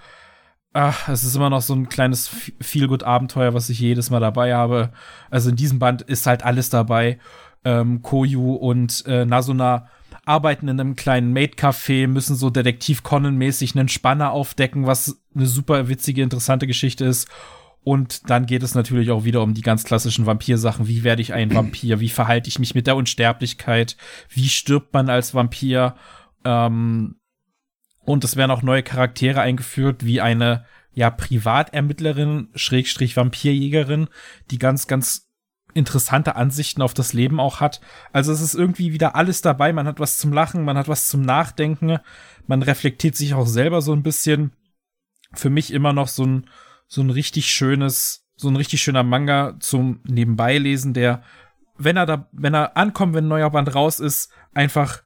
[0.74, 2.30] ach, es ist immer noch so ein kleines
[2.62, 4.92] Feelgood-Abenteuer, was ich jedes Mal dabei habe.
[5.30, 7.20] Also in diesem Band ist halt alles dabei.
[7.64, 9.88] Ähm, Koyu und äh, Nasuna
[10.26, 15.88] arbeiten in einem kleinen Maid-Café, müssen so Detektiv Conan-mäßig einen Spanner aufdecken, was eine super
[15.88, 17.28] witzige, interessante Geschichte ist.
[17.84, 20.88] Und dann geht es natürlich auch wieder um die ganz klassischen Vampir-Sachen.
[20.88, 22.00] Wie werde ich ein Vampir?
[22.00, 23.98] Wie verhalte ich mich mit der Unsterblichkeit?
[24.30, 25.96] Wie stirbt man als Vampir?
[26.46, 27.16] Ähm,
[28.04, 34.08] und es werden auch neue Charaktere eingeführt, wie eine ja Privatermittlerin, Schrägstrich Vampirjägerin,
[34.50, 35.30] die ganz, ganz
[35.74, 37.80] interessante Ansichten auf das Leben auch hat.
[38.12, 39.72] Also es ist irgendwie wieder alles dabei.
[39.72, 42.00] Man hat was zum Lachen, man hat was zum Nachdenken,
[42.48, 44.52] man reflektiert sich auch selber so ein bisschen.
[45.34, 46.50] Für mich immer noch so ein
[46.92, 51.24] so ein richtig schönes, so ein richtig schöner Manga zum Nebenbeilesen, der,
[51.78, 55.02] wenn er da, wenn er ankommt, wenn ein neuer Band raus ist, einfach,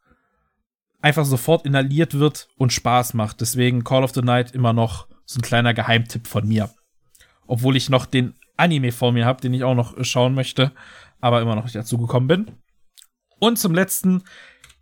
[0.99, 3.39] einfach sofort inhaliert wird und Spaß macht.
[3.39, 6.71] Deswegen Call of the Night immer noch so ein kleiner Geheimtipp von mir.
[7.45, 10.71] Obwohl ich noch den Anime vor mir habe, den ich auch noch schauen möchte,
[11.21, 12.51] aber immer noch nicht dazu gekommen bin.
[13.37, 14.23] Und zum letzten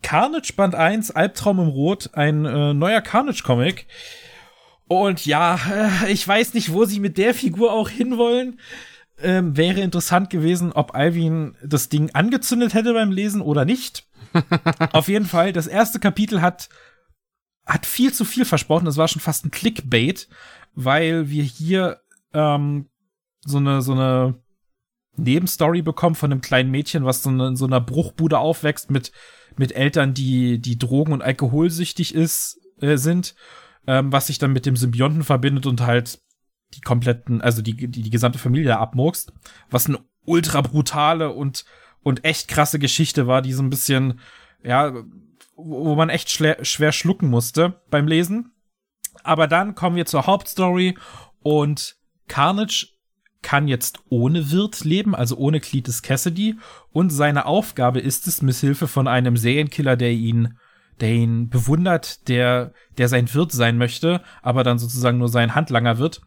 [0.03, 3.88] Carnage Band 1, Albtraum im Rot, ein äh, neuer Carnage-Comic.
[4.88, 5.60] Und ja,
[6.03, 8.60] äh, ich weiß nicht, wo sie mit der Figur auch hinwollen.
[9.20, 14.08] Ähm, wäre interessant gewesen, ob Alvin das Ding angezündet hätte beim Lesen oder nicht.
[14.92, 16.70] Auf jeden Fall, das erste Kapitel hat,
[17.66, 18.86] hat viel zu viel versprochen.
[18.86, 20.28] Das war schon fast ein Clickbait,
[20.74, 22.02] weil wir hier
[22.34, 22.90] ähm,
[23.45, 24.36] so eine, so eine
[25.16, 29.12] Nebenstory bekommen von einem kleinen Mädchen, was so eine, in so einer Bruchbude aufwächst mit,
[29.58, 33.36] mit Eltern, die, die drogen- und alkoholsüchtig ist, äh, sind
[33.88, 36.20] ähm, was sich dann mit dem Symbionten verbindet und halt
[36.74, 39.34] die kompletten, also die, die, die gesamte Familie abmurkst.
[39.70, 41.66] Was eine ultra brutale und,
[42.02, 44.20] und echt krasse Geschichte war, die so ein bisschen,
[44.64, 44.94] ja,
[45.56, 48.52] wo man echt schwer, schwer schlucken musste beim Lesen.
[49.24, 50.98] Aber dann kommen wir zur Hauptstory
[51.42, 51.95] und
[52.28, 52.88] Carnage
[53.44, 56.58] kann jetzt ohne Wirt leben, also ohne Cletus Cassidy.
[56.92, 60.58] Und seine Aufgabe ist es, mithilfe von einem Serienkiller, der ihn
[60.99, 65.97] der ihn bewundert, der, der sein Wirt sein möchte, aber dann sozusagen nur sein Handlanger
[65.97, 66.22] wird,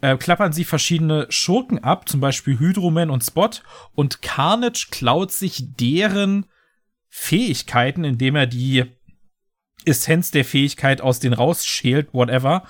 [0.00, 3.50] äh, klappern sie verschiedene Schurken ab, zum Beispiel Hydroman und Spot,
[3.94, 6.46] und Carnage klaut sich deren
[7.08, 8.84] Fähigkeiten, indem er die
[9.84, 12.64] Essenz der Fähigkeit aus denen rausschält, whatever,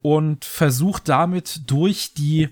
[0.00, 2.48] und versucht damit durch die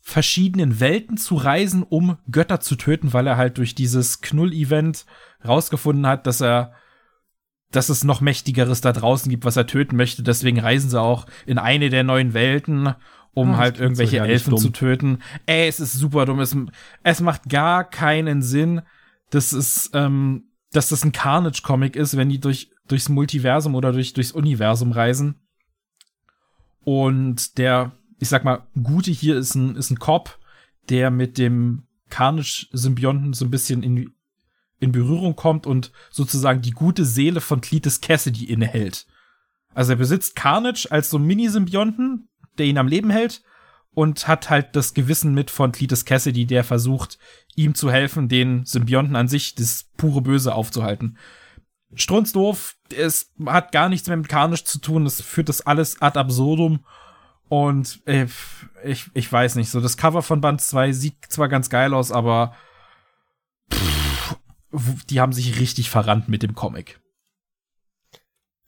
[0.00, 5.06] verschiedenen Welten zu reisen, um Götter zu töten, weil er halt durch dieses Knull-Event
[5.46, 6.74] rausgefunden hat, dass er
[7.74, 10.22] dass es noch mächtigeres da draußen gibt, was er töten möchte.
[10.22, 12.94] Deswegen reisen sie auch in eine der neuen Welten,
[13.32, 15.18] um Ah, halt irgendwelche Elfen zu töten.
[15.46, 16.40] Ey, es ist super dumm.
[16.40, 16.56] Es,
[17.02, 18.82] es macht gar keinen Sinn,
[19.30, 24.12] dass es, ähm, dass das ein Carnage-Comic ist, wenn die durch, durchs Multiversum oder durch,
[24.12, 25.40] durchs Universum reisen.
[26.84, 30.38] Und der, ich sag mal, Gute hier ist ein, ist ein Cop,
[30.88, 34.13] der mit dem Carnage-Symbionten so ein bisschen in,
[34.84, 39.06] in Berührung kommt und sozusagen die gute Seele von Cletus Cassidy innehält.
[39.74, 43.42] Also er besitzt Carnage als so Mini-Symbionten, der ihn am Leben hält
[43.92, 47.18] und hat halt das Gewissen mit von Cletus Cassidy, der versucht,
[47.56, 51.18] ihm zu helfen, den Symbionten an sich, das pure Böse aufzuhalten.
[51.94, 56.18] Strunzdoof, es hat gar nichts mehr mit Carnage zu tun, es führt das alles ad
[56.18, 56.84] absurdum
[57.48, 58.26] und äh,
[58.84, 62.10] ich, ich weiß nicht, so das Cover von Band 2 sieht zwar ganz geil aus,
[62.10, 62.54] aber
[63.72, 64.13] pff,
[65.10, 67.00] die haben sich richtig verrannt mit dem Comic.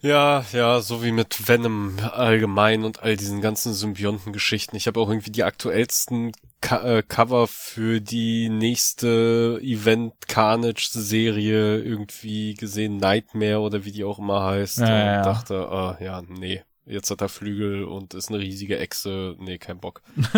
[0.01, 4.77] Ja, ja, so wie mit Venom allgemein und all diesen ganzen Symbionten-Geschichten.
[4.77, 12.55] Ich habe auch irgendwie die aktuellsten Co äh, Cover für die nächste Event Carnage-Serie irgendwie
[12.55, 14.79] gesehen, Nightmare oder wie die auch immer heißt.
[14.79, 15.23] Ja, und ja.
[15.23, 16.63] dachte, ah, ja, nee.
[16.85, 19.35] Jetzt hat er Flügel und ist eine riesige Echse.
[19.41, 20.03] Nee, kein Bock.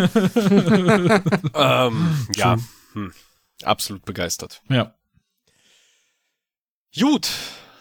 [1.55, 2.57] ähm, ja,
[2.95, 3.13] hm,
[3.65, 4.63] absolut begeistert.
[4.71, 4.95] Ja.
[6.97, 7.29] Gut,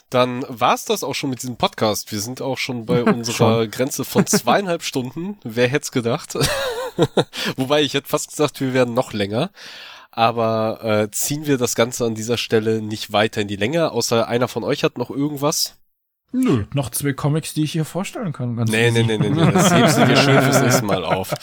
[0.09, 2.11] dann war's das auch schon mit diesem Podcast.
[2.11, 5.37] Wir sind auch schon bei unserer Grenze von zweieinhalb Stunden.
[5.43, 6.35] Wer hätte gedacht?
[7.55, 9.51] Wobei ich hätte fast gesagt, wir werden noch länger.
[10.11, 14.27] Aber äh, ziehen wir das Ganze an dieser Stelle nicht weiter in die Länge, außer
[14.27, 15.75] einer von euch hat noch irgendwas?
[16.31, 16.65] Nö.
[16.73, 18.55] Noch zwei Comics, die ich hier vorstellen kann.
[18.55, 21.33] Ganz Nee, nee, nee, nee, nee, das hebst du dir schön fürs nächste Mal auf.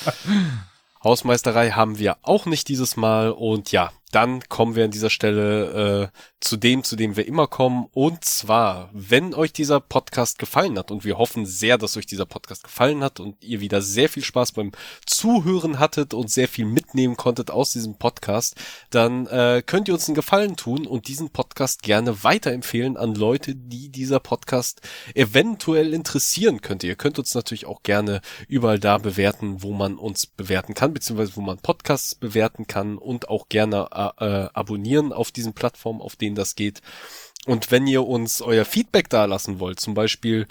[1.02, 6.10] Hausmeisterei haben wir auch nicht dieses Mal und ja, dann kommen wir an dieser Stelle
[6.12, 7.86] äh, zu dem, zu dem wir immer kommen.
[7.92, 12.26] Und zwar, wenn euch dieser Podcast gefallen hat, und wir hoffen sehr, dass euch dieser
[12.26, 14.72] Podcast gefallen hat und ihr wieder sehr viel Spaß beim
[15.06, 18.56] Zuhören hattet und sehr viel mitnehmen konntet aus diesem Podcast,
[18.90, 23.54] dann äh, könnt ihr uns einen Gefallen tun und diesen Podcast gerne weiterempfehlen an Leute,
[23.56, 24.80] die dieser Podcast
[25.14, 26.86] eventuell interessieren könnte.
[26.86, 31.36] Ihr könnt uns natürlich auch gerne überall da bewerten, wo man uns bewerten kann, beziehungsweise
[31.36, 36.36] wo man Podcasts bewerten kann und auch gerne äh, abonnieren auf diesen Plattformen, auf denen
[36.36, 36.80] das geht.
[37.46, 40.46] Und wenn ihr uns euer Feedback da lassen wollt, zum Beispiel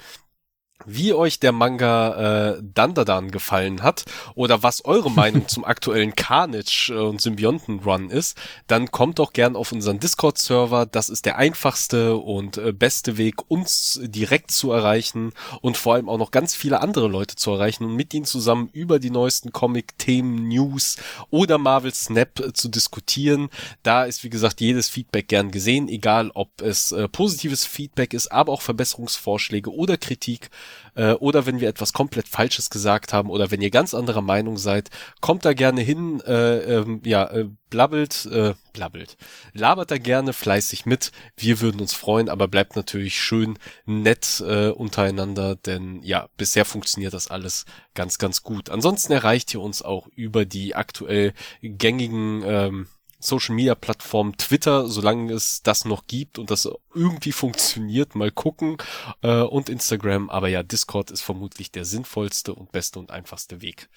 [0.86, 4.04] wie euch der Manga äh, Dandadan gefallen hat
[4.34, 9.32] oder was eure Meinung zum aktuellen Carnage äh, und Symbionten Run ist, dann kommt doch
[9.32, 10.86] gern auf unseren Discord Server.
[10.86, 16.08] Das ist der einfachste und äh, beste Weg, uns direkt zu erreichen und vor allem
[16.08, 19.52] auch noch ganz viele andere Leute zu erreichen und mit ihnen zusammen über die neuesten
[19.52, 20.96] Comic-Themen, News
[21.30, 23.48] oder Marvel Snap äh, zu diskutieren.
[23.82, 28.32] Da ist wie gesagt jedes Feedback gern gesehen, egal ob es äh, positives Feedback ist,
[28.32, 30.50] aber auch Verbesserungsvorschläge oder Kritik
[30.94, 34.56] äh, oder wenn wir etwas komplett Falsches gesagt haben oder wenn ihr ganz anderer Meinung
[34.56, 39.16] seid, kommt da gerne hin, äh, ähm, ja, äh, blabbelt, äh, blabbelt,
[39.52, 41.10] labert da gerne fleißig mit.
[41.36, 47.14] Wir würden uns freuen, aber bleibt natürlich schön nett äh, untereinander, denn ja, bisher funktioniert
[47.14, 48.70] das alles ganz, ganz gut.
[48.70, 52.86] Ansonsten erreicht ihr uns auch über die aktuell gängigen ähm,
[53.24, 58.76] Social Media Plattform Twitter, solange es das noch gibt und das irgendwie funktioniert, mal gucken
[59.22, 63.88] äh, und Instagram, aber ja, Discord ist vermutlich der sinnvollste und beste und einfachste Weg.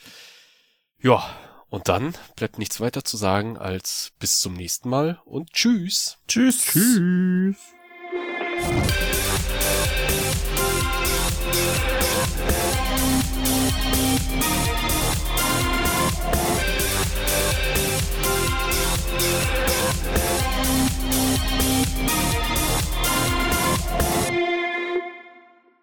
[1.00, 1.24] Ja,
[1.70, 6.18] und dann bleibt nichts weiter zu sagen als bis zum nächsten Mal und tschüss.
[6.28, 6.64] Tschüss.
[6.64, 7.58] Tschüss.